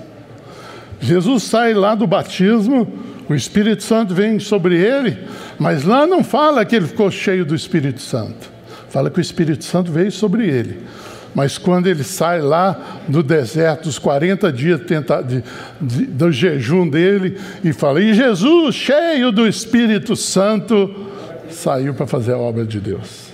Jesus 1.01 1.45
sai 1.45 1.75
lá 1.75 1.95
do 1.95 2.07
batismo, 2.07 2.91
o 3.29 3.35
Espírito 3.35 3.83
Santo 3.83 4.15
vem 4.15 4.39
sobre 4.39 4.77
ele, 4.77 5.19
mas 5.59 5.85
lá 5.85 6.07
não 6.07 6.23
fala 6.23 6.65
que 6.65 6.77
ele 6.77 6.87
ficou 6.87 7.11
cheio 7.11 7.45
do 7.45 7.55
Espírito 7.55 8.01
Santo. 8.01 8.51
Fala 8.89 9.11
que 9.11 9.19
o 9.19 9.21
Espírito 9.21 9.65
Santo 9.65 9.91
veio 9.93 10.11
sobre 10.11 10.49
ele. 10.49 10.81
Mas 11.35 11.57
quando 11.59 11.87
ele 11.87 12.03
sai 12.03 12.41
lá 12.41 13.01
do 13.07 13.23
deserto, 13.23 13.89
os 13.89 13.99
40 13.99 14.53
dias 14.53 14.81
de, 14.81 15.43
de, 15.81 16.07
do 16.07 16.33
jejum 16.33 16.89
dele, 16.89 17.39
e 17.63 17.73
fala: 17.73 18.01
E 18.01 18.15
Jesus, 18.15 18.75
cheio 18.75 19.31
do 19.31 19.47
Espírito 19.47 20.17
Santo, 20.17 21.09
saiu 21.49 21.95
para 21.95 22.07
fazer 22.07 22.33
a 22.33 22.39
obra 22.39 22.65
de 22.65 22.81
Deus. 22.81 23.31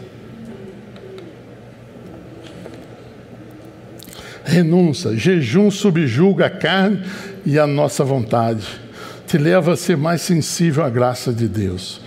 renúncia, 4.47 5.17
jejum 5.17 5.71
subjuga 5.71 6.47
a 6.47 6.51
carne 6.51 7.03
e 7.45 7.59
a 7.59 7.67
nossa 7.67 8.05
vontade, 8.05 8.65
te 9.27 9.37
leva 9.37 9.73
a 9.73 9.77
ser 9.77 9.97
mais 9.97 10.23
sensível 10.23 10.85
à 10.85 10.89
graça 10.89 11.33
de 11.33 11.49
Deus. 11.49 12.01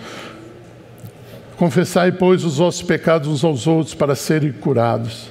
Confessai, 1.56 2.10
pois, 2.10 2.42
os 2.42 2.56
vossos 2.56 2.80
pecados 2.80 3.28
uns 3.28 3.44
aos 3.44 3.66
outros 3.66 3.94
para 3.94 4.14
serem 4.14 4.50
curados. 4.50 5.28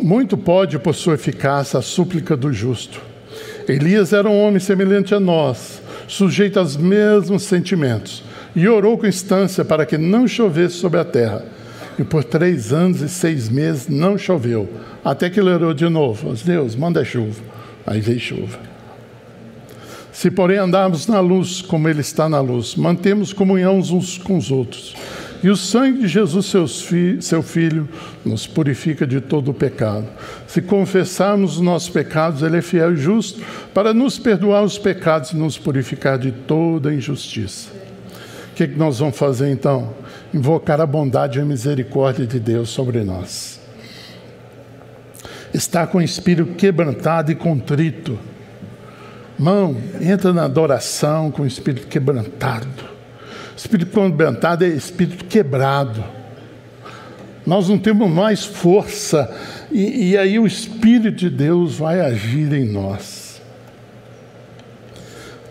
Muito 0.00 0.36
pode, 0.36 0.78
por 0.78 0.94
sua 0.94 1.14
eficácia, 1.14 1.78
a 1.78 1.82
súplica 1.82 2.36
do 2.36 2.52
justo. 2.52 3.00
Elias 3.68 4.12
era 4.12 4.28
um 4.28 4.40
homem 4.40 4.60
semelhante 4.60 5.14
a 5.14 5.20
nós, 5.20 5.82
sujeito 6.06 6.58
aos 6.58 6.76
mesmos 6.76 7.42
sentimentos, 7.42 8.22
e 8.56 8.66
orou 8.66 8.96
com 8.96 9.06
instância 9.06 9.64
para 9.64 9.84
que 9.84 9.98
não 9.98 10.26
chovesse 10.26 10.76
sobre 10.76 10.98
a 10.98 11.04
terra 11.04 11.44
e 11.98 12.04
por 12.04 12.22
três 12.22 12.72
anos 12.72 13.02
e 13.02 13.08
seis 13.08 13.48
meses 13.48 13.88
não 13.88 14.16
choveu. 14.16 14.68
Até 15.04 15.28
que 15.28 15.40
ele 15.40 15.50
orou 15.50 15.74
de 15.74 15.88
novo: 15.88 16.32
Deus, 16.44 16.76
manda 16.76 17.04
chuva. 17.04 17.42
Aí 17.86 18.00
veio 18.00 18.20
chuva. 18.20 18.58
Se, 20.12 20.30
porém, 20.30 20.58
andarmos 20.58 21.06
na 21.06 21.20
luz 21.20 21.62
como 21.62 21.88
Ele 21.88 22.00
está 22.00 22.28
na 22.28 22.40
luz, 22.40 22.74
mantemos 22.74 23.32
comunhão 23.32 23.78
uns 23.78 24.18
com 24.18 24.36
os 24.36 24.50
outros. 24.50 24.94
E 25.42 25.48
o 25.48 25.56
sangue 25.56 26.00
de 26.00 26.08
Jesus, 26.08 26.82
fi 26.82 27.18
seu 27.20 27.42
Filho, 27.42 27.88
nos 28.24 28.46
purifica 28.46 29.06
de 29.06 29.20
todo 29.20 29.50
o 29.50 29.54
pecado. 29.54 30.06
Se 30.46 30.60
confessarmos 30.60 31.56
os 31.56 31.60
nossos 31.60 31.88
pecados, 31.88 32.42
Ele 32.42 32.58
é 32.58 32.62
fiel 32.62 32.94
e 32.94 32.96
justo 32.96 33.40
para 33.72 33.94
nos 33.94 34.18
perdoar 34.18 34.64
os 34.64 34.76
pecados 34.76 35.30
e 35.30 35.36
nos 35.36 35.56
purificar 35.56 36.18
de 36.18 36.32
toda 36.32 36.92
injustiça. 36.92 37.70
O 38.50 38.54
que, 38.56 38.66
que 38.66 38.78
nós 38.78 38.98
vamos 38.98 39.16
fazer 39.16 39.50
então? 39.50 39.94
invocar 40.32 40.80
a 40.80 40.86
bondade 40.86 41.38
e 41.38 41.42
a 41.42 41.44
misericórdia 41.44 42.26
de 42.26 42.38
Deus 42.38 42.70
sobre 42.70 43.02
nós. 43.02 43.60
Estar 45.52 45.86
com 45.86 45.98
o 45.98 46.02
espírito 46.02 46.54
quebrantado 46.54 47.32
e 47.32 47.34
contrito. 47.34 48.18
Mão, 49.38 49.76
entra 50.00 50.32
na 50.32 50.44
adoração 50.44 51.30
com 51.30 51.42
o 51.42 51.46
espírito 51.46 51.86
quebrantado. 51.86 52.97
Espírito 53.58 53.90
quebrantado 53.90 54.64
é 54.64 54.68
espírito 54.68 55.24
quebrado. 55.24 56.04
Nós 57.44 57.68
não 57.68 57.76
temos 57.76 58.08
mais 58.08 58.44
força, 58.44 59.28
e, 59.72 60.10
e 60.10 60.16
aí 60.16 60.38
o 60.38 60.46
Espírito 60.46 61.16
de 61.16 61.28
Deus 61.28 61.76
vai 61.76 62.00
agir 62.00 62.52
em 62.52 62.64
nós. 62.64 63.42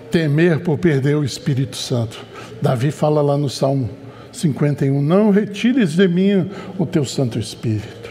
Temer 0.10 0.62
por 0.62 0.78
perder 0.78 1.18
o 1.18 1.24
Espírito 1.24 1.76
Santo. 1.76 2.26
Davi 2.62 2.92
fala 2.92 3.22
lá 3.22 3.38
no 3.38 3.50
Salmo 3.50 3.90
51. 4.32 5.02
Não 5.02 5.30
retires 5.30 5.92
de 5.92 6.08
mim 6.08 6.50
o 6.78 6.86
teu 6.86 7.04
Santo 7.04 7.38
Espírito. 7.38 8.10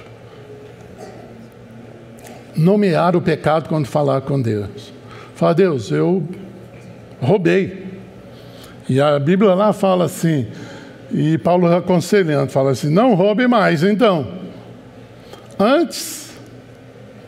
Nomear 2.55 3.17
o 3.17 3.23
pecado 3.23 3.67
quando 3.67 3.87
falar 3.87 4.21
com 4.21 4.43
Deus. 4.43 4.93
Fala, 5.35 5.55
Deus, 5.55 5.91
eu 5.91 6.23
roubei. 7.19 7.86
E 8.89 9.01
a 9.01 9.19
Bíblia 9.19 9.55
lá 9.55 9.73
fala 9.73 10.05
assim, 10.05 10.47
e 11.11 11.39
Paulo 11.39 11.67
aconselhando, 11.75 12.51
fala 12.51 12.71
assim: 12.71 12.91
não 12.91 13.15
roube 13.15 13.47
mais, 13.47 13.83
então. 13.83 14.27
Antes, 15.59 16.33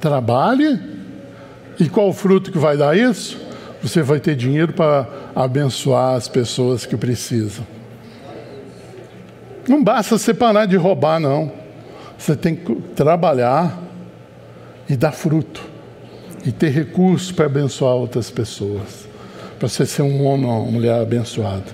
trabalhe, 0.01 0.79
e 1.79 1.89
qual 1.89 2.09
o 2.09 2.13
fruto 2.13 2.51
que 2.53 2.59
vai 2.59 2.77
dar 2.77 2.97
isso? 2.97 3.41
Você 3.83 4.03
vai 4.03 4.19
ter 4.19 4.35
dinheiro 4.35 4.73
para 4.73 5.07
abençoar 5.35 6.17
as 6.17 6.29
pessoas 6.29 6.85
que 6.85 6.97
precisam. 6.97 7.65
Não 9.69 9.83
basta 9.83 10.19
você 10.19 10.35
parar 10.35 10.67
de 10.67 10.77
roubar, 10.77 11.21
não. 11.21 11.53
Você 12.19 12.35
tem 12.35 12.57
que 12.57 12.75
trabalhar 12.97 13.79
e 14.89 14.97
dar 14.97 15.13
fruto. 15.13 15.63
E 16.45 16.51
ter 16.51 16.71
recursos 16.71 17.31
para 17.31 17.47
abençoar 17.47 17.95
outras 17.95 18.31
pessoas. 18.31 19.08
Para 19.59 19.69
você 19.69 19.85
ser 19.85 20.03
um 20.03 20.25
homem 20.25 20.47
ou 20.47 20.63
uma 20.63 20.71
mulher 20.71 21.01
abençoado. 21.01 21.65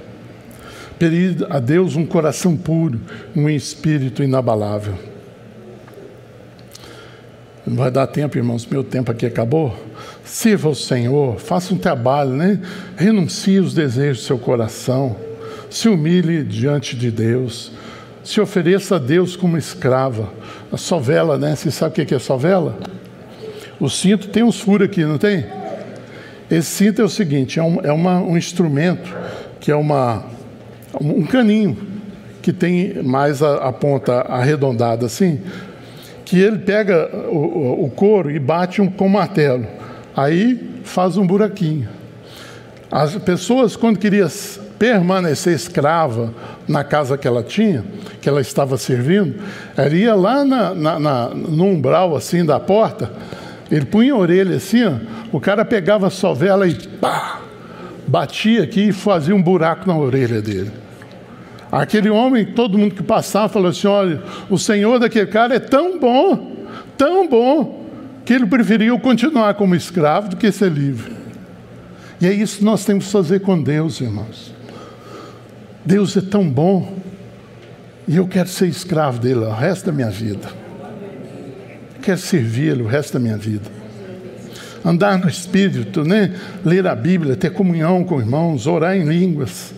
Pedir 0.99 1.47
a 1.51 1.59
Deus 1.59 1.97
um 1.97 2.07
coração 2.07 2.57
puro, 2.57 3.01
um 3.35 3.49
espírito 3.49 4.23
inabalável. 4.23 4.95
Não 7.67 7.77
vai 7.77 7.91
dar 7.91 8.07
tempo, 8.07 8.37
irmãos, 8.37 8.67
meu 8.67 8.85
tempo 8.85 9.11
aqui 9.11 9.27
acabou. 9.27 9.77
Sirva 10.25 10.69
ao 10.69 10.75
Senhor, 10.75 11.39
faça 11.39 11.75
um 11.75 11.79
trabalho, 11.79 12.31
né? 12.31 12.61
Renuncie 12.97 13.59
os 13.59 13.75
desejos 13.75 14.23
do 14.23 14.27
seu 14.27 14.39
coração. 14.39 15.17
Se 15.71 15.89
humilhe 15.89 16.45
diante 16.45 16.95
de 16.97 17.11
Deus 17.11 17.73
se 18.25 18.41
ofereça 18.41 18.97
a 18.97 18.99
Deus 18.99 19.37
como 19.37 19.59
escrava. 19.59 20.33
A 20.73 20.77
sovela, 20.77 21.39
né? 21.39 21.55
Você 21.55 21.71
sabe 21.71 22.03
o 22.03 22.07
que 22.07 22.15
é 22.15 22.19
sovela? 22.19 22.77
O 23.79 23.89
cinto 23.89 24.29
tem 24.29 24.43
uns 24.43 24.59
furos 24.59 24.89
aqui, 24.89 25.05
não 25.05 25.19
tem? 25.19 25.45
Esse 26.55 26.71
cinto 26.71 27.03
é 27.03 27.05
o 27.05 27.09
seguinte: 27.09 27.59
é 27.59 27.63
um, 27.63 27.81
é 27.83 27.93
uma, 27.93 28.21
um 28.21 28.37
instrumento 28.37 29.13
que 29.59 29.73
é 29.73 29.77
uma, 29.77 30.25
um 31.01 31.25
caninho 31.25 31.77
que 32.41 32.53
tem 32.53 33.03
mais 33.03 33.43
a, 33.43 33.57
a 33.57 33.73
ponta 33.73 34.21
arredondada 34.21 35.07
assim, 35.07 35.41
que 36.25 36.39
ele 36.39 36.59
pega 36.59 37.11
o, 37.29 37.37
o, 37.37 37.85
o 37.87 37.91
couro 37.91 38.31
e 38.31 38.39
bate 38.39 38.81
um, 38.81 38.89
com 38.89 39.07
um 39.07 39.09
martelo. 39.09 39.67
Aí 40.17 40.81
faz 40.85 41.17
um 41.17 41.27
buraquinho. 41.27 41.89
As 42.89 43.17
pessoas, 43.17 43.75
quando 43.75 43.99
queriam 43.99 44.29
permanecer 44.79 45.55
escrava 45.55 46.33
na 46.69 46.85
casa 46.85 47.19
que 47.19 47.27
ela 47.27 47.43
tinha, 47.43 47.85
que 48.21 48.29
ela 48.29 48.41
estava 48.41 48.77
servindo, 48.77 49.43
ela 49.77 49.95
ia 49.95 50.15
lá 50.15 50.45
na, 50.45 50.75
na, 50.75 51.01
na, 51.01 51.29
no 51.31 51.65
umbral 51.65 52.15
assim 52.15 52.45
da 52.45 52.61
porta, 52.61 53.11
ele 53.71 53.87
punha 53.87 54.13
a 54.13 54.17
orelha 54.17 54.57
assim, 54.57 54.85
ó, 54.85 54.93
o 55.35 55.41
cara 55.41 55.65
pegava 55.65 56.07
a 56.07 56.11
sovela 56.11 56.65
e 56.65 56.75
pá, 56.77 57.41
batia 58.07 58.63
aqui 58.63 58.91
e 58.91 58.93
fazia 58.93 59.35
um 59.35 59.43
buraco 59.43 59.85
na 59.85 59.99
orelha 59.99 60.41
dele. 60.41 60.71
Aquele 61.73 62.09
homem, 62.09 62.45
todo 62.45 62.79
mundo 62.79 62.95
que 62.95 63.03
passava, 63.03 63.49
falou 63.49 63.71
assim: 63.71 63.89
olha, 63.89 64.23
o 64.49 64.57
senhor 64.57 65.01
daquele 65.01 65.27
cara 65.27 65.57
é 65.57 65.59
tão 65.59 65.99
bom, 65.99 66.55
tão 66.97 67.29
bom, 67.29 67.85
que 68.25 68.33
ele 68.33 68.47
preferiu 68.47 68.97
continuar 69.01 69.55
como 69.55 69.75
escravo 69.75 70.29
do 70.29 70.37
que 70.37 70.53
ser 70.53 70.71
livre. 70.71 71.13
E 72.21 72.29
é 72.29 72.33
isso 72.33 72.59
que 72.59 72.65
nós 72.65 72.85
temos 72.85 73.07
que 73.07 73.11
fazer 73.11 73.41
com 73.41 73.61
Deus, 73.61 74.01
irmãos. 74.01 74.55
Deus 75.85 76.17
é 76.17 76.21
tão 76.21 76.49
bom, 76.49 76.97
e 78.07 78.19
eu 78.19 78.29
quero 78.29 78.49
ser 78.49 78.69
escravo 78.69 79.19
dele 79.19 79.41
o 79.41 79.51
resto 79.53 79.87
da 79.87 79.93
minha 79.93 80.11
vida. 80.11 80.49
quero 82.01 82.19
servi-lo 82.19 82.85
o 82.85 82.87
resto 82.87 83.15
da 83.15 83.19
minha 83.19 83.37
vida. 83.37 83.84
Andar 84.85 85.19
no 85.19 85.29
Espírito, 85.29 86.05
né? 86.05 86.35
ler 86.65 86.87
a 86.87 86.95
Bíblia, 86.95 87.37
ter 87.37 87.51
comunhão 87.51 88.05
com 88.05 88.21
irmãos, 88.21 88.67
orar 88.67 88.97
em 88.97 89.05
línguas. 89.05 89.73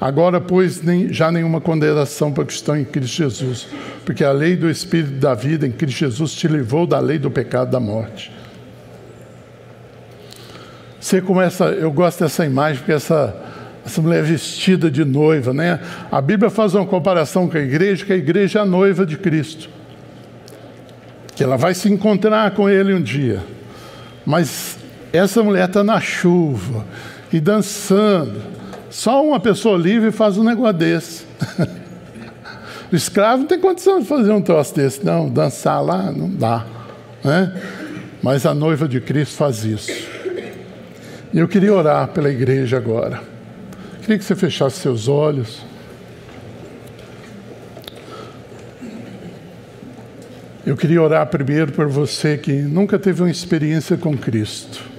Agora, 0.00 0.40
pois, 0.40 0.82
nem, 0.82 1.12
já 1.12 1.30
nenhuma 1.30 1.60
condenação 1.60 2.32
para 2.32 2.42
o 2.42 2.46
que 2.46 2.72
em 2.72 2.84
Cristo 2.84 3.16
Jesus, 3.16 3.66
porque 4.04 4.24
a 4.24 4.32
lei 4.32 4.54
do 4.54 4.68
Espírito 4.68 5.14
da 5.14 5.32
vida 5.32 5.66
em 5.66 5.70
Cristo 5.70 5.98
Jesus 5.98 6.32
te 6.32 6.48
levou 6.48 6.86
da 6.86 6.98
lei 6.98 7.18
do 7.18 7.30
pecado 7.30 7.70
da 7.70 7.80
morte. 7.80 8.30
Você 11.00 11.20
começa, 11.20 11.66
eu 11.66 11.90
gosto 11.92 12.24
dessa 12.24 12.44
imagem, 12.44 12.78
porque 12.78 12.92
essa, 12.92 13.34
essa 13.86 14.02
mulher 14.02 14.24
vestida 14.24 14.90
de 14.90 15.04
noiva, 15.04 15.54
né? 15.54 15.78
A 16.10 16.20
Bíblia 16.20 16.50
faz 16.50 16.74
uma 16.74 16.84
comparação 16.84 17.48
com 17.48 17.56
a 17.56 17.60
igreja, 17.60 18.04
que 18.04 18.12
a 18.12 18.16
igreja 18.16 18.58
é 18.58 18.62
a 18.62 18.66
noiva 18.66 19.06
de 19.06 19.16
Cristo. 19.16 19.70
Que 21.36 21.44
ela 21.44 21.56
vai 21.56 21.74
se 21.74 21.88
encontrar 21.88 22.50
com 22.50 22.68
ele 22.68 22.92
um 22.92 23.00
dia. 23.00 23.40
Mas 24.26 24.76
essa 25.12 25.42
mulher 25.42 25.68
está 25.68 25.84
na 25.84 26.00
chuva 26.00 26.84
e 27.32 27.40
dançando 27.40 28.42
só 28.90 29.24
uma 29.24 29.38
pessoa 29.38 29.78
livre 29.78 30.10
faz 30.10 30.38
um 30.38 30.42
negócio 30.42 30.72
desse. 30.72 31.24
o 32.90 32.96
escravo 32.96 33.42
não 33.42 33.46
tem 33.46 33.60
condição 33.60 34.00
de 34.00 34.06
fazer 34.06 34.32
um 34.32 34.40
troço 34.40 34.74
desse, 34.74 35.04
não. 35.04 35.28
Dançar 35.28 35.84
lá, 35.84 36.10
não 36.10 36.30
dá. 36.30 36.64
Né? 37.22 37.52
Mas 38.22 38.46
a 38.46 38.54
noiva 38.54 38.88
de 38.88 39.00
Cristo 39.00 39.36
faz 39.36 39.64
isso. 39.64 39.92
E 41.32 41.38
eu 41.38 41.46
queria 41.46 41.74
orar 41.74 42.08
pela 42.08 42.30
igreja 42.30 42.78
agora. 42.78 43.20
Queria 44.00 44.18
que 44.18 44.24
você 44.24 44.34
fechasse 44.34 44.78
seus 44.78 45.08
olhos. 45.08 45.65
Eu 50.66 50.76
queria 50.76 51.00
orar 51.00 51.26
primeiro 51.28 51.72
por 51.72 51.86
você 51.86 52.36
que 52.36 52.52
nunca 52.52 52.98
teve 52.98 53.22
uma 53.22 53.30
experiência 53.30 53.96
com 53.96 54.18
Cristo 54.18 54.96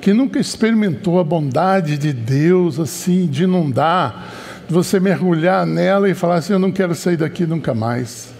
que 0.00 0.14
nunca 0.14 0.38
experimentou 0.38 1.20
a 1.20 1.24
bondade 1.24 1.98
de 1.98 2.12
Deus 2.12 2.80
assim, 2.80 3.26
de 3.26 3.44
inundar, 3.44 4.32
de 4.66 4.72
você 4.72 4.98
mergulhar 4.98 5.66
nela 5.66 6.08
e 6.08 6.14
falar 6.14 6.36
assim: 6.36 6.54
Eu 6.54 6.58
não 6.58 6.72
quero 6.72 6.94
sair 6.94 7.16
daqui 7.16 7.44
nunca 7.44 7.74
mais. 7.74 8.30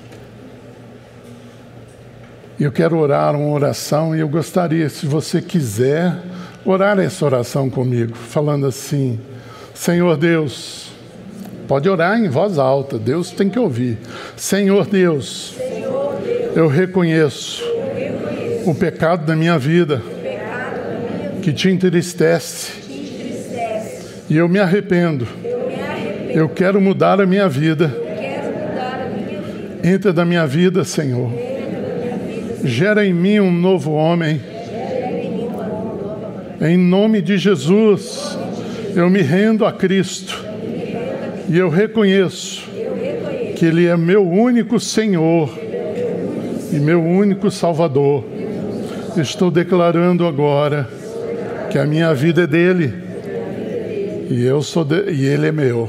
Eu 2.59 2.73
quero 2.73 2.99
orar 2.99 3.35
uma 3.35 3.53
oração 3.53 4.15
e 4.15 4.21
eu 4.21 4.29
gostaria, 4.29 4.89
se 4.89 5.07
você 5.07 5.41
quiser, 5.41 6.15
orar 6.65 6.99
essa 6.99 7.25
oração 7.25 7.69
comigo, 7.69 8.15
falando 8.15 8.67
assim: 8.67 9.21
Senhor 9.75 10.17
Deus, 10.17 10.93
pode 11.69 11.89
orar 11.89 12.19
em 12.19 12.29
voz 12.29 12.59
alta, 12.59 12.99
Deus 12.99 13.31
tem 13.31 13.49
que 13.49 13.59
ouvir. 13.59 13.99
Senhor 14.37 14.87
Deus, 14.87 15.55
Senhor 15.57 16.00
eu 16.55 16.67
reconheço 16.67 17.63
o 18.67 18.75
pecado 18.75 19.25
da 19.25 19.37
minha 19.37 19.59
vida 19.59 20.03
que 21.43 21.53
te 21.53 21.69
entristece. 21.69 22.73
E 24.29 24.37
eu 24.37 24.49
me 24.49 24.59
arrependo. 24.59 25.27
Eu 26.29 26.49
quero 26.49 26.81
mudar 26.81 27.21
a 27.21 27.27
minha 27.27 27.49
vida. 27.49 27.93
Entra 29.83 30.13
da 30.13 30.25
minha 30.25 30.47
vida, 30.47 30.85
Senhor. 30.85 31.33
Gera 32.63 33.05
em 33.05 33.15
mim 33.15 33.41
um 33.41 33.51
novo 33.51 33.93
homem. 33.93 34.41
Em 36.61 36.77
nome 36.77 37.23
de 37.23 37.39
Jesus, 37.39 38.39
eu 38.95 39.09
me 39.09 39.23
rendo 39.23 39.65
a 39.65 39.73
Cristo. 39.73 40.45
E 41.49 41.57
eu 41.57 41.69
reconheço 41.69 42.69
que 43.57 43.65
Ele 43.65 43.87
é 43.87 43.97
meu 43.97 44.29
único 44.29 44.79
Senhor 44.79 45.70
e 46.73 46.77
meu 46.77 47.03
único 47.03 47.51
Salvador. 47.51 48.25
Estou 49.17 49.51
declarando 49.51 50.27
agora 50.27 50.89
que 51.71 51.79
a 51.79 51.85
minha 51.85 52.15
vida 52.15 52.43
é 52.43 52.47
dele 52.47 52.95
e 54.31 54.45
eu 54.45 54.63
sou 54.63 54.85
de, 54.85 55.11
e 55.11 55.27
ele 55.27 55.49
é 55.49 55.53
meu. 55.53 55.89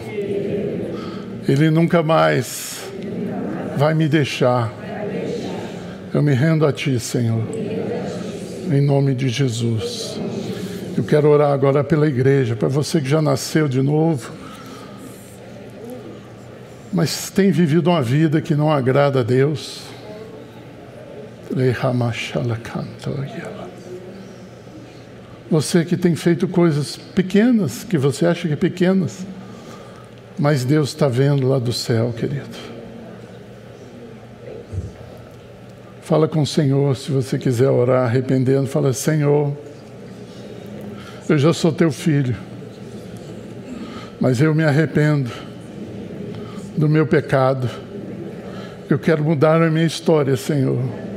Ele 1.47 1.69
nunca 1.69 2.01
mais 2.01 2.83
vai 3.77 3.93
me 3.93 4.07
deixar. 4.07 4.73
Eu 6.13 6.21
me 6.21 6.33
rendo 6.33 6.65
a 6.65 6.73
ti, 6.73 6.99
Senhor. 6.99 7.43
Em 8.71 8.81
nome 8.81 9.13
de 9.13 9.29
Jesus. 9.29 10.19
Eu 10.97 11.03
quero 11.03 11.29
orar 11.29 11.51
agora 11.51 11.83
pela 11.83 12.07
igreja, 12.07 12.55
para 12.55 12.67
você 12.67 12.99
que 12.99 13.07
já 13.07 13.21
nasceu 13.21 13.67
de 13.67 13.81
novo, 13.81 14.31
mas 16.91 17.29
tem 17.29 17.51
vivido 17.51 17.89
uma 17.89 18.01
vida 18.01 18.41
que 18.41 18.55
não 18.55 18.71
agrada 18.71 19.21
a 19.21 19.23
Deus. 19.23 19.90
Você 25.49 25.83
que 25.83 25.97
tem 25.97 26.15
feito 26.15 26.47
coisas 26.47 26.95
pequenas, 26.95 27.83
que 27.83 27.97
você 27.97 28.25
acha 28.25 28.47
que 28.47 28.53
é 28.53 28.57
pequenas, 28.57 29.25
mas 30.39 30.63
Deus 30.63 30.89
está 30.89 31.09
vendo 31.09 31.47
lá 31.47 31.59
do 31.59 31.73
céu, 31.73 32.13
querido. 32.17 32.71
Fala 36.01 36.27
com 36.27 36.41
o 36.41 36.47
Senhor, 36.47 36.95
se 36.95 37.11
você 37.11 37.37
quiser 37.37 37.69
orar 37.69 38.05
arrependendo, 38.05 38.67
fala: 38.67 38.93
Senhor, 38.93 39.55
eu 41.27 41.37
já 41.37 41.53
sou 41.53 41.71
teu 41.71 41.91
filho, 41.91 42.35
mas 44.21 44.41
eu 44.41 44.55
me 44.55 44.63
arrependo 44.63 45.29
do 46.77 46.87
meu 46.87 47.05
pecado. 47.05 47.69
Eu 48.89 48.97
quero 48.97 49.23
mudar 49.23 49.61
a 49.61 49.69
minha 49.69 49.85
história, 49.85 50.35
Senhor. 50.35 51.10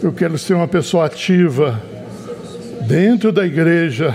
Eu 0.00 0.12
quero 0.12 0.38
ser 0.38 0.54
uma 0.54 0.68
pessoa 0.68 1.06
ativa 1.06 1.82
dentro 2.86 3.32
da 3.32 3.44
igreja. 3.44 4.14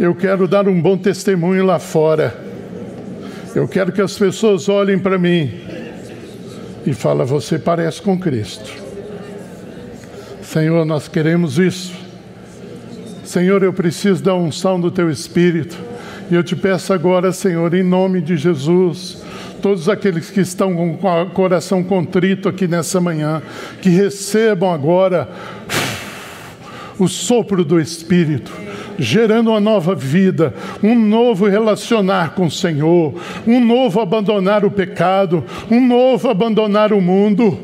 Eu 0.00 0.14
quero 0.16 0.48
dar 0.48 0.66
um 0.66 0.82
bom 0.82 0.98
testemunho 0.98 1.64
lá 1.64 1.78
fora. 1.78 2.34
Eu 3.54 3.68
quero 3.68 3.92
que 3.92 4.02
as 4.02 4.18
pessoas 4.18 4.68
olhem 4.68 4.98
para 4.98 5.16
mim 5.16 5.60
e 6.84 6.92
falem: 6.92 7.24
Você 7.24 7.56
parece 7.56 8.02
com 8.02 8.18
Cristo. 8.18 8.68
Senhor, 10.42 10.84
nós 10.84 11.06
queremos 11.06 11.56
isso. 11.56 11.94
Senhor, 13.24 13.62
eu 13.62 13.72
preciso 13.72 14.24
da 14.24 14.34
unção 14.34 14.80
do 14.80 14.90
Teu 14.90 15.08
Espírito. 15.08 15.76
E 16.28 16.34
eu 16.34 16.42
te 16.42 16.56
peço 16.56 16.92
agora, 16.92 17.30
Senhor, 17.30 17.72
em 17.74 17.84
nome 17.84 18.20
de 18.20 18.36
Jesus, 18.36 19.22
todos 19.60 19.88
aqueles 19.88 20.30
que 20.30 20.40
estão 20.40 20.74
com 20.74 20.92
o 20.92 21.30
coração 21.30 21.82
contrito 21.82 22.48
aqui 22.48 22.66
nessa 22.66 23.00
manhã, 23.00 23.42
que 23.80 23.88
recebam 23.88 24.72
agora 24.72 25.28
o 26.98 27.08
sopro 27.08 27.64
do 27.64 27.80
Espírito, 27.80 28.52
gerando 28.98 29.50
uma 29.50 29.60
nova 29.60 29.94
vida, 29.94 30.54
um 30.82 30.94
novo 30.94 31.46
relacionar 31.46 32.34
com 32.34 32.46
o 32.46 32.50
Senhor, 32.50 33.14
um 33.46 33.64
novo 33.64 34.00
abandonar 34.00 34.64
o 34.64 34.70
pecado, 34.70 35.42
um 35.70 35.80
novo 35.80 36.28
abandonar 36.28 36.92
o 36.92 37.00
mundo. 37.00 37.58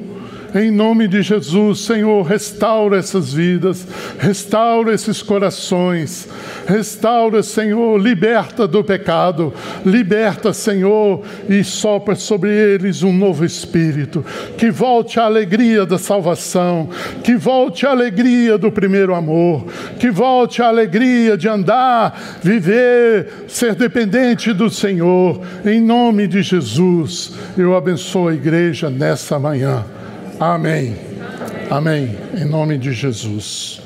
Em 0.57 0.71
nome 0.71 1.07
de 1.07 1.21
Jesus, 1.21 1.81
Senhor, 1.81 2.23
restaura 2.23 2.97
essas 2.97 3.31
vidas, 3.31 3.87
restaura 4.19 4.95
esses 4.95 5.21
corações, 5.21 6.27
restaura, 6.67 7.43
Senhor, 7.43 8.01
liberta 8.01 8.67
do 8.67 8.83
pecado, 8.83 9.53
liberta, 9.85 10.55
Senhor, 10.55 11.23
e 11.47 11.63
sopra 11.63 12.15
sobre 12.15 12.49
eles 12.53 13.03
um 13.03 13.13
novo 13.13 13.45
espírito, 13.45 14.25
que 14.57 14.71
volte 14.71 15.21
a 15.21 15.25
alegria 15.25 15.85
da 15.85 15.99
salvação, 15.99 16.89
que 17.23 17.37
volte 17.37 17.85
a 17.85 17.91
alegria 17.91 18.57
do 18.57 18.73
primeiro 18.73 19.15
amor, 19.15 19.67
que 20.01 20.11
volte 20.11 20.63
a 20.63 20.69
alegria 20.69 21.37
de 21.37 21.51
andar, 21.51 22.39
viver, 22.43 23.45
ser 23.47 23.75
dependente 23.75 24.55
do 24.55 24.71
Senhor. 24.71 25.39
Em 25.67 25.83
nome 25.83 26.27
de 26.27 26.41
Jesus, 26.41 27.35
eu 27.59 27.77
abençoo 27.77 28.29
a 28.29 28.35
igreja 28.35 28.89
nessa 28.89 29.39
manhã. 29.39 29.85
Amém. 30.39 30.95
Amém. 31.71 32.17
Em 32.37 32.45
nome 32.45 32.77
de 32.77 32.93
Jesus. 32.93 33.81